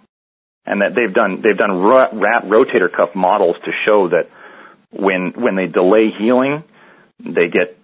and 0.67 0.83
that 0.83 0.95
they've 0.95 1.13
done 1.13 1.43
they've 1.45 1.57
done 1.57 1.79
rat 1.83 2.45
rotator 2.45 2.91
cuff 2.95 3.11
models 3.15 3.57
to 3.65 3.73
show 3.87 4.09
that 4.11 4.29
when 4.93 5.33
when 5.37 5.57
they 5.57 5.67
delay 5.67 6.11
healing, 6.19 6.65
they 7.19 7.49
get 7.51 7.79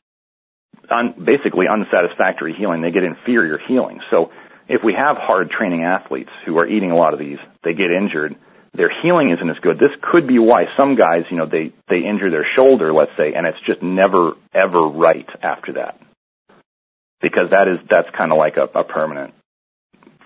un, 0.91 1.15
basically 1.25 1.67
unsatisfactory 1.71 2.55
healing. 2.57 2.83
They 2.83 2.91
get 2.91 3.05
inferior 3.05 3.59
healing. 3.67 4.01
So 4.11 4.31
if 4.69 4.83
we 4.85 4.95
have 4.95 5.17
hard 5.17 5.51
training 5.51 5.83
athletes 5.85 6.31
who 6.45 6.59
are 6.59 6.67
eating 6.67 6.91
a 6.91 6.97
lot 6.97 7.13
of 7.13 7.19
these, 7.19 7.39
they 7.65 7.73
get 7.73 7.91
injured. 7.91 8.37
Their 8.77 8.93
healing 9.03 9.31
isn't 9.31 9.49
as 9.49 9.57
good. 9.63 9.79
This 9.79 9.95
could 10.03 10.27
be 10.27 10.39
why 10.39 10.65
some 10.79 10.97
guys, 10.97 11.25
you 11.31 11.37
know, 11.37 11.47
they 11.47 11.73
they 11.89 12.07
injure 12.07 12.31
their 12.31 12.47
shoulder, 12.57 12.93
let's 12.93 13.13
say, 13.17 13.33
and 13.35 13.47
it's 13.47 13.59
just 13.67 13.83
never 13.83 14.33
ever 14.55 14.87
right 14.89 15.29
after 15.43 15.75
that, 15.75 16.01
because 17.21 17.51
that 17.53 17.69
is 17.69 17.79
that's 17.89 18.09
kind 18.17 18.33
of 18.33 18.39
like 18.39 18.57
a, 18.57 18.79
a 18.79 18.85
permanent 18.85 19.35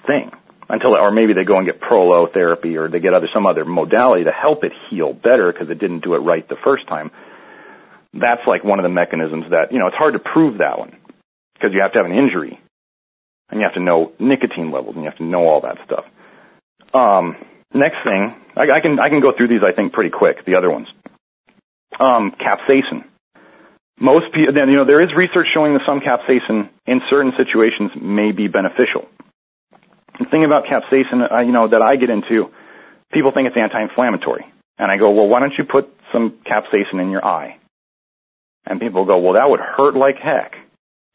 thing 0.06 0.30
until, 0.68 0.96
or 0.96 1.10
maybe 1.10 1.32
they 1.34 1.44
go 1.44 1.56
and 1.56 1.66
get 1.66 1.80
prolotherapy 1.80 2.76
or 2.76 2.88
they 2.88 3.00
get 3.00 3.14
other 3.14 3.28
some 3.34 3.46
other 3.46 3.64
modality 3.64 4.24
to 4.24 4.30
help 4.30 4.64
it 4.64 4.72
heal 4.88 5.12
better 5.12 5.52
because 5.52 5.68
it 5.70 5.78
didn't 5.78 6.04
do 6.04 6.14
it 6.14 6.18
right 6.18 6.48
the 6.48 6.56
first 6.64 6.86
time 6.88 7.10
that's 8.14 8.42
like 8.46 8.64
one 8.64 8.78
of 8.78 8.82
the 8.82 8.90
mechanisms 8.90 9.44
that, 9.50 9.72
you 9.72 9.78
know, 9.78 9.86
it's 9.86 9.96
hard 9.96 10.14
to 10.14 10.18
prove 10.18 10.58
that 10.58 10.78
one 10.78 10.96
because 11.54 11.70
you 11.72 11.80
have 11.80 11.92
to 11.92 12.02
have 12.02 12.10
an 12.10 12.16
injury 12.16 12.58
and 13.50 13.60
you 13.60 13.66
have 13.66 13.74
to 13.74 13.82
know 13.82 14.12
nicotine 14.18 14.72
levels 14.72 14.94
and 14.94 15.04
you 15.04 15.10
have 15.10 15.18
to 15.18 15.24
know 15.24 15.46
all 15.46 15.60
that 15.60 15.78
stuff. 15.84 16.04
Um, 16.92 17.36
next 17.78 18.02
thing, 18.04 18.34
I, 18.56 18.76
I 18.76 18.80
can, 18.80 18.98
I 18.98 19.08
can 19.08 19.20
go 19.20 19.32
through 19.36 19.48
these, 19.48 19.62
I 19.62 19.74
think, 19.74 19.92
pretty 19.92 20.10
quick, 20.10 20.44
the 20.46 20.56
other 20.56 20.70
ones. 20.70 20.88
Um, 21.98 22.32
capsaicin. 22.40 23.04
Most 23.98 24.32
people, 24.32 24.54
then, 24.54 24.68
you 24.68 24.76
know, 24.76 24.86
there 24.86 25.02
is 25.02 25.10
research 25.14 25.48
showing 25.52 25.74
that 25.74 25.82
some 25.86 26.00
capsaicin 26.00 26.70
in 26.86 27.00
certain 27.10 27.32
situations 27.36 27.92
may 28.00 28.32
be 28.32 28.48
beneficial. 28.48 29.06
The 30.18 30.26
thing 30.30 30.44
about 30.44 30.64
capsaicin, 30.64 31.30
uh, 31.30 31.40
you 31.40 31.52
know, 31.52 31.68
that 31.68 31.82
I 31.82 31.96
get 31.96 32.10
into, 32.10 32.50
people 33.12 33.32
think 33.32 33.48
it's 33.48 33.56
anti-inflammatory. 33.56 34.44
And 34.78 34.90
I 34.90 34.96
go, 34.96 35.10
well, 35.10 35.28
why 35.28 35.40
don't 35.40 35.52
you 35.58 35.64
put 35.64 35.92
some 36.12 36.38
capsaicin 36.46 37.00
in 37.00 37.10
your 37.10 37.24
eye? 37.24 37.58
And 38.66 38.80
people 38.80 39.04
go, 39.04 39.18
well, 39.18 39.34
that 39.34 39.48
would 39.48 39.60
hurt 39.60 39.94
like 39.94 40.16
heck. 40.16 40.54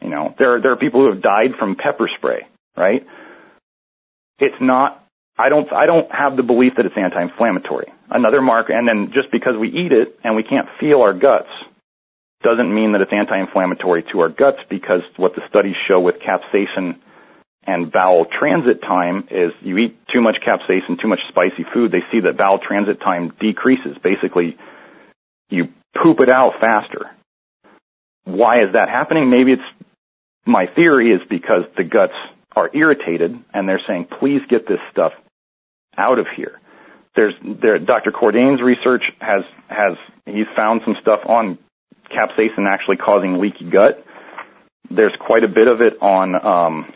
You 0.02 0.10
know, 0.10 0.36
there, 0.38 0.56
are, 0.56 0.62
there 0.62 0.72
are 0.74 0.78
people 0.78 1.02
who 1.02 1.12
have 1.12 1.22
died 1.22 1.52
from 1.58 1.76
pepper 1.76 2.10
spray, 2.18 2.48
right? 2.78 3.06
It's 4.38 4.56
not, 4.62 5.04
I 5.38 5.50
don't, 5.50 5.72
I 5.74 5.86
don't 5.86 6.10
have 6.12 6.38
the 6.38 6.44
belief 6.44 6.74
that 6.78 6.86
it's 6.86 6.96
anti-inflammatory. 6.98 7.92
Another 8.10 8.42
marker, 8.42 8.74
and 8.74 8.88
then 8.88 9.12
just 9.14 9.32
because 9.32 9.54
we 9.60 9.68
eat 9.68 9.92
it 9.92 10.18
and 10.24 10.36
we 10.36 10.44
can't 10.44 10.68
feel 10.80 11.02
our 11.02 11.14
guts 11.14 11.52
doesn't 12.42 12.74
mean 12.74 12.94
that 12.94 13.02
it's 13.02 13.12
anti-inflammatory 13.12 14.06
to 14.14 14.20
our 14.20 14.30
guts 14.30 14.60
because 14.70 15.02
what 15.18 15.36
the 15.36 15.42
studies 15.50 15.76
show 15.88 16.00
with 16.00 16.16
capsaicin 16.22 16.96
and 17.66 17.92
bowel 17.92 18.26
transit 18.26 18.82
time 18.82 19.28
is 19.32 19.52
you 19.62 19.78
eat 19.78 19.98
too 20.14 20.22
much 20.22 20.38
capsaicin, 20.46 21.02
too 21.02 21.08
much 21.08 21.20
spicy 21.30 21.66
food, 21.74 21.92
they 21.92 22.06
see 22.12 22.22
that 22.22 22.38
bowel 22.38 22.60
transit 22.60 23.00
time 23.02 23.34
decreases. 23.40 23.98
Basically, 24.04 24.56
you 25.50 25.70
poop 26.02 26.20
it 26.22 26.30
out 26.30 26.54
faster. 26.62 27.10
Why 28.26 28.60
is 28.60 28.74
that 28.74 28.90
happening? 28.90 29.30
Maybe 29.30 29.54
it's 29.54 29.88
my 30.46 30.68
theory 30.76 31.12
is 31.12 31.22
because 31.28 31.66
the 31.76 31.84
guts 31.84 32.14
are 32.56 32.70
irritated 32.74 33.36
and 33.54 33.68
they're 33.68 33.82
saying, 33.88 34.08
please 34.20 34.42
get 34.48 34.68
this 34.68 34.80
stuff 34.92 35.14
out 35.98 36.20
of 36.20 36.28
here. 36.36 36.60
There's 37.16 37.34
there, 37.62 37.80
Dr. 37.80 38.12
Cordain's 38.12 38.62
research 38.62 39.04
has 39.20 39.44
has 39.70 39.98
he's 40.26 40.48
found 40.56 40.82
some 40.84 40.96
stuff 41.02 41.22
on 41.26 41.58
capsaicin 42.12 42.68
actually 42.68 42.98
causing 42.98 43.40
leaky 43.40 43.70
gut. 43.70 44.04
There's 44.90 45.16
quite 45.20 45.44
a 45.44 45.48
bit 45.48 45.68
of 45.68 45.80
it 45.80 46.02
on 46.02 46.36
um, 46.36 46.94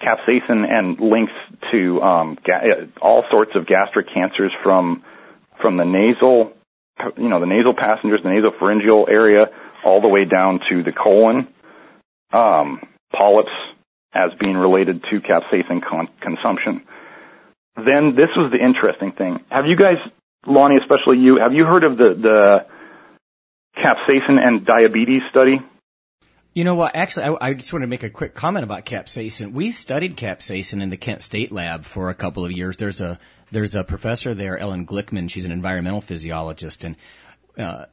capsaicin 0.00 0.64
and 0.68 1.00
links 1.00 1.32
to 1.72 2.00
um, 2.00 2.38
ga- 2.44 2.88
all 3.00 3.24
sorts 3.30 3.52
of 3.54 3.66
gastric 3.66 4.06
cancers 4.12 4.52
from 4.62 5.02
from 5.60 5.76
the 5.76 5.84
nasal, 5.84 6.52
you 7.16 7.28
know, 7.28 7.40
the 7.40 7.46
nasal 7.46 7.74
passengers, 7.74 8.20
the 8.22 8.30
nasopharyngeal 8.30 9.08
area, 9.10 9.46
all 9.84 10.00
the 10.00 10.08
way 10.08 10.24
down 10.24 10.60
to 10.70 10.82
the 10.82 10.92
colon, 10.92 11.48
um, 12.32 12.80
polyps 13.12 13.52
as 14.14 14.30
being 14.40 14.56
related 14.56 15.04
to 15.10 15.20
capsaicin 15.20 15.80
con- 15.86 16.08
consumption. 16.20 16.82
Then 17.76 18.14
this 18.16 18.30
was 18.36 18.52
the 18.52 18.58
interesting 18.62 19.12
thing. 19.12 19.44
Have 19.50 19.66
you 19.66 19.76
guys, 19.76 19.96
Lonnie, 20.46 20.76
especially 20.76 21.18
you, 21.18 21.38
have 21.40 21.52
you 21.52 21.64
heard 21.64 21.84
of 21.84 21.96
the, 21.96 22.14
the 22.14 22.66
capsaicin 23.76 24.38
and 24.38 24.66
diabetes 24.66 25.22
study? 25.30 25.60
You 26.52 26.64
know 26.64 26.74
what? 26.74 26.96
Actually, 26.96 27.26
I, 27.26 27.48
I, 27.48 27.54
just 27.54 27.72
want 27.72 27.84
to 27.84 27.86
make 27.86 28.02
a 28.02 28.10
quick 28.10 28.34
comment 28.34 28.64
about 28.64 28.84
capsaicin. 28.84 29.52
We 29.52 29.70
studied 29.70 30.16
capsaicin 30.16 30.82
in 30.82 30.90
the 30.90 30.96
Kent 30.96 31.22
State 31.22 31.52
lab 31.52 31.84
for 31.84 32.10
a 32.10 32.14
couple 32.14 32.44
of 32.44 32.50
years. 32.50 32.76
There's 32.76 33.00
a 33.00 33.20
there's 33.52 33.76
a 33.76 33.84
professor 33.84 34.34
there, 34.34 34.58
Ellen 34.58 34.84
Glickman. 34.84 35.30
She's 35.30 35.44
an 35.44 35.52
environmental 35.52 36.00
physiologist, 36.00 36.82
and 36.82 36.96
uh, 37.56 37.84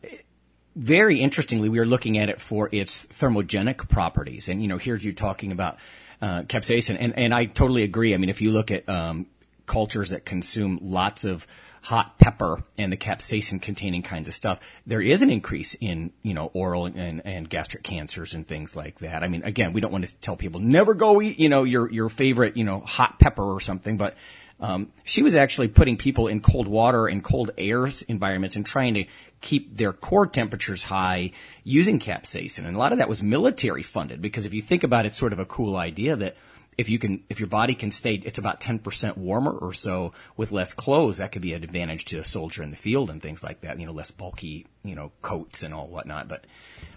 very 0.77 1.19
interestingly, 1.19 1.69
we 1.69 1.79
are 1.79 1.85
looking 1.85 2.19
at 2.19 2.29
it 2.29 2.39
for 2.39 2.69
its 2.71 3.07
thermogenic 3.07 3.89
properties. 3.89 4.47
And, 4.47 4.61
you 4.61 4.67
know, 4.67 4.77
here's 4.77 5.03
you 5.03 5.11
talking 5.11 5.51
about 5.51 5.77
uh, 6.21 6.43
capsaicin. 6.43 6.97
And, 6.99 7.17
and 7.17 7.33
I 7.33 7.45
totally 7.45 7.81
agree. 7.81 8.13
I 8.13 8.17
mean, 8.17 8.29
if 8.29 8.41
you 8.41 8.51
look 8.51 8.69
at 8.69 8.87
um, 8.87 9.25
cultures 9.67 10.09
that 10.09 10.25
consume 10.25 10.79
lots 10.81 11.23
of 11.23 11.45
hot 11.83 12.17
pepper 12.17 12.63
and 12.77 12.91
the 12.91 12.97
capsaicin 12.97 13.61
containing 13.61 14.01
kinds 14.01 14.27
of 14.27 14.33
stuff, 14.33 14.59
there 14.85 15.01
is 15.01 15.21
an 15.21 15.29
increase 15.29 15.73
in, 15.75 16.11
you 16.23 16.33
know, 16.33 16.49
oral 16.53 16.85
and, 16.85 17.21
and 17.25 17.49
gastric 17.49 17.83
cancers 17.83 18.33
and 18.33 18.45
things 18.45 18.75
like 18.75 18.99
that. 18.99 19.23
I 19.23 19.27
mean, 19.27 19.43
again, 19.43 19.71
we 19.71 19.79
don't 19.79 19.91
want 19.91 20.05
to 20.05 20.17
tell 20.17 20.35
people 20.35 20.59
never 20.59 20.93
go 20.93 21.21
eat, 21.21 21.39
you 21.39 21.49
know, 21.49 21.63
your, 21.63 21.89
your 21.91 22.09
favorite, 22.09 22.57
you 22.57 22.63
know, 22.63 22.79
hot 22.81 23.19
pepper 23.19 23.43
or 23.43 23.59
something, 23.59 23.97
but 23.97 24.15
um, 24.59 24.91
she 25.03 25.21
was 25.21 25.35
actually 25.35 25.67
putting 25.67 25.97
people 25.97 26.27
in 26.27 26.41
cold 26.41 26.67
water 26.67 27.07
and 27.07 27.23
cold 27.23 27.51
air 27.57 27.87
environments 28.07 28.55
and 28.55 28.65
trying 28.65 28.95
to 28.95 29.05
keep 29.39 29.77
their 29.77 29.93
core 29.93 30.25
temperatures 30.25 30.83
high 30.83 31.31
using 31.63 31.99
capsaicin. 31.99 32.65
And 32.65 32.75
a 32.75 32.79
lot 32.79 32.91
of 32.91 32.97
that 32.97 33.07
was 33.07 33.21
military 33.21 33.83
funded 33.83 34.19
because 34.19 34.45
if 34.45 34.53
you 34.53 34.61
think 34.61 34.83
about 34.83 35.05
it, 35.05 35.09
it's 35.09 35.17
sort 35.17 35.33
of 35.33 35.39
a 35.39 35.45
cool 35.45 35.75
idea 35.75 36.15
that 36.15 36.35
if 36.77 36.89
you 36.89 36.99
can, 36.99 37.23
if 37.29 37.39
your 37.39 37.47
body 37.47 37.73
can 37.73 37.91
stay, 37.91 38.15
it's 38.15 38.37
about 38.37 38.61
10% 38.61 39.17
warmer 39.17 39.51
or 39.51 39.73
so 39.73 40.13
with 40.35 40.51
less 40.51 40.73
clothes, 40.73 41.17
that 41.17 41.31
could 41.31 41.41
be 41.41 41.53
an 41.53 41.63
advantage 41.63 42.05
to 42.05 42.19
a 42.19 42.25
soldier 42.25 42.61
in 42.61 42.69
the 42.69 42.77
field 42.77 43.09
and 43.09 43.21
things 43.21 43.43
like 43.43 43.61
that, 43.61 43.79
you 43.79 43.85
know, 43.85 43.91
less 43.91 44.11
bulky, 44.11 44.67
you 44.83 44.95
know, 44.95 45.11
coats 45.21 45.63
and 45.63 45.73
all 45.73 45.87
whatnot. 45.87 46.27
But, 46.27 46.45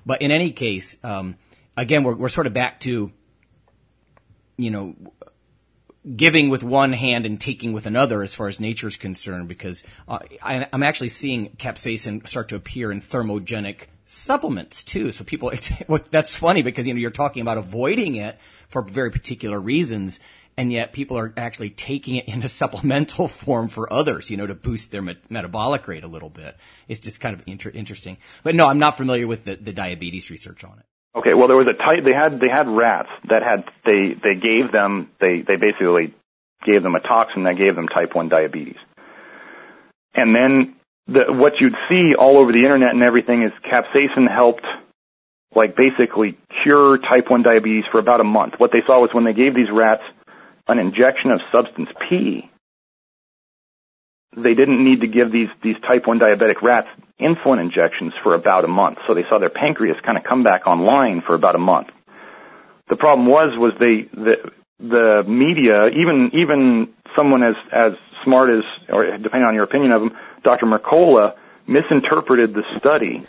but 0.05 0.21
in 0.21 0.31
any 0.31 0.53
case, 0.53 0.99
um, 1.03 1.37
again, 1.77 2.05
we're, 2.05 2.15
we're 2.15 2.29
sort 2.29 2.47
of 2.47 2.53
back 2.53 2.81
to, 2.81 3.11
you 4.59 4.71
know, 4.71 4.95
giving 6.17 6.49
with 6.49 6.63
one 6.63 6.93
hand 6.93 7.27
and 7.27 7.41
taking 7.41 7.73
with 7.73 7.87
another 7.87 8.23
as 8.23 8.35
far 8.35 8.49
as 8.49 8.59
nature 8.59 8.89
is 8.89 8.97
concerned 8.97 9.49
because 9.49 9.87
uh, 10.09 10.19
I, 10.43 10.67
am 10.73 10.83
actually 10.83 11.11
seeing 11.11 11.51
capsaicin 11.57 12.27
start 12.27 12.49
to 12.49 12.57
appear 12.57 12.91
in 12.91 13.01
thermogenic 13.01 13.87
supplements 14.11 14.83
too. 14.83 15.13
So 15.13 15.25
people, 15.25 15.53
that's 16.11 16.35
funny 16.35 16.63
because 16.63 16.87
you 16.87 16.95
know 16.95 17.01
you're 17.01 17.11
talking 17.11 17.43
about 17.43 17.59
avoiding 17.59 18.17
it 18.17 18.41
for 18.41 18.83
very 18.83 19.11
particular 19.11 19.59
reasons, 19.59 20.21
and 20.57 20.73
yet 20.73 20.93
people 20.93 21.17
are 21.17 21.33
actually 21.37 21.71
taking 21.71 22.17
it 22.17 22.29
in 22.29 22.43
a 22.43 22.49
supplemental 22.61 23.29
form 23.29 23.69
for 23.69 23.91
others, 23.93 24.31
you 24.31 24.37
know, 24.37 24.47
to 24.47 24.55
boost 24.55 24.91
their 24.91 25.03
met- 25.03 25.31
metabolic 25.31 25.87
rate 25.87 26.05
a 26.05 26.09
little 26.09 26.29
bit. 26.31 26.57
It's 26.89 27.01
just 27.01 27.21
kind 27.21 27.35
of 27.35 27.43
inter- 27.47 27.71
interesting. 27.71 28.19
But 28.43 28.55
no, 28.55 28.67
I'm 28.67 28.79
not 28.79 28.97
familiar 28.97 29.27
with 29.27 29.45
the, 29.45 29.57
the 29.57 29.73
diabetes 29.73 30.31
research 30.31 30.65
on 30.65 30.79
it. 30.79 30.85
Okay, 31.17 31.35
well 31.35 31.49
there 31.49 31.57
was 31.57 31.67
a 31.67 31.77
type 31.77 32.05
they 32.05 32.13
had 32.13 32.41
they 32.41 32.49
had 32.49 32.69
rats 32.69 33.09
that 33.29 33.43
had 33.43 33.65
they 33.85 34.15
they 34.23 34.35
gave 34.35 34.71
them 34.71 35.11
they 35.21 35.43
they 35.47 35.57
basically 35.57 36.15
gave 36.65 36.83
them 36.83 36.95
a 36.95 37.01
toxin 37.01 37.45
that 37.45 37.57
gave 37.57 37.75
them 37.75 37.89
type 37.89 38.15
1 38.15 38.29
diabetes. 38.29 38.77
And 40.15 40.35
then 40.35 40.77
the, 41.11 41.33
what 41.35 41.55
you'd 41.61 41.75
see 41.89 42.15
all 42.19 42.39
over 42.39 42.53
the 42.53 42.63
internet 42.63 42.95
and 42.95 43.03
everything 43.03 43.43
is 43.43 43.53
capsaicin 43.67 44.31
helped 44.31 44.65
like 45.55 45.75
basically 45.75 46.39
cure 46.63 46.99
type 46.99 47.27
1 47.29 47.43
diabetes 47.43 47.85
for 47.91 47.99
about 47.99 48.21
a 48.21 48.25
month. 48.25 48.55
What 48.59 48.71
they 48.71 48.87
saw 48.87 49.01
was 49.01 49.11
when 49.13 49.25
they 49.25 49.33
gave 49.33 49.55
these 49.55 49.71
rats 49.73 50.03
an 50.69 50.79
injection 50.79 51.33
of 51.35 51.41
substance 51.51 51.89
P, 52.09 52.49
they 54.37 54.55
didn't 54.55 54.85
need 54.85 55.01
to 55.01 55.09
give 55.09 55.33
these, 55.33 55.51
these 55.63 55.75
type 55.83 56.07
1 56.07 56.21
diabetic 56.21 56.63
rats 56.63 56.87
insulin 57.21 57.61
injections 57.61 58.15
for 58.23 58.35
about 58.35 58.65
a 58.65 58.69
month. 58.69 58.99
So 59.09 59.15
they 59.15 59.27
saw 59.29 59.41
their 59.41 59.51
pancreas 59.51 59.97
kind 60.07 60.17
of 60.17 60.23
come 60.23 60.45
back 60.45 60.67
online 60.67 61.23
for 61.27 61.35
about 61.35 61.57
a 61.57 61.59
month. 61.59 61.89
The 62.89 62.97
problem 62.97 63.27
was, 63.27 63.51
was 63.59 63.75
they, 63.79 64.07
the, 64.15 64.35
the 64.79 65.23
media, 65.27 65.91
even, 65.91 66.31
even 66.33 66.95
someone 67.17 67.43
as, 67.43 67.59
as 67.75 67.93
smart 68.25 68.51
as, 68.51 68.65
or 68.89 69.05
depending 69.19 69.47
on 69.47 69.55
your 69.55 69.65
opinion 69.65 69.93
of 69.93 70.03
him, 70.03 70.11
Dr. 70.43 70.67
Mercola 70.67 71.35
misinterpreted 71.67 72.55
the 72.55 72.63
study 72.79 73.27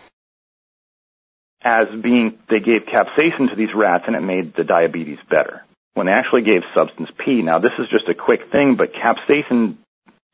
as 1.64 1.88
being, 2.02 2.40
they 2.50 2.60
gave 2.60 2.90
capsaicin 2.90 3.50
to 3.50 3.56
these 3.56 3.74
rats 3.76 4.06
and 4.08 4.16
it 4.16 4.22
made 4.22 4.56
the 4.56 4.64
diabetes 4.64 5.20
better. 5.30 5.62
When 5.94 6.08
they 6.08 6.14
actually 6.14 6.42
gave 6.42 6.62
substance 6.74 7.10
P. 7.24 7.42
Now 7.42 7.60
this 7.60 7.74
is 7.78 7.88
just 7.92 8.08
a 8.10 8.16
quick 8.16 8.52
thing, 8.52 8.78
but 8.78 8.94
capsaicin 8.94 9.78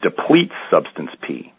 depletes 0.01 0.53
substance 0.71 1.09
P. 1.27 1.51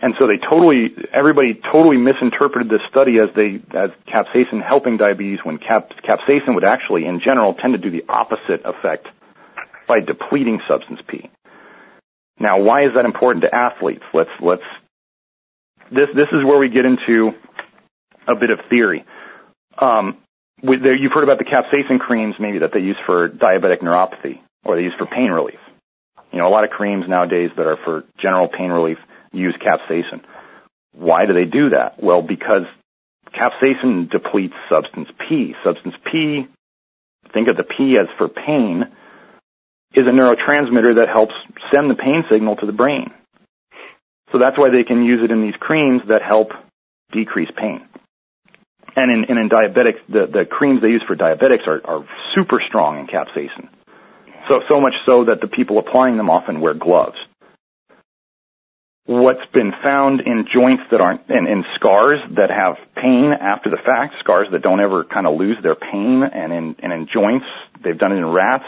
And 0.00 0.14
so 0.18 0.26
they 0.26 0.36
totally, 0.36 0.94
everybody 1.12 1.60
totally 1.72 1.96
misinterpreted 1.96 2.68
this 2.68 2.82
study 2.90 3.16
as 3.22 3.30
they, 3.34 3.62
as 3.76 3.90
capsaicin 4.06 4.60
helping 4.66 4.96
diabetes 4.96 5.38
when 5.44 5.58
cap, 5.58 5.90
capsaicin 6.02 6.54
would 6.54 6.64
actually, 6.64 7.06
in 7.06 7.20
general, 7.20 7.54
tend 7.54 7.74
to 7.74 7.78
do 7.78 7.90
the 7.90 8.04
opposite 8.08 8.66
effect 8.66 9.06
by 9.92 10.00
depleting 10.00 10.58
substance 10.66 11.00
P. 11.06 11.28
Now, 12.40 12.62
why 12.62 12.84
is 12.86 12.92
that 12.96 13.04
important 13.04 13.44
to 13.44 13.54
athletes? 13.54 14.04
Let's 14.14 14.32
let's 14.40 14.64
this 15.90 16.08
this 16.16 16.32
is 16.32 16.40
where 16.46 16.58
we 16.58 16.70
get 16.70 16.86
into 16.86 17.36
a 18.26 18.34
bit 18.34 18.48
of 18.48 18.60
theory. 18.70 19.04
Um, 19.76 20.16
there, 20.62 20.96
you've 20.96 21.12
heard 21.12 21.24
about 21.24 21.38
the 21.38 21.44
capsaicin 21.44 21.98
creams, 21.98 22.36
maybe 22.40 22.60
that 22.60 22.70
they 22.72 22.80
use 22.80 22.96
for 23.04 23.28
diabetic 23.28 23.82
neuropathy 23.82 24.40
or 24.64 24.76
they 24.76 24.82
use 24.82 24.94
for 24.96 25.06
pain 25.06 25.30
relief. 25.30 25.60
You 26.32 26.38
know, 26.38 26.48
a 26.48 26.54
lot 26.54 26.64
of 26.64 26.70
creams 26.70 27.04
nowadays 27.06 27.50
that 27.56 27.66
are 27.66 27.76
for 27.84 28.04
general 28.18 28.48
pain 28.48 28.70
relief 28.70 28.98
use 29.32 29.54
capsaicin. 29.60 30.22
Why 30.94 31.26
do 31.26 31.34
they 31.34 31.44
do 31.44 31.70
that? 31.70 32.02
Well, 32.02 32.22
because 32.22 32.64
capsaicin 33.34 34.10
depletes 34.10 34.54
substance 34.72 35.08
P. 35.28 35.54
Substance 35.64 35.96
P, 36.10 36.46
think 37.34 37.48
of 37.48 37.56
the 37.56 37.64
P 37.64 37.98
as 37.98 38.08
for 38.16 38.28
pain, 38.28 38.84
is 39.94 40.06
a 40.06 40.10
neurotransmitter 40.10 40.96
that 40.98 41.08
helps 41.12 41.34
send 41.74 41.90
the 41.90 41.94
pain 41.94 42.24
signal 42.30 42.56
to 42.56 42.66
the 42.66 42.72
brain. 42.72 43.10
So 44.32 44.38
that's 44.38 44.56
why 44.56 44.70
they 44.70 44.84
can 44.84 45.04
use 45.04 45.20
it 45.22 45.30
in 45.30 45.42
these 45.42 45.54
creams 45.60 46.00
that 46.08 46.22
help 46.26 46.48
decrease 47.12 47.50
pain. 47.56 47.86
And 48.96 49.10
in, 49.10 49.24
and 49.28 49.38
in 49.38 49.48
diabetics, 49.48 50.00
the, 50.08 50.26
the 50.30 50.44
creams 50.48 50.80
they 50.82 50.88
use 50.88 51.02
for 51.06 51.16
diabetics 51.16 51.66
are, 51.66 51.80
are 51.84 52.06
super 52.34 52.62
strong 52.66 52.98
in 52.98 53.06
capsaicin. 53.06 53.68
So, 54.48 54.60
so 54.68 54.80
much 54.80 54.94
so 55.06 55.24
that 55.26 55.40
the 55.40 55.48
people 55.48 55.78
applying 55.78 56.16
them 56.16 56.28
often 56.28 56.60
wear 56.60 56.74
gloves. 56.74 57.16
What's 59.04 59.44
been 59.52 59.72
found 59.82 60.20
in 60.20 60.46
joints 60.52 60.84
that 60.90 61.00
aren't, 61.00 61.28
in, 61.28 61.46
in 61.46 61.64
scars 61.76 62.20
that 62.36 62.50
have 62.50 62.76
pain 62.94 63.32
after 63.38 63.68
the 63.68 63.76
fact, 63.76 64.14
scars 64.20 64.48
that 64.52 64.62
don't 64.62 64.80
ever 64.80 65.04
kind 65.04 65.26
of 65.26 65.38
lose 65.38 65.56
their 65.62 65.74
pain, 65.74 66.22
and 66.22 66.52
in, 66.52 66.76
and 66.82 66.92
in 66.92 67.08
joints, 67.12 67.46
they've 67.82 67.98
done 67.98 68.12
it 68.12 68.16
in 68.16 68.26
rats. 68.26 68.64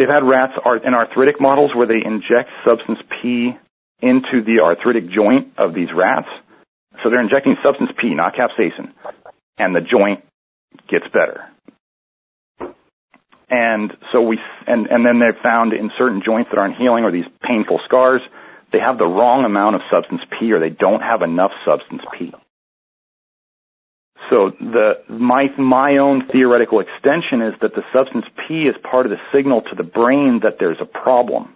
They've 0.00 0.08
had 0.08 0.24
rats 0.24 0.54
in 0.82 0.94
arthritic 0.94 1.42
models 1.42 1.72
where 1.76 1.86
they 1.86 2.00
inject 2.02 2.48
substance 2.66 3.00
P 3.20 3.52
into 4.00 4.40
the 4.40 4.64
arthritic 4.64 5.10
joint 5.10 5.52
of 5.58 5.74
these 5.74 5.92
rats. 5.94 6.28
So 7.02 7.10
they're 7.12 7.20
injecting 7.20 7.56
substance 7.62 7.90
P, 8.00 8.14
not 8.14 8.32
capsaicin, 8.32 8.96
and 9.58 9.76
the 9.76 9.82
joint 9.82 10.24
gets 10.88 11.04
better. 11.12 11.44
And 13.50 13.92
so 14.10 14.22
we, 14.22 14.38
and, 14.66 14.86
and 14.86 15.04
then 15.04 15.20
they've 15.20 15.42
found 15.42 15.74
in 15.74 15.90
certain 15.98 16.22
joints 16.24 16.48
that 16.50 16.62
aren't 16.62 16.78
healing 16.78 17.04
or 17.04 17.12
these 17.12 17.28
painful 17.42 17.78
scars, 17.84 18.22
they 18.72 18.78
have 18.80 18.96
the 18.96 19.04
wrong 19.04 19.44
amount 19.44 19.74
of 19.74 19.82
substance 19.92 20.22
P 20.38 20.50
or 20.54 20.60
they 20.60 20.70
don't 20.70 21.02
have 21.02 21.20
enough 21.20 21.52
substance 21.66 22.00
P. 22.18 22.32
So 24.30 24.52
the, 24.60 25.02
my, 25.08 25.48
my 25.58 25.96
own 25.98 26.28
theoretical 26.30 26.80
extension 26.80 27.42
is 27.42 27.54
that 27.60 27.74
the 27.74 27.82
substance 27.92 28.24
P 28.46 28.62
is 28.62 28.76
part 28.88 29.06
of 29.06 29.10
the 29.10 29.18
signal 29.34 29.62
to 29.62 29.74
the 29.76 29.82
brain 29.82 30.40
that 30.44 30.56
there's 30.60 30.78
a 30.80 30.86
problem, 30.86 31.54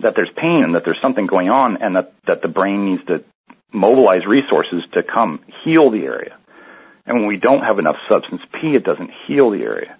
that 0.00 0.14
there's 0.16 0.30
pain 0.34 0.62
and 0.64 0.74
that 0.74 0.82
there's 0.86 0.98
something 1.02 1.26
going 1.26 1.50
on 1.50 1.76
and 1.82 1.94
that, 1.94 2.14
that 2.26 2.40
the 2.40 2.48
brain 2.48 2.90
needs 2.90 3.04
to 3.06 3.22
mobilize 3.72 4.24
resources 4.26 4.82
to 4.94 5.02
come 5.02 5.40
heal 5.62 5.90
the 5.90 5.98
area. 5.98 6.38
And 7.04 7.18
when 7.20 7.28
we 7.28 7.36
don't 7.36 7.62
have 7.62 7.78
enough 7.78 7.96
substance 8.10 8.40
P, 8.52 8.68
it 8.74 8.82
doesn't 8.82 9.10
heal 9.26 9.50
the 9.50 9.58
area. 9.58 9.96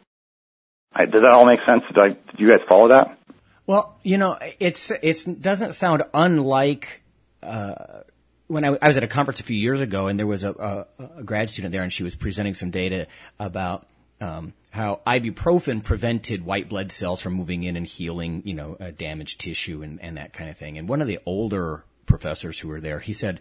Does 0.96 1.22
that 1.22 1.32
all 1.32 1.46
make 1.46 1.60
sense? 1.66 1.82
Did, 1.88 1.98
I, 1.98 2.08
did 2.08 2.38
you 2.40 2.48
guys 2.48 2.60
follow 2.66 2.88
that? 2.88 3.18
Well, 3.66 3.98
you 4.02 4.16
know, 4.16 4.38
it's 4.58 4.90
it 4.90 5.42
doesn't 5.42 5.72
sound 5.72 6.04
unlike 6.14 7.02
uh, 7.42 8.00
when 8.46 8.64
I, 8.64 8.78
I, 8.80 8.88
was 8.88 8.96
at 8.96 9.04
a 9.04 9.08
conference 9.08 9.40
a 9.40 9.44
few 9.44 9.56
years 9.56 9.80
ago, 9.80 10.08
and 10.08 10.18
there 10.18 10.26
was 10.26 10.44
a, 10.44 10.86
a, 10.98 11.08
a 11.18 11.22
grad 11.22 11.50
student 11.50 11.72
there, 11.72 11.82
and 11.82 11.92
she 11.92 12.02
was 12.02 12.14
presenting 12.14 12.54
some 12.54 12.70
data 12.70 13.06
about 13.38 13.86
um, 14.20 14.52
how 14.70 15.00
ibuprofen 15.06 15.82
prevented 15.82 16.44
white 16.44 16.68
blood 16.68 16.92
cells 16.92 17.20
from 17.20 17.34
moving 17.34 17.64
in 17.64 17.76
and 17.76 17.86
healing, 17.86 18.42
you 18.44 18.54
know, 18.54 18.76
uh, 18.80 18.90
damaged 18.90 19.40
tissue 19.40 19.82
and, 19.82 20.00
and 20.00 20.16
that 20.16 20.32
kind 20.32 20.48
of 20.48 20.56
thing. 20.56 20.78
And 20.78 20.88
one 20.88 21.00
of 21.00 21.06
the 21.06 21.18
older 21.26 21.84
professors 22.06 22.58
who 22.58 22.68
were 22.68 22.80
there, 22.80 23.00
he 23.00 23.12
said, 23.12 23.40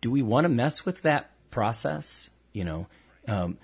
"Do 0.00 0.10
we 0.10 0.22
want 0.22 0.44
to 0.44 0.48
mess 0.48 0.84
with 0.84 1.02
that 1.02 1.30
process? 1.50 2.30
You 2.52 2.64
know." 2.64 2.86
Um, 3.28 3.58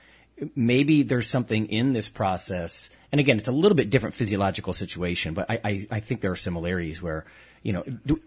maybe 0.57 1.03
there's 1.03 1.28
something 1.28 1.66
in 1.66 1.93
this 1.93 2.09
process. 2.09 2.90
And 3.11 3.20
again, 3.20 3.38
it's 3.38 3.49
a 3.49 3.53
little 3.53 3.76
bit 3.76 3.90
different 3.90 4.14
physiological 4.14 4.72
situation, 4.72 5.34
but 5.34 5.51
I, 5.51 5.61
I, 5.64 5.86
I 5.90 6.01
think 6.01 6.20
there 6.20 6.32
are 6.32 6.36
similarities 6.36 7.01
where, 7.01 7.24
you 7.62 7.72
know, 7.72 7.82
do, 7.82 8.20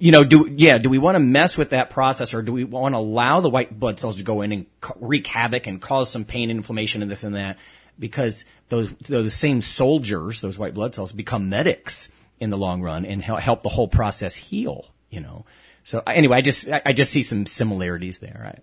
you 0.00 0.12
know, 0.12 0.24
do, 0.24 0.48
yeah, 0.50 0.78
do 0.78 0.88
we 0.88 0.98
want 0.98 1.14
to 1.14 1.20
mess 1.20 1.56
with 1.56 1.70
that 1.70 1.90
process 1.90 2.34
or 2.34 2.42
do 2.42 2.52
we 2.52 2.64
want 2.64 2.94
to 2.94 2.98
allow 2.98 3.40
the 3.40 3.50
white 3.50 3.78
blood 3.78 4.00
cells 4.00 4.16
to 4.16 4.24
go 4.24 4.42
in 4.42 4.50
and 4.50 4.66
wreak 4.98 5.26
havoc 5.26 5.66
and 5.66 5.80
cause 5.80 6.10
some 6.10 6.24
pain 6.24 6.50
and 6.50 6.58
inflammation 6.58 7.02
and 7.02 7.10
this 7.10 7.22
and 7.22 7.36
that? 7.36 7.58
Because 7.98 8.46
those, 8.70 8.90
those 8.94 9.34
same 9.34 9.60
soldiers, 9.60 10.40
those 10.40 10.58
white 10.58 10.74
blood 10.74 10.94
cells 10.94 11.12
become 11.12 11.50
medics 11.50 12.10
in 12.40 12.48
the 12.48 12.56
long 12.56 12.80
run 12.80 13.04
and 13.04 13.22
help 13.22 13.62
the 13.62 13.68
whole 13.68 13.88
process 13.88 14.34
heal, 14.34 14.86
you 15.10 15.20
know? 15.20 15.44
So 15.84 15.98
uh, 15.98 16.10
anyway, 16.10 16.38
I 16.38 16.40
just, 16.40 16.68
I 16.70 16.92
just 16.94 17.12
see 17.12 17.22
some 17.22 17.44
similarities 17.44 18.20
there. 18.20 18.40
Right? 18.42 18.62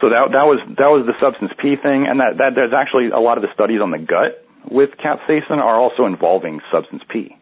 So 0.00 0.10
that 0.10 0.32
that 0.32 0.44
was 0.44 0.60
that 0.76 0.90
was 0.92 1.06
the 1.06 1.14
substance 1.22 1.52
P 1.56 1.76
thing, 1.80 2.06
and 2.08 2.20
that, 2.20 2.36
that 2.36 2.50
there's 2.54 2.74
actually 2.76 3.08
a 3.08 3.20
lot 3.20 3.38
of 3.38 3.42
the 3.42 3.48
studies 3.54 3.80
on 3.80 3.90
the 3.90 3.98
gut 3.98 4.44
with 4.68 4.90
capsaicin 4.98 5.58
are 5.62 5.80
also 5.80 6.04
involving 6.04 6.60
substance 6.72 7.02
P. 7.08 7.36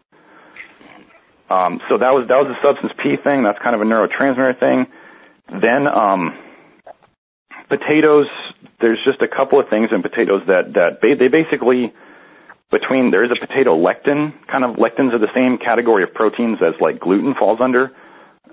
Um, 1.49 1.79
so 1.89 1.97
that 1.97 2.11
was 2.15 2.27
that 2.29 2.39
was 2.39 2.49
the 2.49 2.59
substance 2.65 2.93
P 3.01 3.15
thing. 3.23 3.43
That's 3.43 3.59
kind 3.61 3.75
of 3.75 3.81
a 3.81 3.85
neurotransmitter 3.85 4.59
thing. 4.59 4.87
Then 5.49 5.87
um, 5.87 6.37
potatoes. 7.69 8.27
There's 8.79 8.99
just 9.05 9.21
a 9.21 9.27
couple 9.27 9.59
of 9.59 9.69
things 9.69 9.89
in 9.95 10.01
potatoes 10.01 10.41
that 10.47 10.73
that 10.73 10.99
they, 11.01 11.15
they 11.15 11.27
basically 11.27 11.93
between 12.71 13.11
there 13.11 13.23
is 13.23 13.31
a 13.31 13.39
potato 13.39 13.75
lectin. 13.75 14.33
Kind 14.47 14.63
of 14.63 14.75
lectins 14.77 15.13
are 15.13 15.19
the 15.19 15.31
same 15.35 15.57
category 15.57 16.03
of 16.03 16.13
proteins 16.13 16.57
as 16.59 16.73
like 16.81 16.99
gluten 16.99 17.35
falls 17.37 17.59
under. 17.61 17.91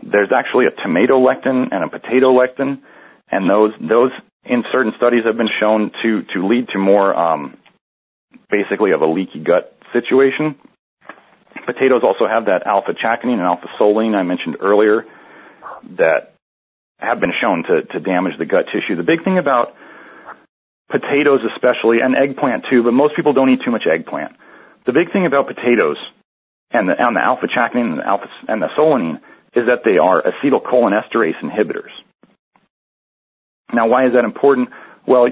There's 0.03 0.31
actually 0.35 0.67
a 0.67 0.75
tomato 0.83 1.19
lectin 1.19 1.69
and 1.73 1.85
a 1.85 1.89
potato 1.89 2.33
lectin 2.33 2.81
and 3.31 3.49
those 3.49 3.73
those 3.81 4.11
in 4.45 4.65
certain 4.73 4.93
studies 4.97 5.25
have 5.25 5.37
been 5.37 5.51
shown 5.61 5.91
to 6.03 6.23
to 6.35 6.47
lead 6.47 6.69
to 6.69 6.79
more 6.79 7.15
um, 7.15 7.57
basically 8.51 8.91
of 8.93 9.01
a 9.01 9.07
leaky 9.07 9.41
gut 9.41 9.77
situation. 9.93 10.57
Potatoes 11.67 12.03
also 12.03 12.27
have 12.27 12.47
that 12.47 12.67
alpha 12.67 12.93
chaconine 12.93 13.39
and 13.39 13.43
alpha 13.43 13.69
solanine 13.79 14.15
I 14.15 14.23
mentioned 14.23 14.57
earlier 14.61 15.05
that 15.97 16.35
have 16.99 17.21
been 17.21 17.33
shown 17.41 17.65
to 17.65 17.83
to 17.93 18.01
damage 18.01 18.39
the 18.39 18.45
gut 18.45 18.67
tissue. 18.73 18.97
The 18.97 19.03
big 19.03 19.25
thing 19.25 19.39
about 19.39 19.75
potatoes 20.91 21.41
especially 21.55 22.01
and 22.03 22.17
eggplant 22.17 22.65
too, 22.71 22.83
but 22.83 22.93
most 22.93 23.15
people 23.17 23.33
don't 23.33 23.51
eat 23.51 23.61
too 23.65 23.71
much 23.71 23.85
eggplant. 23.87 24.37
The 24.87 24.93
big 24.93 25.13
thing 25.13 25.27
about 25.27 25.47
potatoes 25.47 25.97
and 26.73 26.89
the, 26.89 26.95
and 26.99 27.17
the 27.17 27.21
alpha 27.21 27.47
chaconine 27.47 27.93
and 27.93 27.99
the 27.99 28.07
alpha 28.07 28.27
and 28.49 28.61
the 28.61 28.69
solanine 28.77 29.21
is 29.55 29.67
that 29.67 29.83
they 29.85 29.99
are 29.99 30.23
acetylcholinesterase 30.23 31.41
inhibitors. 31.43 31.91
Now, 33.73 33.89
why 33.89 34.07
is 34.07 34.13
that 34.15 34.25
important? 34.25 34.71
Well, 35.07 35.27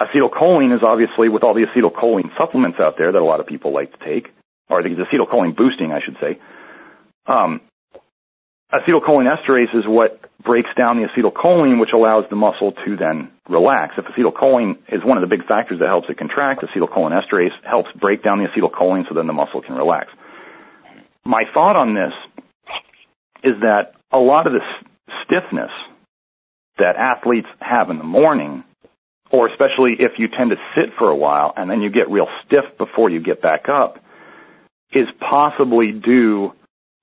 acetylcholine 0.00 0.74
is 0.74 0.82
obviously 0.84 1.28
with 1.28 1.42
all 1.42 1.54
the 1.54 1.66
acetylcholine 1.66 2.30
supplements 2.38 2.78
out 2.80 2.94
there 2.98 3.12
that 3.12 3.18
a 3.18 3.24
lot 3.24 3.40
of 3.40 3.46
people 3.46 3.72
like 3.72 3.92
to 3.98 4.04
take, 4.04 4.28
or 4.68 4.82
the 4.82 4.90
acetylcholine 4.90 5.56
boosting, 5.56 5.92
I 5.92 6.00
should 6.04 6.16
say. 6.20 6.38
Um, 7.26 7.60
acetylcholine 8.72 9.28
esterase 9.28 9.74
is 9.74 9.84
what 9.86 10.20
breaks 10.42 10.70
down 10.76 11.00
the 11.00 11.08
acetylcholine, 11.08 11.80
which 11.80 11.90
allows 11.94 12.24
the 12.30 12.36
muscle 12.36 12.72
to 12.84 12.96
then 12.96 13.30
relax. 13.48 13.94
If 13.98 14.04
acetylcholine 14.06 14.78
is 14.88 15.04
one 15.04 15.18
of 15.18 15.28
the 15.28 15.34
big 15.34 15.46
factors 15.46 15.78
that 15.80 15.88
helps 15.88 16.08
it 16.08 16.18
contract, 16.18 16.62
acetylcholine 16.62 17.12
esterase 17.12 17.54
helps 17.68 17.90
break 18.00 18.22
down 18.22 18.38
the 18.38 18.48
acetylcholine 18.48 19.08
so 19.08 19.14
then 19.14 19.26
the 19.26 19.32
muscle 19.32 19.62
can 19.62 19.74
relax. 19.74 20.08
My 21.24 21.44
thought 21.54 21.76
on 21.76 21.94
this 21.94 22.12
is 23.44 23.60
that 23.60 23.94
a 24.12 24.18
lot 24.18 24.46
of 24.46 24.52
this 24.52 24.62
stiffness 25.24 25.70
that 26.78 26.96
athletes 26.96 27.48
have 27.60 27.90
in 27.90 27.98
the 27.98 28.04
morning, 28.04 28.64
or 29.30 29.48
especially 29.48 29.94
if 29.98 30.12
you 30.18 30.28
tend 30.28 30.50
to 30.50 30.56
sit 30.74 30.94
for 30.98 31.08
a 31.08 31.16
while 31.16 31.52
and 31.56 31.70
then 31.70 31.82
you 31.82 31.90
get 31.90 32.10
real 32.10 32.26
stiff 32.44 32.64
before 32.78 33.10
you 33.10 33.20
get 33.22 33.40
back 33.40 33.68
up, 33.68 33.98
is 34.92 35.08
possibly 35.20 35.92
due 35.92 36.52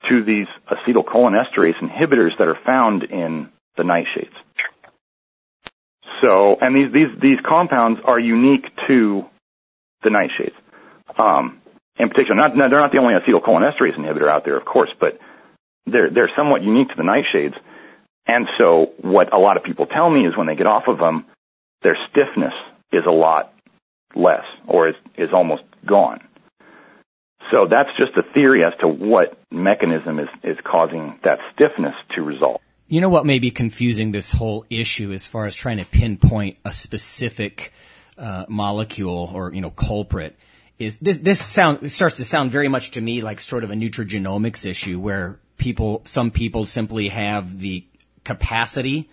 to 0.09 0.23
these 0.23 0.47
acetylcholinesterase 0.71 1.81
inhibitors 1.81 2.37
that 2.37 2.47
are 2.47 2.57
found 2.65 3.03
in 3.03 3.49
the 3.77 3.83
nightshades. 3.83 4.35
So, 6.21 6.57
and 6.61 6.75
these, 6.75 6.91
these, 6.93 7.21
these 7.21 7.37
compounds 7.47 7.99
are 8.05 8.19
unique 8.19 8.65
to 8.87 9.23
the 10.03 10.09
nightshades. 10.09 10.55
Um, 11.21 11.61
in 11.97 12.09
particular, 12.09 12.35
not, 12.35 12.51
they're 12.55 12.79
not 12.79 12.91
the 12.91 12.99
only 12.99 13.13
acetylcholinesterase 13.13 13.97
inhibitor 13.97 14.29
out 14.29 14.45
there, 14.45 14.57
of 14.57 14.65
course, 14.65 14.89
but 14.99 15.19
they're, 15.85 16.09
they're 16.09 16.31
somewhat 16.35 16.61
unique 16.61 16.89
to 16.89 16.95
the 16.95 17.03
nightshades. 17.03 17.55
And 18.27 18.47
so 18.57 18.91
what 19.01 19.33
a 19.33 19.37
lot 19.37 19.57
of 19.57 19.63
people 19.63 19.85
tell 19.85 20.09
me 20.09 20.21
is 20.21 20.37
when 20.37 20.47
they 20.47 20.55
get 20.55 20.67
off 20.67 20.83
of 20.87 20.97
them, 20.99 21.25
their 21.83 21.97
stiffness 22.09 22.53
is 22.91 23.03
a 23.07 23.11
lot 23.11 23.53
less 24.15 24.43
or 24.67 24.89
is, 24.89 24.95
is 25.17 25.29
almost 25.33 25.63
gone. 25.85 26.19
So 27.51 27.67
that's 27.69 27.89
just 27.97 28.11
a 28.17 28.33
theory 28.33 28.63
as 28.63 28.73
to 28.81 28.87
what 28.87 29.37
mechanism 29.51 30.19
is, 30.19 30.29
is 30.43 30.57
causing 30.63 31.19
that 31.23 31.39
stiffness 31.53 31.95
to 32.15 32.21
resolve. 32.21 32.61
You 32.87 33.01
know 33.01 33.09
what 33.09 33.25
may 33.25 33.39
be 33.39 33.51
confusing 33.51 34.11
this 34.11 34.31
whole 34.31 34.65
issue 34.69 35.11
as 35.11 35.27
far 35.27 35.45
as 35.45 35.53
trying 35.53 35.77
to 35.77 35.85
pinpoint 35.85 36.57
a 36.65 36.73
specific 36.73 37.71
uh, 38.17 38.45
molecule 38.49 39.31
or 39.33 39.53
you 39.53 39.61
know 39.61 39.69
culprit 39.69 40.35
is 40.77 40.97
this 40.99 41.17
this 41.17 41.39
sound 41.39 41.91
starts 41.91 42.17
to 42.17 42.23
sound 42.23 42.51
very 42.51 42.67
much 42.67 42.91
to 42.91 43.01
me 43.01 43.21
like 43.21 43.39
sort 43.39 43.63
of 43.63 43.71
a 43.71 43.73
nutrigenomics 43.73 44.65
issue 44.65 44.99
where 44.99 45.39
people 45.57 46.01
some 46.05 46.31
people 46.31 46.65
simply 46.65 47.09
have 47.09 47.59
the 47.59 47.85
capacity 48.23 49.09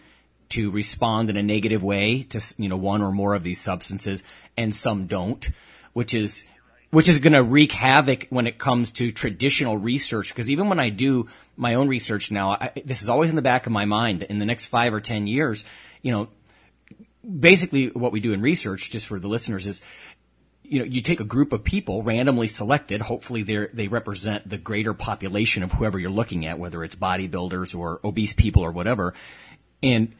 to 0.49 0.71
respond 0.71 1.29
in 1.29 1.37
a 1.37 1.43
negative 1.43 1.83
way 1.83 2.23
to 2.23 2.41
you 2.59 2.69
know 2.69 2.77
one 2.77 3.03
or 3.03 3.13
more 3.13 3.35
of 3.35 3.43
these 3.43 3.61
substances 3.61 4.25
and 4.57 4.75
some 4.75 5.07
don't 5.07 5.51
which 5.93 6.15
is 6.15 6.45
which 6.97 7.11
is 7.11 7.19
going 7.19 7.35
to 7.35 7.43
wreak 7.43 7.73
havoc 7.73 8.27
when 8.31 8.47
it 8.47 8.57
comes 8.57 8.91
to 8.91 9.13
traditional 9.13 9.77
research 9.77 10.31
because 10.31 10.51
even 10.51 10.71
when 10.71 10.81
I 10.81 10.89
do 10.89 11.27
my 11.55 11.75
own 11.75 11.89
research 11.89 12.31
now 12.31 12.53
I, 12.53 12.73
this 12.87 13.03
is 13.03 13.11
always 13.11 13.29
in 13.29 13.37
the 13.37 13.43
back 13.43 13.67
of 13.67 13.73
my 13.73 13.85
mind 13.85 14.23
in 14.23 14.39
the 14.39 14.47
next 14.47 14.65
5 14.65 14.95
or 14.95 15.01
10 15.01 15.27
years 15.27 15.67
you 16.01 16.11
know 16.11 16.29
basically 17.23 17.89
what 17.89 18.13
we 18.13 18.21
do 18.21 18.33
in 18.33 18.41
research 18.41 18.89
just 18.89 19.09
for 19.09 19.21
the 19.21 19.29
listeners 19.29 19.67
is 19.67 19.83
you 20.63 20.79
know, 20.79 20.87
you 20.87 21.03
take 21.03 21.21
a 21.21 21.25
group 21.25 21.53
of 21.53 21.63
people 21.63 22.03
randomly 22.03 22.49
selected. 22.49 23.01
Hopefully, 23.01 23.45
they 23.45 23.69
they 23.73 23.87
represent 23.87 24.49
the 24.49 24.59
greater 24.59 24.95
population 24.95 25.63
of 25.63 25.71
whoever 25.71 25.97
you're 25.97 26.11
looking 26.11 26.45
at, 26.45 26.59
whether 26.59 26.83
it's 26.83 26.97
bodybuilders 26.97 27.79
or 27.79 28.01
obese 28.03 28.33
people 28.33 28.63
or 28.63 28.73
whatever, 28.73 29.15
and 29.81 30.13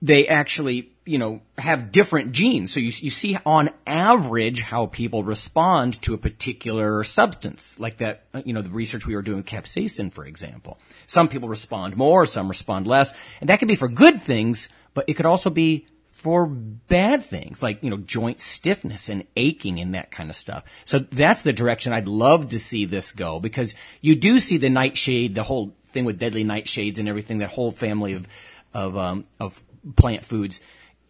they 0.00 0.28
actually, 0.28 0.92
you 1.04 1.18
know, 1.18 1.40
have 1.56 1.90
different 1.90 2.32
genes. 2.32 2.72
So 2.72 2.80
you 2.80 2.92
you 2.94 3.10
see 3.10 3.38
on 3.44 3.70
average 3.86 4.60
how 4.62 4.86
people 4.86 5.24
respond 5.24 6.00
to 6.02 6.14
a 6.14 6.18
particular 6.18 7.02
substance, 7.04 7.80
like 7.80 7.98
that. 7.98 8.24
You 8.44 8.52
know, 8.52 8.62
the 8.62 8.70
research 8.70 9.06
we 9.06 9.16
were 9.16 9.22
doing 9.22 9.38
with 9.38 9.46
capsaicin, 9.46 10.12
for 10.12 10.24
example. 10.24 10.78
Some 11.06 11.28
people 11.28 11.48
respond 11.48 11.96
more, 11.96 12.26
some 12.26 12.48
respond 12.48 12.86
less, 12.86 13.14
and 13.40 13.48
that 13.48 13.58
could 13.58 13.68
be 13.68 13.76
for 13.76 13.88
good 13.88 14.20
things, 14.20 14.68
but 14.94 15.08
it 15.08 15.14
could 15.14 15.26
also 15.26 15.50
be 15.50 15.86
for 16.18 16.46
bad 16.46 17.22
things 17.22 17.62
like, 17.62 17.80
you 17.80 17.90
know, 17.90 17.96
joint 17.96 18.40
stiffness 18.40 19.08
and 19.08 19.24
aching 19.36 19.78
and 19.78 19.94
that 19.94 20.10
kind 20.10 20.28
of 20.28 20.34
stuff. 20.34 20.64
So 20.84 20.98
that's 20.98 21.42
the 21.42 21.52
direction 21.52 21.92
I'd 21.92 22.08
love 22.08 22.48
to 22.48 22.58
see 22.58 22.86
this 22.86 23.12
go 23.12 23.38
because 23.38 23.76
you 24.00 24.16
do 24.16 24.40
see 24.40 24.56
the 24.56 24.68
nightshade, 24.68 25.36
the 25.36 25.44
whole 25.44 25.76
thing 25.84 26.04
with 26.04 26.18
deadly 26.18 26.44
nightshades 26.44 26.98
and 26.98 27.08
everything, 27.08 27.38
that 27.38 27.50
whole 27.50 27.70
family 27.70 28.14
of, 28.14 28.26
of, 28.74 28.96
um, 28.96 29.26
of 29.38 29.62
plant 29.96 30.24
foods. 30.24 30.60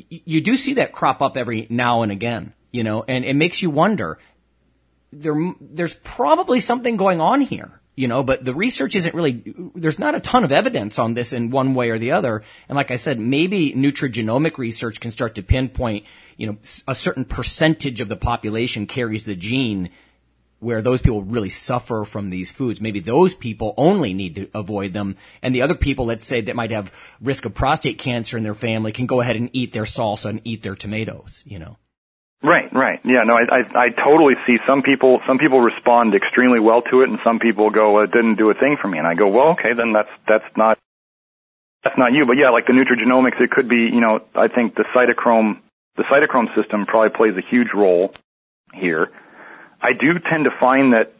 You 0.09 0.41
do 0.41 0.57
see 0.57 0.75
that 0.75 0.93
crop 0.93 1.23
up 1.23 1.37
every 1.37 1.67
now 1.71 2.03
and 2.03 2.13
again, 2.13 2.53
you 2.71 2.85
know, 2.85 3.05
and 3.07 3.25
it 3.25 3.35
makes 3.35 3.63
you 3.63 3.71
wonder, 3.71 4.19
there, 5.13 5.35
there's 5.61 5.95
probably 5.95 6.61
something 6.61 6.97
going 6.97 7.21
on 7.21 7.41
here 7.41 7.79
you 7.99 8.07
know, 8.07 8.23
but 8.23 8.45
the 8.45 8.55
research 8.55 8.95
isn't 8.95 9.13
really, 9.13 9.43
there's 9.75 9.99
not 9.99 10.15
a 10.15 10.21
ton 10.21 10.45
of 10.45 10.53
evidence 10.53 11.01
on 11.01 11.15
this 11.15 11.33
in 11.33 11.51
one 11.51 11.75
way 11.75 11.91
or 11.91 11.99
the 11.99 12.13
other. 12.13 12.45
And 12.69 12.77
like 12.77 12.93
I 12.93 12.97
said, 12.97 13.19
maybe 13.19 13.73
nutrigenomic 13.73 14.57
research 14.57 15.01
can 15.01 15.11
start 15.11 15.35
to 15.35 15.43
pinpoint, 15.43 16.07
you 16.37 16.47
know, 16.47 16.59
a 16.87 16.95
certain 16.95 17.25
percentage 17.25 18.01
of 18.01 18.09
the 18.09 18.15
population 18.15 18.87
carries 18.87 19.25
the 19.25 19.35
gene 19.35 19.91
where 20.61 20.83
those 20.83 21.01
people 21.01 21.23
really 21.23 21.49
suffer 21.49 22.05
from 22.05 22.31
these 22.31 22.51
foods. 22.51 22.81
Maybe 22.81 23.01
those 23.01 23.35
people 23.35 23.75
only 23.77 24.13
need 24.13 24.35
to 24.37 24.49
avoid 24.55 24.93
them. 24.93 25.17
And 25.43 25.55
the 25.55 25.63
other 25.63 25.75
people, 25.75 26.07
let's 26.07 26.25
say 26.25 26.41
that 26.43 26.57
might 26.57 26.71
have 26.71 26.93
risk 27.21 27.45
of 27.45 27.55
prostate 27.55 27.99
cancer 27.99 28.37
in 28.37 28.43
their 28.43 28.55
family 28.55 28.93
can 28.93 29.07
go 29.07 29.21
ahead 29.21 29.37
and 29.37 29.51
eat 29.53 29.73
their 29.73 29.85
salsa 29.85 30.31
and 30.31 30.41
eat 30.45 30.63
their 30.63 30.75
tomatoes, 30.75 31.43
you 31.47 31.59
know. 31.59 31.77
Right, 32.43 32.73
right. 32.73 33.01
Yeah, 33.05 33.25
no, 33.25 33.35
I, 33.35 33.43
I, 33.51 33.87
I 33.87 33.89
totally 33.91 34.35
see 34.47 34.59
some 34.67 34.83
people, 34.83 35.21
some 35.27 35.39
people 35.39 35.61
respond 35.61 36.15
extremely 36.15 36.61
well 36.61 36.83
to 36.83 37.03
it 37.03 37.09
and 37.09 37.19
some 37.25 37.41
people 37.41 37.71
go, 37.71 37.95
well, 37.95 38.05
it 38.05 38.13
didn't 38.13 38.37
do 38.37 38.51
a 38.51 38.55
thing 38.55 38.77
for 38.81 38.87
me. 38.87 38.99
And 38.99 39.07
I 39.07 39.15
go, 39.15 39.27
well, 39.29 39.59
okay, 39.59 39.75
then 39.77 39.93
that's, 39.93 40.11
that's 40.29 40.57
not, 40.57 40.79
that's 41.83 41.99
not 41.99 42.13
you. 42.13 42.27
But 42.27 42.37
yeah, 42.37 42.51
like 42.51 42.67
the 42.67 42.75
nutrigenomics, 42.75 43.41
it 43.41 43.51
could 43.51 43.69
be, 43.69 43.91
you 43.93 44.01
know, 44.01 44.21
I 44.35 44.47
think 44.47 44.77
the 44.77 44.85
cytochrome, 44.95 45.59
the 45.97 46.05
cytochrome 46.05 46.55
system 46.55 46.87
probably 46.87 47.11
plays 47.11 47.35
a 47.37 47.49
huge 47.49 47.69
role 47.75 48.15
here. 48.73 49.11
I 49.81 49.93
do 49.93 50.19
tend 50.31 50.45
to 50.45 50.51
find 50.59 50.93
that, 50.93 51.15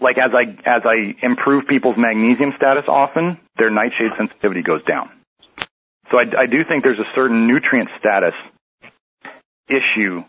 like 0.00 0.16
as 0.16 0.32
I, 0.34 0.50
as 0.68 0.82
I 0.84 1.14
improve 1.24 1.66
people's 1.68 1.96
magnesium 1.98 2.52
status 2.56 2.84
often, 2.88 3.38
their 3.58 3.70
nightshade 3.70 4.12
sensitivity 4.16 4.62
goes 4.62 4.82
down. 4.84 5.10
So 6.10 6.18
I, 6.18 6.42
I 6.42 6.46
do 6.46 6.64
think 6.68 6.82
there's 6.82 6.98
a 6.98 7.10
certain 7.14 7.46
nutrient 7.46 7.90
status 7.98 8.34
issue 9.68 10.22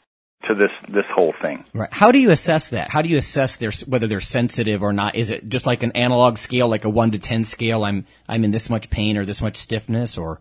to 0.47 0.55
this 0.55 0.71
this 0.87 1.05
whole 1.13 1.33
thing. 1.41 1.63
Right. 1.73 1.91
How 1.91 2.11
do 2.11 2.19
you 2.19 2.31
assess 2.31 2.69
that? 2.69 2.89
How 2.89 3.01
do 3.01 3.09
you 3.09 3.17
assess 3.17 3.57
their 3.57 3.71
whether 3.87 4.07
they're 4.07 4.19
sensitive 4.19 4.83
or 4.83 4.93
not? 4.93 5.15
Is 5.15 5.29
it 5.29 5.47
just 5.47 5.65
like 5.65 5.83
an 5.83 5.91
analog 5.93 6.37
scale, 6.37 6.67
like 6.67 6.85
a 6.85 6.89
one 6.89 7.11
to 7.11 7.19
ten 7.19 7.43
scale? 7.43 7.83
I'm 7.83 8.05
I'm 8.27 8.43
in 8.43 8.51
this 8.51 8.69
much 8.69 8.89
pain 8.89 9.17
or 9.17 9.25
this 9.25 9.41
much 9.41 9.57
stiffness, 9.57 10.17
or 10.17 10.39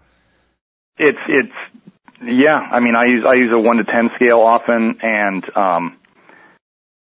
it's 0.98 1.18
it's 1.28 1.88
yeah. 2.22 2.58
I 2.58 2.80
mean, 2.80 2.94
I 2.96 3.04
use 3.06 3.26
I 3.26 3.36
use 3.36 3.50
a 3.52 3.58
one 3.58 3.76
to 3.76 3.84
ten 3.84 4.10
scale 4.16 4.40
often, 4.40 4.98
and 5.02 5.44
um, 5.56 5.98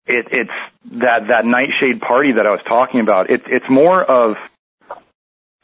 it 0.06 0.26
it's 0.30 0.58
that 1.00 1.28
that 1.28 1.44
nightshade 1.44 2.00
party 2.00 2.32
that 2.36 2.46
I 2.46 2.50
was 2.50 2.64
talking 2.66 3.00
about. 3.00 3.30
It's 3.30 3.44
it's 3.46 3.66
more 3.70 4.02
of 4.02 4.36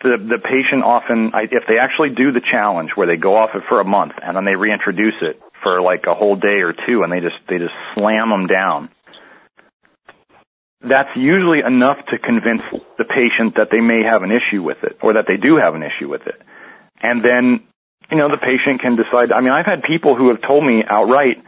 the 0.02 0.16
the 0.20 0.38
patient 0.38 0.84
often 0.84 1.32
if 1.50 1.64
they 1.68 1.78
actually 1.80 2.10
do 2.10 2.32
the 2.32 2.44
challenge 2.44 2.90
where 2.94 3.06
they 3.06 3.16
go 3.16 3.36
off 3.36 3.50
it 3.54 3.62
for 3.68 3.80
a 3.80 3.84
month 3.84 4.12
and 4.20 4.36
then 4.36 4.44
they 4.44 4.54
reintroduce 4.54 5.16
it 5.22 5.40
for 5.62 5.80
like 5.80 6.04
a 6.06 6.14
whole 6.14 6.36
day 6.36 6.60
or 6.60 6.72
two 6.72 7.02
and 7.02 7.10
they 7.10 7.20
just 7.20 7.36
they 7.48 7.56
just 7.56 7.74
slam 7.94 8.28
them 8.28 8.46
down 8.46 8.90
that's 10.84 11.10
usually 11.16 11.60
enough 11.66 11.96
to 12.12 12.18
convince 12.18 12.60
the 12.98 13.08
patient 13.08 13.56
that 13.56 13.72
they 13.72 13.80
may 13.80 14.04
have 14.04 14.22
an 14.22 14.30
issue 14.30 14.62
with 14.62 14.78
it 14.84 14.98
or 15.02 15.14
that 15.14 15.24
they 15.26 15.40
do 15.40 15.56
have 15.56 15.74
an 15.74 15.82
issue 15.82 16.08
with 16.08 16.22
it 16.26 16.36
and 17.00 17.24
then 17.24 17.64
you 18.10 18.18
know 18.18 18.28
the 18.28 18.38
patient 18.38 18.84
can 18.84 19.00
decide 19.00 19.32
i 19.32 19.40
mean 19.40 19.52
i've 19.52 19.66
had 19.66 19.82
people 19.82 20.14
who 20.14 20.28
have 20.28 20.44
told 20.44 20.62
me 20.62 20.84
outright 20.84 21.40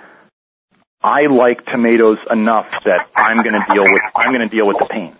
i 1.02 1.26
like 1.30 1.64
tomatoes 1.66 2.18
enough 2.30 2.66
that 2.84 3.08
i'm 3.16 3.36
going 3.36 3.54
to 3.54 3.74
deal 3.74 3.84
with 3.84 4.02
i'm 4.16 4.32
going 4.32 4.48
to 4.48 4.54
deal 4.54 4.66
with 4.66 4.76
the 4.78 4.86
pain 4.90 5.16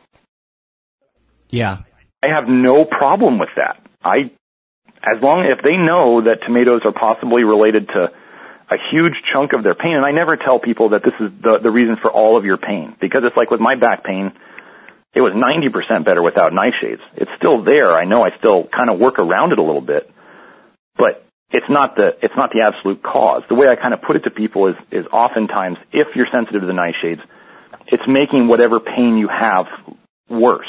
yeah 1.51 1.79
I 2.23 2.35
have 2.35 2.49
no 2.49 2.85
problem 2.85 3.39
with 3.39 3.51
that. 3.57 3.79
I, 4.03 4.35
as 5.03 5.23
long 5.23 5.47
if 5.47 5.63
they 5.63 5.79
know 5.79 6.27
that 6.27 6.43
tomatoes 6.45 6.83
are 6.85 6.93
possibly 6.93 7.45
related 7.45 7.87
to 7.95 8.11
a 8.71 8.77
huge 8.91 9.15
chunk 9.33 9.53
of 9.55 9.63
their 9.63 9.75
pain, 9.75 9.95
and 9.95 10.05
I 10.05 10.11
never 10.11 10.37
tell 10.37 10.59
people 10.59 10.91
that 10.91 11.03
this 11.07 11.15
is 11.23 11.31
the 11.41 11.61
the 11.63 11.71
reason 11.71 11.97
for 12.03 12.11
all 12.11 12.37
of 12.37 12.45
your 12.45 12.59
pain 12.59 12.97
because 13.01 13.23
it's 13.25 13.37
like 13.37 13.51
with 13.51 13.61
my 13.61 13.77
back 13.79 14.05
pain, 14.05 14.33
it 15.15 15.23
was 15.23 15.33
90% 15.33 16.05
better 16.05 16.23
without 16.23 16.51
nightshades. 16.51 17.01
It's 17.15 17.31
still 17.39 17.65
there. 17.65 17.97
I 17.97 18.05
know 18.05 18.21
I 18.27 18.37
still 18.39 18.67
kind 18.67 18.91
of 18.91 18.99
work 18.99 19.19
around 19.23 19.53
it 19.53 19.59
a 19.59 19.63
little 19.63 19.81
bit, 19.81 20.11
but 20.97 21.25
it's 21.51 21.67
not 21.69 21.97
the 21.97 22.17
it's 22.23 22.35
not 22.37 22.51
the 22.51 22.65
absolute 22.67 23.03
cause. 23.03 23.43
The 23.49 23.55
way 23.55 23.67
I 23.67 23.77
kind 23.77 23.95
of 23.95 24.03
put 24.03 24.17
it 24.17 24.25
to 24.25 24.31
people 24.31 24.69
is 24.69 24.77
is 24.93 25.07
oftentimes 25.13 25.79
if 25.93 26.09
you're 26.15 26.29
sensitive 26.33 26.61
to 26.61 26.67
the 26.67 26.73
nightshades, 26.73 27.21
it's 27.87 28.03
making 28.07 28.49
whatever 28.49 28.81
pain 28.81 29.17
you 29.17 29.29
have 29.29 29.67
worse 30.29 30.69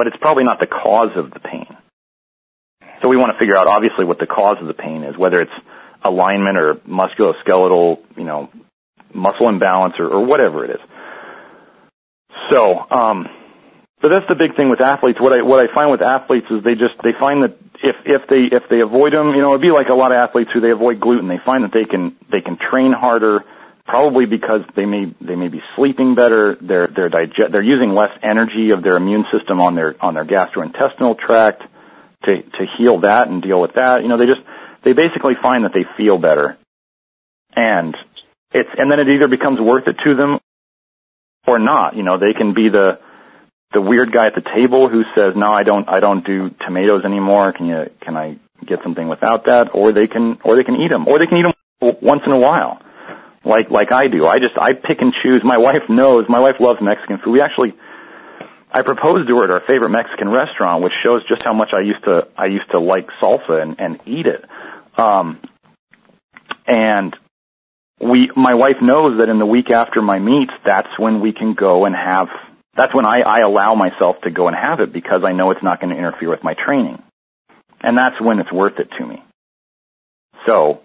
but 0.00 0.06
it's 0.06 0.16
probably 0.18 0.44
not 0.44 0.58
the 0.58 0.66
cause 0.66 1.10
of 1.14 1.30
the 1.30 1.40
pain. 1.40 1.66
So 3.02 3.08
we 3.08 3.18
want 3.18 3.32
to 3.32 3.38
figure 3.38 3.54
out 3.54 3.66
obviously 3.66 4.06
what 4.06 4.18
the 4.18 4.26
cause 4.26 4.56
of 4.58 4.66
the 4.66 4.72
pain 4.72 5.04
is, 5.04 5.14
whether 5.14 5.42
it's 5.42 5.52
alignment 6.02 6.56
or 6.56 6.76
musculoskeletal, 6.88 7.98
you 8.16 8.24
know, 8.24 8.48
muscle 9.12 9.50
imbalance 9.50 9.96
or, 9.98 10.08
or 10.08 10.24
whatever 10.24 10.64
it 10.64 10.70
is. 10.70 10.80
So, 12.50 12.78
um, 12.90 13.26
but 14.00 14.08
that's 14.08 14.24
the 14.28 14.34
big 14.34 14.56
thing 14.56 14.70
with 14.70 14.80
athletes. 14.80 15.20
What 15.20 15.32
I 15.32 15.42
what 15.42 15.60
I 15.60 15.68
find 15.74 15.90
with 15.90 16.00
athletes 16.00 16.46
is 16.50 16.64
they 16.64 16.72
just 16.72 16.96
they 17.04 17.12
find 17.20 17.44
that 17.44 17.52
if 17.84 17.96
if 18.08 18.22
they 18.32 18.48
if 18.48 18.64
they 18.72 18.80
avoid 18.80 19.12
them, 19.12 19.36
you 19.36 19.42
know, 19.44 19.52
it'd 19.52 19.60
be 19.60 19.70
like 19.70 19.92
a 19.92 19.94
lot 19.94 20.10
of 20.10 20.16
athletes 20.16 20.50
who 20.52 20.60
they 20.60 20.70
avoid 20.72 21.00
gluten. 21.00 21.28
They 21.28 21.40
find 21.44 21.64
that 21.64 21.72
they 21.72 21.84
can 21.84 22.16
they 22.32 22.40
can 22.40 22.56
train 22.56 22.96
harder, 22.96 23.44
probably 23.84 24.24
because 24.24 24.64
they 24.74 24.86
may 24.86 25.12
they 25.20 25.36
may 25.36 25.48
be 25.48 25.60
sleeping 25.76 26.14
better. 26.14 26.56
They're 26.56 26.88
they're 26.88 27.12
digest 27.12 27.52
they're 27.52 27.62
using 27.62 27.92
less 27.92 28.12
energy 28.24 28.72
of 28.72 28.82
their 28.82 28.96
immune 28.96 29.24
system 29.36 29.60
on 29.60 29.76
their 29.76 29.94
on 30.00 30.14
their 30.14 30.24
gastrointestinal 30.24 31.18
tract 31.20 31.60
to 32.24 32.40
to 32.40 32.62
heal 32.78 33.00
that 33.00 33.28
and 33.28 33.42
deal 33.42 33.60
with 33.60 33.76
that. 33.76 34.00
You 34.00 34.08
know, 34.08 34.16
they 34.16 34.26
just 34.26 34.40
they 34.82 34.94
basically 34.96 35.36
find 35.42 35.64
that 35.64 35.72
they 35.76 35.84
feel 36.00 36.16
better, 36.16 36.56
and 37.54 37.94
it's 38.52 38.70
and 38.78 38.90
then 38.90 38.98
it 38.98 39.12
either 39.12 39.28
becomes 39.28 39.60
worth 39.60 39.86
it 39.88 39.96
to 40.04 40.16
them 40.16 40.38
or 41.46 41.58
not. 41.58 41.96
You 41.96 42.02
know, 42.02 42.16
they 42.16 42.32
can 42.32 42.54
be 42.54 42.70
the 42.72 42.98
the 43.72 43.80
weird 43.80 44.12
guy 44.12 44.26
at 44.26 44.34
the 44.34 44.42
table 44.42 44.88
who 44.88 45.02
says, 45.16 45.34
"No, 45.36 45.50
I 45.50 45.62
don't 45.62 45.88
I 45.88 46.00
don't 46.00 46.24
do 46.24 46.50
tomatoes 46.66 47.02
anymore. 47.04 47.52
Can 47.52 47.66
you 47.66 47.90
can 48.00 48.16
I 48.16 48.36
get 48.66 48.80
something 48.82 49.08
without 49.08 49.46
that?" 49.46 49.68
Or 49.74 49.92
they 49.92 50.06
can 50.06 50.38
or 50.44 50.56
they 50.56 50.64
can 50.64 50.76
eat 50.76 50.90
them, 50.90 51.06
or 51.06 51.18
they 51.18 51.26
can 51.26 51.38
eat 51.38 51.46
them 51.46 51.96
once 52.02 52.22
in 52.26 52.32
a 52.32 52.38
while 52.38 52.80
like 53.44 53.70
like 53.70 53.92
I 53.92 54.08
do. 54.08 54.26
I 54.26 54.36
just 54.36 54.56
I 54.58 54.72
pick 54.72 55.00
and 55.00 55.12
choose. 55.22 55.42
My 55.44 55.58
wife 55.58 55.88
knows. 55.88 56.24
My 56.28 56.40
wife 56.40 56.56
loves 56.60 56.78
Mexican 56.82 57.18
food. 57.24 57.32
We 57.32 57.40
actually 57.40 57.74
I 58.72 58.82
proposed 58.82 59.28
to 59.28 59.36
her 59.36 59.44
at 59.44 59.50
our 59.50 59.62
favorite 59.66 59.90
Mexican 59.90 60.28
restaurant, 60.28 60.82
which 60.82 60.92
shows 61.02 61.22
just 61.28 61.42
how 61.44 61.54
much 61.54 61.70
I 61.72 61.80
used 61.80 62.04
to 62.04 62.28
I 62.36 62.46
used 62.46 62.70
to 62.72 62.80
like 62.80 63.08
salsa 63.22 63.62
and, 63.62 63.76
and 63.78 64.00
eat 64.06 64.26
it. 64.26 64.44
Um, 64.98 65.40
and 66.66 67.16
we 68.00 68.30
my 68.36 68.54
wife 68.54 68.76
knows 68.82 69.18
that 69.20 69.28
in 69.28 69.38
the 69.38 69.46
week 69.46 69.70
after 69.70 70.02
my 70.02 70.18
meets, 70.18 70.52
that's 70.64 70.90
when 70.98 71.20
we 71.20 71.32
can 71.32 71.54
go 71.54 71.86
and 71.86 71.94
have. 71.94 72.28
That's 72.76 72.94
when 72.94 73.04
I, 73.04 73.18
I 73.26 73.38
allow 73.44 73.74
myself 73.74 74.16
to 74.24 74.30
go 74.30 74.46
and 74.46 74.56
have 74.56 74.80
it 74.80 74.92
because 74.92 75.22
I 75.26 75.32
know 75.32 75.50
it's 75.50 75.62
not 75.62 75.80
going 75.80 75.92
to 75.92 75.98
interfere 75.98 76.30
with 76.30 76.44
my 76.44 76.54
training, 76.54 77.02
and 77.82 77.98
that's 77.98 78.14
when 78.20 78.38
it's 78.38 78.52
worth 78.52 78.78
it 78.78 78.88
to 78.98 79.06
me. 79.06 79.22
So, 80.48 80.80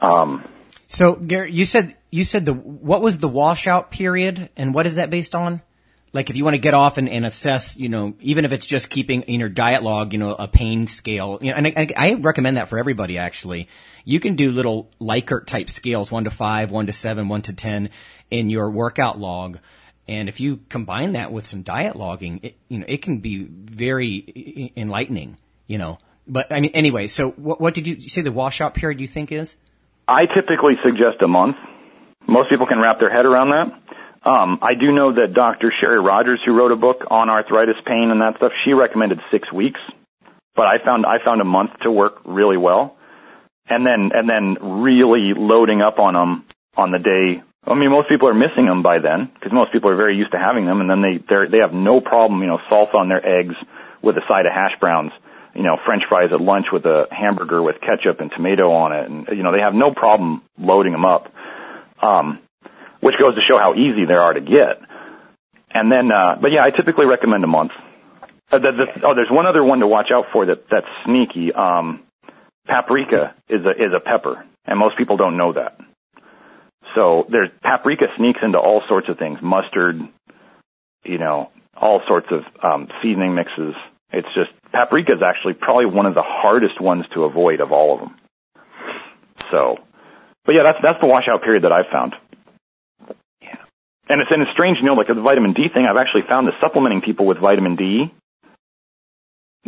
um, 0.00 0.44
So, 0.88 1.14
Garrett, 1.14 1.52
you 1.52 1.64
said 1.64 1.96
you 2.10 2.24
said 2.24 2.46
the 2.46 2.54
what 2.54 3.02
was 3.02 3.18
the 3.18 3.28
washout 3.28 3.90
period, 3.90 4.48
and 4.56 4.74
what 4.74 4.86
is 4.86 4.96
that 4.96 5.10
based 5.10 5.34
on? 5.34 5.62
Like, 6.12 6.30
if 6.30 6.36
you 6.38 6.44
want 6.44 6.54
to 6.54 6.58
get 6.58 6.72
off 6.72 6.96
and, 6.96 7.06
and 7.08 7.26
assess, 7.26 7.76
you 7.76 7.90
know, 7.90 8.14
even 8.20 8.46
if 8.46 8.52
it's 8.52 8.66
just 8.66 8.88
keeping 8.88 9.22
in 9.22 9.40
your 9.40 9.50
diet 9.50 9.82
log, 9.82 10.14
you 10.14 10.18
know, 10.18 10.30
a 10.30 10.48
pain 10.48 10.86
scale, 10.86 11.38
you 11.42 11.50
know, 11.50 11.58
and 11.58 11.66
I, 11.66 11.88
I 11.94 12.14
recommend 12.14 12.56
that 12.56 12.68
for 12.68 12.78
everybody. 12.78 13.18
Actually, 13.18 13.68
you 14.06 14.18
can 14.18 14.34
do 14.34 14.50
little 14.50 14.90
Likert 14.98 15.46
type 15.46 15.68
scales, 15.68 16.10
one 16.10 16.24
to 16.24 16.30
five, 16.30 16.70
one 16.70 16.86
to 16.86 16.92
seven, 16.92 17.28
one 17.28 17.42
to 17.42 17.52
ten, 17.52 17.90
in 18.30 18.48
your 18.48 18.70
workout 18.70 19.18
log. 19.18 19.58
And 20.08 20.28
if 20.28 20.40
you 20.40 20.60
combine 20.68 21.12
that 21.12 21.30
with 21.32 21.46
some 21.46 21.62
diet 21.62 21.94
logging, 21.94 22.40
it, 22.42 22.56
you 22.68 22.78
know, 22.78 22.86
it 22.88 23.02
can 23.02 23.18
be 23.18 23.44
very 23.44 24.72
enlightening, 24.74 25.36
you 25.66 25.76
know. 25.78 25.98
But 26.26 26.52
I 26.52 26.60
mean, 26.60 26.72
anyway, 26.72 27.06
so 27.06 27.30
what, 27.32 27.60
what 27.60 27.74
did 27.74 27.86
you 27.86 28.08
say 28.08 28.22
the 28.22 28.32
washout 28.32 28.74
period 28.74 29.00
you 29.00 29.06
think 29.06 29.32
is? 29.32 29.56
I 30.06 30.22
typically 30.24 30.74
suggest 30.82 31.22
a 31.22 31.28
month. 31.28 31.56
Most 32.26 32.48
people 32.50 32.66
can 32.66 32.78
wrap 32.78 32.98
their 32.98 33.12
head 33.12 33.26
around 33.26 33.50
that. 33.50 34.28
Um, 34.28 34.58
I 34.62 34.74
do 34.74 34.92
know 34.92 35.14
that 35.14 35.32
Dr. 35.34 35.72
Sherry 35.80 36.00
Rogers, 36.00 36.40
who 36.44 36.52
wrote 36.52 36.72
a 36.72 36.76
book 36.76 37.04
on 37.10 37.30
arthritis 37.30 37.76
pain 37.86 38.10
and 38.10 38.20
that 38.20 38.36
stuff, 38.36 38.52
she 38.64 38.72
recommended 38.72 39.20
six 39.30 39.52
weeks, 39.52 39.80
but 40.56 40.66
I 40.66 40.84
found 40.84 41.06
I 41.06 41.24
found 41.24 41.40
a 41.40 41.44
month 41.44 41.70
to 41.82 41.90
work 41.90 42.20
really 42.24 42.56
well, 42.56 42.96
and 43.68 43.86
then 43.86 44.10
and 44.12 44.28
then 44.28 44.56
really 44.82 45.32
loading 45.36 45.82
up 45.82 45.98
on 45.98 46.14
them 46.14 46.44
on 46.76 46.90
the 46.90 46.98
day. 46.98 47.42
I 47.68 47.74
mean, 47.74 47.90
most 47.90 48.08
people 48.08 48.28
are 48.28 48.34
missing 48.34 48.66
them 48.66 48.82
by 48.82 48.98
then 48.98 49.30
because 49.34 49.52
most 49.52 49.72
people 49.72 49.90
are 49.90 49.96
very 49.96 50.16
used 50.16 50.32
to 50.32 50.38
having 50.38 50.64
them, 50.64 50.80
and 50.80 50.88
then 50.88 51.02
they 51.02 51.18
they 51.18 51.58
they 51.58 51.60
have 51.60 51.72
no 51.72 52.00
problem, 52.00 52.40
you 52.40 52.48
know, 52.48 52.58
salt 52.68 52.90
on 52.96 53.08
their 53.08 53.24
eggs 53.24 53.54
with 54.02 54.16
a 54.16 54.24
side 54.28 54.46
of 54.46 54.52
hash 54.52 54.78
browns 54.80 55.12
you 55.58 55.64
know, 55.64 55.76
French 55.84 56.04
fries 56.08 56.30
at 56.32 56.40
lunch 56.40 56.66
with 56.72 56.84
a 56.84 57.06
hamburger 57.10 57.60
with 57.60 57.80
ketchup 57.80 58.20
and 58.20 58.30
tomato 58.30 58.70
on 58.70 58.92
it, 58.92 59.10
and 59.10 59.26
you 59.36 59.42
know 59.42 59.50
they 59.50 59.58
have 59.58 59.74
no 59.74 59.92
problem 59.92 60.42
loading 60.56 60.92
them 60.92 61.04
up, 61.04 61.26
um, 62.00 62.38
which 63.00 63.16
goes 63.20 63.34
to 63.34 63.40
show 63.50 63.58
how 63.58 63.74
easy 63.74 64.04
they 64.06 64.14
are 64.14 64.32
to 64.32 64.40
get. 64.40 64.78
And 65.74 65.90
then, 65.90 66.10
uh, 66.12 66.36
but 66.40 66.52
yeah, 66.52 66.62
I 66.62 66.70
typically 66.70 67.06
recommend 67.06 67.42
a 67.42 67.48
month. 67.48 67.72
Uh, 68.52 68.58
the, 68.58 68.70
the, 68.70 69.06
oh, 69.06 69.14
there's 69.14 69.30
one 69.30 69.46
other 69.46 69.62
one 69.64 69.80
to 69.80 69.86
watch 69.86 70.08
out 70.14 70.26
for 70.32 70.46
that 70.46 70.64
that's 70.70 70.86
sneaky. 71.04 71.52
Um, 71.52 72.04
paprika 72.66 73.34
is 73.48 73.60
a 73.66 73.70
is 73.70 73.92
a 73.94 74.00
pepper, 74.00 74.44
and 74.64 74.78
most 74.78 74.96
people 74.96 75.16
don't 75.16 75.36
know 75.36 75.54
that. 75.54 75.76
So 76.94 77.26
there's 77.30 77.50
paprika 77.62 78.06
sneaks 78.16 78.40
into 78.42 78.58
all 78.58 78.82
sorts 78.88 79.08
of 79.08 79.18
things, 79.18 79.38
mustard, 79.42 79.96
you 81.04 81.18
know, 81.18 81.50
all 81.76 82.00
sorts 82.08 82.28
of 82.30 82.42
um, 82.62 82.88
seasoning 83.02 83.34
mixes. 83.34 83.74
It's 84.12 84.28
just 84.34 84.50
paprika 84.72 85.12
is 85.12 85.22
actually 85.22 85.54
probably 85.54 85.86
one 85.86 86.06
of 86.06 86.14
the 86.14 86.24
hardest 86.24 86.80
ones 86.80 87.04
to 87.14 87.24
avoid 87.24 87.60
of 87.60 87.72
all 87.72 87.94
of 87.94 88.00
them. 88.00 88.16
So, 89.50 89.76
but 90.44 90.52
yeah, 90.52 90.62
that's 90.64 90.78
that's 90.82 91.00
the 91.00 91.06
washout 91.06 91.42
period 91.42 91.64
that 91.64 91.72
I've 91.72 91.92
found. 91.92 92.14
Yeah, 93.40 93.60
and 94.08 94.20
it's 94.20 94.30
in 94.34 94.40
a 94.42 94.50
strange, 94.52 94.78
you 94.80 94.86
know, 94.86 94.94
like 94.94 95.08
the 95.08 95.20
vitamin 95.20 95.52
D 95.52 95.68
thing. 95.72 95.86
I've 95.88 96.00
actually 96.00 96.22
found 96.28 96.46
that 96.48 96.54
supplementing 96.60 97.02
people 97.02 97.26
with 97.26 97.38
vitamin 97.38 97.76
D 97.76 98.12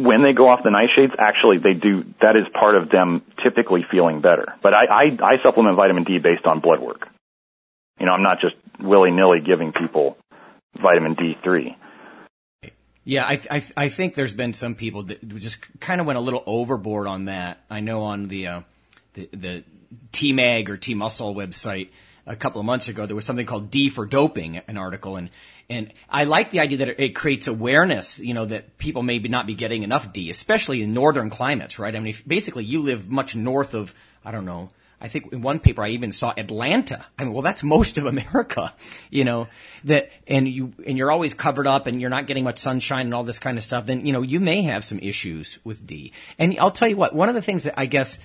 when 0.05 0.23
they 0.23 0.33
go 0.33 0.49
off 0.49 0.61
the 0.63 0.71
nightshades, 0.71 1.15
actually 1.19 1.59
they 1.59 1.75
do. 1.75 2.05
That 2.21 2.37
is 2.37 2.47
part 2.59 2.77
of 2.77 2.91
them 2.91 3.23
typically 3.43 3.85
feeling 3.91 4.21
better. 4.21 4.55
But 4.63 4.75
I 4.75 4.85
I, 4.87 5.05
I 5.23 5.43
supplement 5.45 5.77
vitamin 5.77 6.05
D 6.05 6.19
based 6.19 6.47
on 6.47 6.61
blood 6.61 6.81
work. 6.81 7.09
You 7.99 8.07
know, 8.07 8.13
I'm 8.13 8.23
not 8.23 8.39
just 8.41 8.55
willy 8.81 9.11
nilly 9.11 9.39
giving 9.45 9.73
people 9.73 10.17
vitamin 10.81 11.15
D3. 11.17 11.77
Yeah, 13.05 13.25
I, 13.25 13.41
I, 13.51 13.65
I 13.77 13.89
think 13.89 14.15
there's 14.15 14.35
been 14.35 14.53
some 14.53 14.75
people 14.75 15.05
that 15.05 15.27
just 15.37 15.59
kind 15.81 16.01
of 16.01 16.07
went 16.07 16.19
a 16.19 16.23
little 16.23 16.43
overboard 16.47 17.07
on 17.07 17.27
that. 17.27 17.65
I 17.71 17.81
know 17.81 18.03
on 18.03 18.29
the 18.29 18.47
uh, 18.47 18.61
the, 19.15 19.29
the 19.33 19.65
T 20.13 20.33
Mag 20.33 20.71
or 20.71 20.77
T 20.77 20.95
Muscle 20.95 21.35
website 21.35 21.89
a 22.31 22.37
couple 22.37 22.61
of 22.61 22.65
months 22.65 22.89
ago 22.89 23.07
there 23.07 23.17
was 23.17 23.25
something 23.25 23.47
called 23.47 23.71
D 23.71 23.89
for 23.89 24.07
doping, 24.07 24.59
an 24.67 24.77
article, 24.77 25.17
and 25.17 25.31
and 25.69 25.93
I 26.09 26.25
like 26.25 26.51
the 26.51 26.61
idea 26.61 26.79
that 26.79 27.03
it, 27.03 27.15
creates 27.15 27.47
awareness. 27.47 28.19
You 28.19 28.35
know 28.35 28.47
that 28.47 28.79
people 28.79 29.03
may 29.03 29.19
not 29.19 29.47
be 29.47 29.55
getting 29.55 29.83
enough 29.83 30.13
D, 30.13 30.31
especially 30.31 30.83
in 30.83 30.95
northern 30.95 31.31
climates, 31.31 31.79
right? 31.79 31.95
I 31.95 31.99
mean, 31.99 32.09
if, 32.09 32.27
basically 32.27 32.65
you 32.65 32.81
live 32.81 33.11
much 33.11 33.37
north 33.37 33.75
of 33.75 33.95
I 34.25 34.31
don't 34.31 34.45
know 34.45 34.71
I 35.01 35.09
think 35.09 35.33
in 35.33 35.41
one 35.41 35.61
paper 35.61 35.83
I 35.83 35.91
even 35.91 36.13
saw 36.13 36.35
Atlanta. 36.37 37.07
I 37.19 37.25
mean, 37.25 37.33
well, 37.33 37.43
that's 37.43 37.63
most 37.63 37.97
of 37.97 38.05
America, 38.07 38.75
you 39.09 39.25
know, 39.25 39.49
that, 39.85 40.11
and 40.27 40.47
you, 40.47 40.73
and 40.87 40.99
you're 40.99 41.11
always 41.11 41.33
covered 41.33 41.67
up 41.67 41.87
and 41.87 42.01
you're 42.01 42.11
not 42.11 42.27
getting 42.27 42.45
much 42.45 42.59
sunshine 42.59 43.07
and 43.07 43.15
all 43.15 43.25
this 43.25 43.39
kind 43.39 43.57
of 43.57 43.65
stuff, 43.65 43.87
then, 43.87 44.05
you 44.05 44.13
know, 44.13 44.23
you 44.23 44.41
may 44.41 44.63
have 44.63 44.85
some 44.85 44.99
issues 44.99 45.59
with 45.65 45.87
D. 45.87 46.13
And 46.39 46.59
I'll 46.59 46.71
tell 46.71 46.89
you 46.89 46.97
what, 46.97 47.15
one 47.15 47.29
of 47.29 47.35
the 47.35 47.43
things 47.43 47.65
that 47.65 47.79
I 47.79 47.87
guess, 47.87 48.19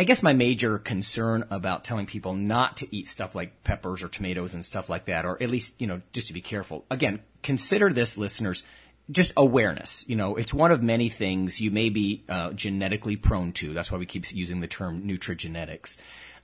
I 0.00 0.04
guess 0.04 0.22
my 0.22 0.32
major 0.32 0.78
concern 0.78 1.44
about 1.50 1.84
telling 1.84 2.06
people 2.06 2.32
not 2.32 2.78
to 2.78 2.88
eat 2.90 3.06
stuff 3.06 3.34
like 3.34 3.64
peppers 3.64 4.02
or 4.02 4.08
tomatoes 4.08 4.54
and 4.54 4.64
stuff 4.64 4.88
like 4.88 5.04
that, 5.04 5.26
or 5.26 5.36
at 5.42 5.50
least, 5.50 5.78
you 5.78 5.86
know, 5.86 6.00
just 6.14 6.28
to 6.28 6.32
be 6.32 6.40
careful. 6.40 6.86
Again, 6.90 7.20
consider 7.42 7.92
this, 7.92 8.16
listeners, 8.16 8.62
just 9.10 9.30
awareness. 9.36 10.08
You 10.08 10.16
know, 10.16 10.36
it's 10.36 10.54
one 10.54 10.72
of 10.72 10.82
many 10.82 11.10
things 11.10 11.60
you 11.60 11.70
may 11.70 11.90
be 11.90 12.24
uh, 12.30 12.52
genetically 12.52 13.16
prone 13.16 13.52
to. 13.52 13.74
That's 13.74 13.92
why 13.92 13.98
we 13.98 14.06
keep 14.06 14.34
using 14.34 14.60
the 14.60 14.66
term 14.66 15.02
nutrigenetics 15.02 15.98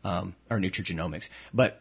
um, 0.04 0.34
or 0.50 0.58
nutrigenomics. 0.58 1.30
But 1.54 1.80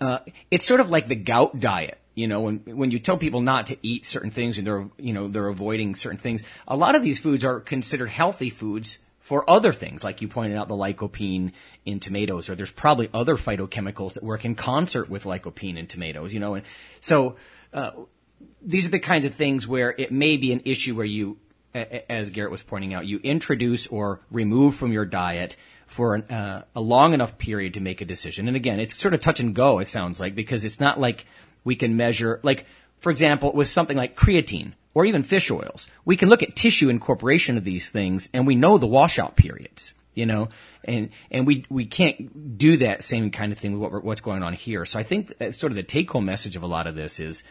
uh, 0.00 0.20
it's 0.50 0.64
sort 0.64 0.80
of 0.80 0.88
like 0.88 1.06
the 1.06 1.16
gout 1.16 1.60
diet. 1.60 1.98
You 2.14 2.28
know, 2.28 2.40
when 2.40 2.60
when 2.64 2.92
you 2.92 2.98
tell 2.98 3.18
people 3.18 3.42
not 3.42 3.66
to 3.66 3.76
eat 3.82 4.06
certain 4.06 4.30
things 4.30 4.56
and 4.56 4.66
they're 4.66 4.88
you 4.96 5.12
know 5.12 5.28
they're 5.28 5.48
avoiding 5.48 5.94
certain 5.96 6.18
things, 6.18 6.42
a 6.66 6.76
lot 6.76 6.94
of 6.94 7.02
these 7.02 7.20
foods 7.20 7.44
are 7.44 7.60
considered 7.60 8.08
healthy 8.08 8.48
foods 8.48 8.96
for 9.28 9.48
other 9.48 9.72
things, 9.72 10.02
like 10.02 10.22
you 10.22 10.28
pointed 10.28 10.56
out 10.58 10.68
the 10.68 10.80
lycopene 10.84 11.52
in 11.84 12.00
tomatoes, 12.00 12.48
or 12.48 12.54
there's 12.54 12.72
probably 12.84 13.08
other 13.12 13.36
phytochemicals 13.36 14.14
that 14.14 14.22
work 14.22 14.44
in 14.44 14.54
concert 14.54 15.08
with 15.08 15.24
lycopene 15.24 15.76
in 15.76 15.86
tomatoes. 15.86 16.32
You 16.32 16.40
know, 16.40 16.54
and 16.54 16.64
so. 17.00 17.36
Uh, 17.72 17.90
these 18.62 18.86
are 18.86 18.90
the 18.90 18.98
kinds 18.98 19.24
of 19.24 19.34
things 19.34 19.66
where 19.66 19.94
it 19.98 20.10
may 20.12 20.36
be 20.36 20.52
an 20.52 20.62
issue 20.64 20.94
where 20.94 21.06
you, 21.06 21.36
as 21.74 22.30
Garrett 22.30 22.52
was 22.52 22.62
pointing 22.62 22.94
out, 22.94 23.06
you 23.06 23.20
introduce 23.22 23.86
or 23.86 24.20
remove 24.30 24.74
from 24.74 24.92
your 24.92 25.04
diet 25.04 25.56
for 25.86 26.14
an, 26.14 26.22
uh, 26.24 26.64
a 26.74 26.80
long 26.80 27.14
enough 27.14 27.38
period 27.38 27.74
to 27.74 27.80
make 27.80 28.00
a 28.00 28.04
decision. 28.04 28.48
And 28.48 28.56
again, 28.56 28.80
it's 28.80 28.96
sort 28.96 29.14
of 29.14 29.20
touch 29.20 29.40
and 29.40 29.54
go, 29.54 29.78
it 29.80 29.88
sounds 29.88 30.20
like, 30.20 30.34
because 30.34 30.64
it's 30.64 30.80
not 30.80 31.00
like 31.00 31.26
we 31.64 31.74
can 31.76 31.96
measure, 31.96 32.40
like, 32.42 32.66
for 33.00 33.10
example, 33.10 33.52
with 33.52 33.68
something 33.68 33.96
like 33.96 34.16
creatine 34.16 34.72
or 34.94 35.04
even 35.04 35.22
fish 35.22 35.50
oils, 35.50 35.90
we 36.04 36.16
can 36.16 36.28
look 36.28 36.42
at 36.42 36.56
tissue 36.56 36.88
incorporation 36.88 37.56
of 37.56 37.64
these 37.64 37.90
things 37.90 38.28
and 38.32 38.46
we 38.46 38.54
know 38.54 38.78
the 38.78 38.86
washout 38.86 39.36
periods, 39.36 39.94
you 40.14 40.26
know, 40.26 40.48
and, 40.84 41.10
and 41.30 41.46
we, 41.46 41.64
we 41.68 41.84
can't 41.84 42.58
do 42.58 42.76
that 42.78 43.02
same 43.02 43.30
kind 43.30 43.52
of 43.52 43.58
thing 43.58 43.78
with 43.78 43.92
what, 43.92 44.04
what's 44.04 44.20
going 44.20 44.42
on 44.42 44.54
here. 44.54 44.84
So 44.84 44.98
I 44.98 45.02
think 45.02 45.32
sort 45.52 45.72
of 45.72 45.74
the 45.74 45.82
take 45.82 46.10
home 46.10 46.24
message 46.24 46.56
of 46.56 46.62
a 46.62 46.66
lot 46.66 46.86
of 46.86 46.94
this 46.94 47.20
is, 47.20 47.44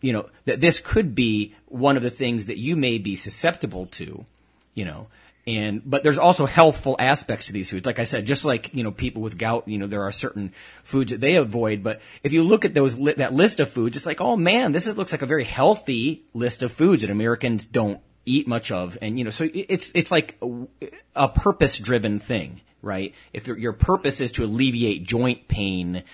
you 0.00 0.12
know, 0.12 0.28
that 0.44 0.60
this 0.60 0.80
could 0.80 1.14
be 1.14 1.54
one 1.66 1.96
of 1.96 2.02
the 2.02 2.10
things 2.10 2.46
that 2.46 2.58
you 2.58 2.76
may 2.76 2.98
be 2.98 3.16
susceptible 3.16 3.86
to, 3.86 4.26
you 4.74 4.84
know, 4.84 5.06
and 5.46 5.82
but 5.84 6.02
there's 6.02 6.18
also 6.18 6.46
healthful 6.46 6.96
aspects 6.98 7.46
to 7.46 7.52
these 7.52 7.70
foods. 7.70 7.86
Like 7.86 7.98
I 7.98 8.04
said, 8.04 8.26
just 8.26 8.44
like 8.44 8.74
you 8.74 8.82
know 8.82 8.90
people 8.90 9.22
with 9.22 9.38
gout, 9.38 9.68
you 9.68 9.78
know 9.78 9.86
there 9.86 10.02
are 10.02 10.12
certain 10.12 10.52
foods 10.82 11.12
that 11.12 11.20
they 11.20 11.36
avoid. 11.36 11.82
But 11.82 12.00
if 12.22 12.32
you 12.32 12.42
look 12.42 12.64
at 12.64 12.74
those 12.74 12.98
that 12.98 13.34
list 13.34 13.60
of 13.60 13.70
foods, 13.70 13.96
it's 13.96 14.06
like 14.06 14.20
oh 14.20 14.36
man, 14.36 14.72
this 14.72 14.86
is, 14.86 14.96
looks 14.96 15.12
like 15.12 15.22
a 15.22 15.26
very 15.26 15.44
healthy 15.44 16.24
list 16.32 16.62
of 16.62 16.72
foods 16.72 17.02
that 17.02 17.10
Americans 17.10 17.66
don't 17.66 18.00
eat 18.24 18.48
much 18.48 18.70
of. 18.70 18.96
And 19.02 19.18
you 19.18 19.24
know, 19.24 19.30
so 19.30 19.48
it's 19.52 19.92
it's 19.94 20.10
like 20.10 20.38
a, 20.40 20.66
a 21.14 21.28
purpose 21.28 21.78
driven 21.78 22.18
thing, 22.18 22.60
right? 22.80 23.14
If 23.32 23.46
your 23.46 23.72
purpose 23.72 24.20
is 24.20 24.32
to 24.32 24.44
alleviate 24.44 25.04
joint 25.04 25.48
pain, 25.48 26.04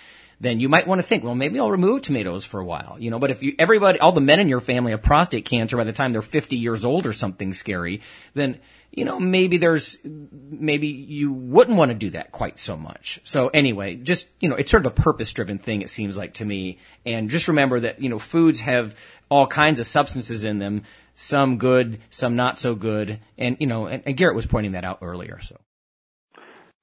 then 0.41 0.59
you 0.59 0.69
might 0.69 0.87
want 0.87 1.01
to 1.01 1.07
think, 1.07 1.23
well, 1.23 1.35
maybe 1.35 1.61
I'll 1.61 1.71
remove 1.71 2.03
tomatoes 2.03 2.47
for 2.47 2.61
a 2.61 2.65
while, 2.65 2.97
you 2.99 3.11
know. 3.11 3.19
But 3.19 3.31
if 3.31 3.43
you, 3.43 3.55
everybody, 3.59 4.01
all 4.01 4.13
the 4.13 4.23
men 4.23 4.41
in 4.41 4.49
your 4.49 4.61
family 4.61 4.93
have 4.93 5.03
prostate 5.03 5.45
cancer 5.45 5.77
by 5.77 5.85
the 5.85 5.93
time 5.93 6.13
they're 6.13 6.23
50 6.23 6.57
years 6.57 6.85
old 6.85 7.07
or 7.07 7.13
something 7.13 7.53
scary, 7.53 8.01
then, 8.35 8.59
you 8.93 9.05
know, 9.05 9.21
maybe 9.21 9.57
there's, 9.57 9.99
maybe 10.05 10.89
you 10.89 11.33
wouldn't 11.33 11.77
want 11.77 11.91
to 11.91 11.95
do 11.95 12.11
that 12.11 12.33
quite 12.33 12.59
so 12.59 12.77
much. 12.77 13.21
So 13.25 13.49
anyway, 13.49 13.95
just, 13.95 14.27
you 14.41 14.49
know, 14.49 14.57
it's 14.57 14.71
sort 14.71 14.85
of 14.85 14.93
a 14.93 14.95
purpose 14.95 15.33
driven 15.33 15.59
thing, 15.59 15.83
it 15.83 15.91
seems 15.91 16.19
like 16.19 16.35
to 16.35 16.45
me. 16.45 16.79
And 17.07 17.31
just 17.31 17.49
remember 17.49 17.81
that, 17.81 18.03
you 18.03 18.09
know, 18.09 18.19
foods 18.19 18.61
have 18.61 18.97
all 19.29 19.47
kinds 19.47 19.79
of 19.79 19.87
substances 19.87 20.45
in 20.45 20.59
them, 20.59 20.83
some 21.15 21.59
good, 21.59 22.01
some 22.11 22.35
not 22.35 22.59
so 22.59 22.75
good. 22.75 23.21
And, 23.39 23.57
you 23.61 23.67
know, 23.67 23.87
and, 23.87 24.03
and 24.07 24.17
Garrett 24.17 24.35
was 24.35 24.47
pointing 24.47 24.73
that 24.73 24.85
out 24.85 24.99
earlier, 25.03 25.41
so. 25.41 25.57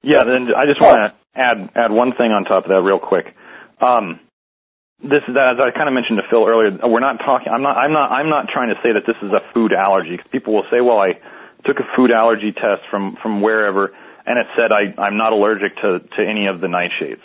Yeah, 0.02 0.22
then 0.24 0.54
I 0.56 0.64
just 0.64 0.80
want 0.80 0.96
to 0.96 1.38
add 1.38 1.70
add 1.74 1.90
one 1.90 2.12
thing 2.14 2.30
on 2.30 2.44
top 2.44 2.64
of 2.64 2.70
that 2.70 2.82
real 2.82 3.00
quick. 3.00 3.34
Um, 3.80 4.20
this 5.02 5.22
is 5.26 5.34
as 5.34 5.58
I 5.58 5.70
kind 5.74 5.88
of 5.88 5.94
mentioned 5.94 6.18
to 6.22 6.26
Phil 6.30 6.46
earlier. 6.46 6.70
We're 6.82 7.02
not 7.02 7.18
talking. 7.18 7.50
I'm 7.52 7.62
not. 7.62 7.76
I'm 7.76 7.92
not. 7.92 8.10
I'm 8.10 8.30
not 8.30 8.46
trying 8.46 8.70
to 8.70 8.78
say 8.82 8.94
that 8.94 9.06
this 9.06 9.18
is 9.22 9.30
a 9.30 9.42
food 9.52 9.72
allergy. 9.72 10.16
Cause 10.16 10.26
people 10.30 10.54
will 10.54 10.66
say, 10.70 10.80
"Well, 10.80 10.98
I 10.98 11.18
took 11.64 11.78
a 11.78 11.86
food 11.96 12.10
allergy 12.10 12.52
test 12.52 12.82
from 12.90 13.16
from 13.22 13.40
wherever, 13.40 13.92
and 14.26 14.38
it 14.38 14.46
said 14.56 14.70
I 14.72 15.00
I'm 15.00 15.16
not 15.16 15.32
allergic 15.32 15.76
to 15.76 16.00
to 16.00 16.20
any 16.22 16.46
of 16.46 16.60
the 16.60 16.66
nightshades." 16.66 17.22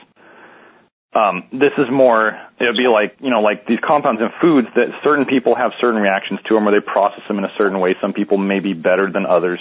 Um, 1.13 1.43
this 1.51 1.73
is 1.77 1.85
more. 1.91 2.33
It'd 2.59 2.77
be 2.77 2.87
like 2.87 3.17
you 3.19 3.29
know, 3.29 3.41
like 3.41 3.67
these 3.67 3.79
compounds 3.85 4.21
in 4.21 4.29
foods 4.41 4.67
that 4.75 4.89
certain 5.03 5.25
people 5.25 5.55
have 5.55 5.71
certain 5.79 6.01
reactions 6.01 6.39
to 6.47 6.55
them, 6.55 6.67
or 6.67 6.71
they 6.71 6.85
process 6.85 7.21
them 7.27 7.37
in 7.37 7.45
a 7.45 7.53
certain 7.57 7.79
way. 7.79 7.95
Some 8.01 8.13
people 8.13 8.37
may 8.37 8.59
be 8.59 8.73
better 8.73 9.11
than 9.11 9.25
others. 9.25 9.59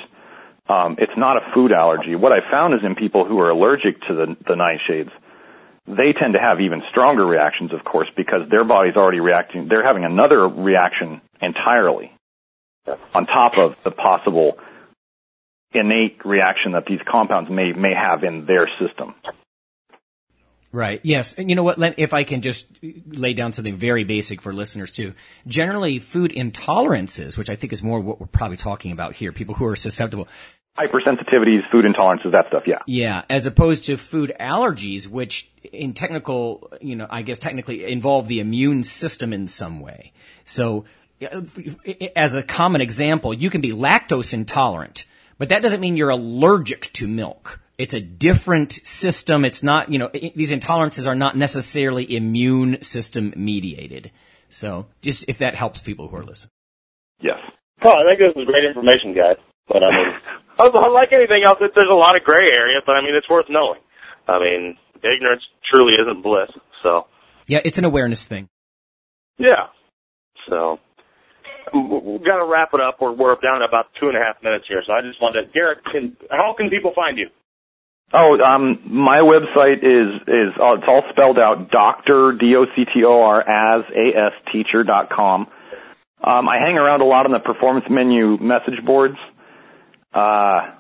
Um, 0.69 0.97
it's 0.99 1.13
not 1.17 1.37
a 1.37 1.53
food 1.53 1.73
allergy. 1.73 2.15
What 2.15 2.33
I 2.33 2.41
found 2.51 2.73
is 2.75 2.81
in 2.85 2.95
people 2.95 3.27
who 3.27 3.39
are 3.41 3.51
allergic 3.51 4.01
to 4.09 4.15
the 4.15 4.37
the 4.47 4.55
nightshades 4.55 5.11
they 5.87 6.15
tend 6.15 6.35
to 6.35 6.41
have 6.41 6.61
even 6.61 6.83
stronger 6.91 7.27
reactions, 7.27 7.73
of 7.73 7.85
course, 7.85 8.09
because 8.17 8.49
their 8.51 8.65
body's 8.65 8.95
already 8.97 9.21
reacting. 9.21 9.67
They're 9.69 9.85
having 9.85 10.05
another 10.05 10.47
reaction 10.47 11.21
entirely 11.41 12.13
on 13.15 13.27
top 13.27 13.53
of 13.59 13.73
the 13.85 13.91
possible 13.91 14.57
innate 15.75 16.25
reaction 16.25 16.73
that 16.73 16.85
these 16.87 17.01
compounds 17.11 17.51
may 17.51 17.73
may 17.73 17.95
have 17.95 18.25
in 18.25 18.47
their 18.47 18.69
system. 18.81 19.15
Right. 20.73 21.01
Yes. 21.03 21.35
And 21.35 21.51
you 21.51 21.57
know 21.57 21.63
what? 21.63 21.79
If 21.99 22.15
I 22.15 22.25
can 22.25 22.41
just 22.41 22.67
lay 23.07 23.35
down 23.35 23.53
something 23.53 23.77
very 23.77 24.05
basic 24.05 24.41
for 24.41 24.55
listeners 24.55 24.91
too. 24.91 25.13
Generally, 25.47 25.99
food 25.99 26.33
intolerances, 26.33 27.37
which 27.37 27.51
I 27.51 27.57
think 27.57 27.75
is 27.75 27.83
more 27.83 28.01
what 28.01 28.21
we're 28.21 28.27
probably 28.27 28.57
talking 28.57 28.91
about 28.91 29.13
here, 29.13 29.33
people 29.33 29.55
who 29.55 29.67
are 29.67 29.77
susceptible. 29.77 30.29
Hypersensitivities, 30.79 31.71
food 31.71 31.85
intolerances, 31.85 32.33
that 32.33 32.47
stuff, 32.49 32.63
yeah. 32.67 32.79
Yeah. 32.87 33.23
As 33.29 33.45
opposed 33.45 33.85
to 33.85 33.99
food 33.99 34.33
allergies, 34.41 35.07
which 35.07 35.51
in 35.63 35.93
technical, 35.93 36.73
you 36.81 36.97
know, 36.97 37.07
I 37.11 37.21
guess 37.21 37.39
technically 37.39 37.85
involve 37.85 38.27
the 38.27 38.41
immune 38.41 38.83
system 38.83 39.35
in 39.35 39.49
some 39.49 39.81
way. 39.81 40.15
So, 40.45 40.87
as 42.17 42.35
a 42.35 42.43
common 42.43 42.81
example, 42.81 43.35
you 43.35 43.51
can 43.51 43.61
be 43.61 43.71
lactose 43.73 44.35
intolerant, 44.35 45.05
but 45.39 45.49
that 45.51 45.63
doesn't 45.63 45.81
mean 45.81 45.97
you're 45.97 46.11
allergic 46.11 46.93
to 46.95 47.07
milk 47.07 47.61
it's 47.83 47.95
a 47.95 48.01
different 48.01 48.73
system. 48.85 49.45
It's 49.45 49.63
not, 49.63 49.91
you 49.91 49.99
know, 49.99 50.11
these 50.13 50.53
intolerances 50.53 51.09
are 51.09 51.15
not 51.15 51.37
necessarily 51.37 52.15
immune 52.15 52.83
system 52.83 53.33
mediated. 53.35 54.13
So 54.51 54.87
just 55.01 55.29
if 55.29 55.39
that 55.39 55.55
helps 55.55 55.81
people 55.81 56.09
who 56.09 56.17
are 56.17 56.25
listening. 56.25 56.53
Yes. 57.21 57.39
Well, 57.83 57.97
I 57.97 58.05
think 58.05 58.21
this 58.21 58.41
is 58.41 58.47
great 58.47 58.65
information, 58.65 59.15
guys. 59.15 59.37
But 59.67 59.83
I 59.85 59.91
mean, 59.91 60.93
like 60.95 61.13
anything 61.13 61.43
else, 61.45 61.59
there's 61.59 61.91
a 61.91 61.95
lot 61.95 62.15
of 62.17 62.23
gray 62.23 62.47
area, 62.53 62.81
but 62.85 62.93
I 62.93 63.01
mean, 63.01 63.15
it's 63.15 63.29
worth 63.29 63.47
knowing. 63.49 63.81
I 64.29 64.39
mean, 64.39 64.77
ignorance 64.97 65.43
truly 65.73 65.95
isn't 65.95 66.23
bliss. 66.23 66.51
So. 66.83 67.07
Yeah, 67.49 67.61
it's 67.65 67.79
an 67.79 67.85
awareness 67.85 68.27
thing. 68.27 68.49
Yeah. 69.39 69.69
So 70.49 70.79
we've 71.75 72.25
got 72.25 72.39
to 72.39 72.47
wrap 72.47 72.71
it 72.75 72.81
up. 72.81 72.99
We're, 73.01 73.13
we're 73.13 73.35
down 73.41 73.61
to 73.61 73.67
about 73.67 73.87
two 73.99 74.09
and 74.09 74.17
a 74.17 74.21
half 74.21 74.43
minutes 74.43 74.67
here. 74.69 74.83
So 74.87 74.93
I 74.93 75.01
just 75.01 75.21
wanted 75.21 75.47
to, 75.47 75.53
Garrett, 75.53 75.85
can, 75.85 76.17
how 76.31 76.55
can 76.55 76.71
people 76.71 76.93
find 76.95 77.19
you? 77.19 77.29
Oh, 78.15 78.39
um, 78.41 78.81
my 78.85 79.21
website 79.25 79.79
is 79.79 80.21
is 80.29 80.53
uh, 80.61 80.75
it's 80.75 80.85
all 80.87 81.03
spelled 81.11 81.39
out. 81.39 81.71
Doctor 81.71 82.37
D 82.39 82.55
O 82.57 82.67
C 82.77 82.85
T 82.85 83.05
O 83.07 83.23
R 83.23 83.41
as 83.41 83.85
A 83.89 84.27
S 84.29 84.33
teacher 84.53 84.85
dot 84.85 85.09
com. 85.09 85.47
Um, 86.23 86.49
I 86.49 86.59
hang 86.63 86.77
around 86.77 87.01
a 87.01 87.07
lot 87.07 87.25
on 87.25 87.33
the 87.33 87.39
performance 87.39 87.87
menu 87.89 88.37
message 88.37 88.85
boards. 88.85 89.17
Uh, 90.13 90.77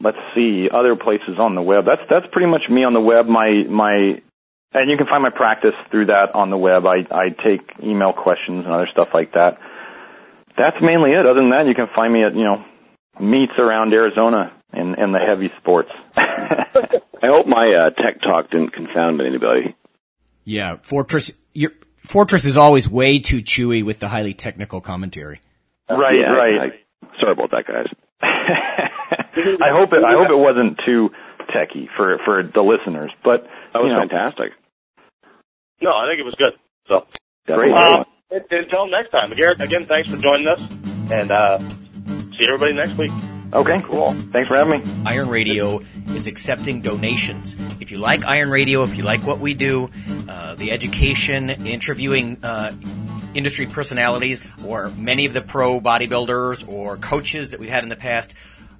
let's 0.00 0.16
see 0.36 0.68
other 0.72 0.94
places 0.94 1.40
on 1.40 1.56
the 1.56 1.62
web. 1.62 1.86
That's 1.86 2.02
that's 2.08 2.26
pretty 2.30 2.48
much 2.48 2.62
me 2.70 2.84
on 2.84 2.94
the 2.94 3.00
web. 3.00 3.26
My 3.26 3.64
my 3.68 4.22
and 4.72 4.90
you 4.90 4.96
can 4.96 5.06
find 5.06 5.24
my 5.24 5.30
practice 5.34 5.74
through 5.90 6.06
that 6.06 6.34
on 6.34 6.50
the 6.50 6.56
web. 6.56 6.84
I 6.86 7.02
I 7.12 7.28
take 7.30 7.66
email 7.82 8.12
questions 8.12 8.64
and 8.64 8.72
other 8.72 8.88
stuff 8.92 9.08
like 9.12 9.32
that. 9.32 9.58
That's 10.56 10.76
mainly 10.80 11.10
it. 11.10 11.26
Other 11.26 11.40
than 11.40 11.50
that, 11.50 11.66
you 11.66 11.74
can 11.74 11.88
find 11.94 12.12
me 12.12 12.24
at 12.24 12.34
you 12.34 12.44
know 12.44 12.64
meets 13.20 13.52
around 13.58 13.92
Arizona 13.92 14.52
and 14.72 14.94
and 14.96 15.14
the 15.14 15.18
heavy 15.18 15.50
sports. 15.60 15.90
I 16.16 17.26
hope 17.28 17.46
my 17.46 17.66
uh, 17.72 17.90
tech 17.90 18.20
talk 18.20 18.50
didn't 18.50 18.72
confound 18.72 19.20
anybody. 19.20 19.74
Yeah, 20.44 20.76
Fortress. 20.82 21.32
Your 21.54 21.72
Fortress 21.98 22.44
is 22.44 22.56
always 22.56 22.88
way 22.88 23.18
too 23.18 23.42
chewy 23.42 23.84
with 23.84 23.98
the 23.98 24.08
highly 24.08 24.32
technical 24.32 24.80
commentary. 24.80 25.40
Right, 25.90 26.16
yeah, 26.18 26.30
right. 26.30 26.70
I, 26.70 27.08
sorry 27.20 27.32
about 27.32 27.50
that, 27.50 27.66
guys. 27.66 27.86
I 28.22 29.70
hope 29.70 29.90
it. 29.92 30.02
I 30.04 30.12
hope 30.14 30.30
it 30.30 30.38
wasn't 30.38 30.80
too 30.86 31.10
techy 31.52 31.88
for 31.96 32.18
for 32.24 32.42
the 32.42 32.62
listeners, 32.62 33.10
but 33.24 33.42
that 33.72 33.80
was 33.80 33.90
you 33.90 33.94
know, 33.94 34.06
fantastic. 34.08 34.52
No, 35.82 35.90
I 35.90 36.08
think 36.08 36.20
it 36.20 36.24
was 36.24 36.34
good. 36.38 36.54
So 36.88 37.06
great. 37.46 37.74
Uh, 37.74 38.04
until 38.30 38.86
next 38.88 39.10
time, 39.10 39.32
Garrett. 39.36 39.60
Again, 39.60 39.86
thanks 39.86 40.10
for 40.10 40.16
joining 40.16 40.48
us, 40.48 40.60
and 41.10 41.30
uh, 41.30 41.58
see 41.58 42.46
everybody 42.46 42.74
next 42.74 42.96
week. 42.98 43.12
Okay, 43.52 43.80
cool. 43.86 44.12
Thanks 44.32 44.48
for 44.48 44.56
having 44.56 44.80
me. 44.80 45.02
Iron 45.06 45.28
Radio 45.28 45.80
is 46.08 46.26
accepting 46.26 46.82
donations. 46.82 47.54
If 47.80 47.92
you 47.92 47.98
like 47.98 48.24
Iron 48.24 48.50
Radio, 48.50 48.82
if 48.82 48.96
you 48.96 49.04
like 49.04 49.24
what 49.24 49.38
we 49.38 49.54
do, 49.54 49.88
uh, 50.28 50.56
the 50.56 50.72
education, 50.72 51.50
interviewing 51.50 52.44
uh, 52.44 52.72
industry 53.34 53.66
personalities, 53.66 54.42
or 54.64 54.90
many 54.90 55.26
of 55.26 55.32
the 55.32 55.42
pro 55.42 55.80
bodybuilders 55.80 56.68
or 56.68 56.96
coaches 56.96 57.52
that 57.52 57.60
we've 57.60 57.70
had 57.70 57.84
in 57.84 57.88
the 57.88 57.94
past, 57.96 58.34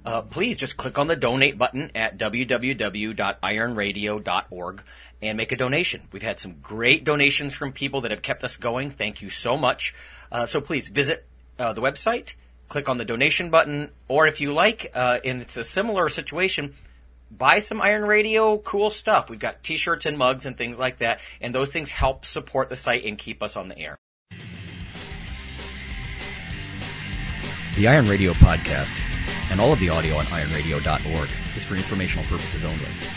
uh, 0.05 0.21
please 0.21 0.57
just 0.57 0.75
click 0.77 0.97
on 0.97 1.07
the 1.07 1.15
donate 1.15 1.57
button 1.57 1.91
at 1.95 2.17
www.ironradio.org 2.17 4.83
and 5.21 5.37
make 5.37 5.51
a 5.51 5.55
donation. 5.55 6.01
We've 6.11 6.21
had 6.21 6.39
some 6.39 6.57
great 6.61 7.03
donations 7.03 7.53
from 7.53 7.71
people 7.71 8.01
that 8.01 8.11
have 8.11 8.21
kept 8.21 8.43
us 8.43 8.57
going. 8.57 8.91
Thank 8.91 9.21
you 9.21 9.29
so 9.29 9.57
much. 9.57 9.95
Uh, 10.31 10.45
so 10.45 10.61
please 10.61 10.87
visit 10.89 11.25
uh, 11.57 11.73
the 11.73 11.81
website 11.81 12.33
click 12.67 12.89
on 12.89 12.97
the 12.97 13.05
donation 13.05 13.49
button, 13.49 13.89
or 14.07 14.27
if 14.27 14.41
you 14.41 14.53
like, 14.53 14.91
uh, 14.93 15.19
and 15.23 15.41
it's 15.41 15.57
a 15.57 15.63
similar 15.63 16.09
situation, 16.09 16.75
buy 17.31 17.59
some 17.59 17.81
Iron 17.81 18.03
Radio 18.03 18.57
cool 18.57 18.89
stuff. 18.89 19.29
We've 19.29 19.39
got 19.39 19.63
t-shirts 19.63 20.05
and 20.05 20.17
mugs 20.17 20.45
and 20.45 20.57
things 20.57 20.77
like 20.77 20.99
that, 20.99 21.19
and 21.41 21.53
those 21.53 21.69
things 21.69 21.91
help 21.91 22.25
support 22.25 22.69
the 22.69 22.75
site 22.75 23.05
and 23.05 23.17
keep 23.17 23.41
us 23.41 23.57
on 23.57 23.69
the 23.69 23.77
air. 23.77 23.97
The 27.75 27.87
Iron 27.87 28.07
Radio 28.07 28.33
podcast 28.33 28.91
and 29.51 29.61
all 29.61 29.71
of 29.71 29.79
the 29.79 29.89
audio 29.89 30.15
on 30.15 30.25
ironradio.org 30.25 31.29
is 31.55 31.63
for 31.63 31.75
informational 31.75 32.25
purposes 32.25 32.65
only. 32.65 33.16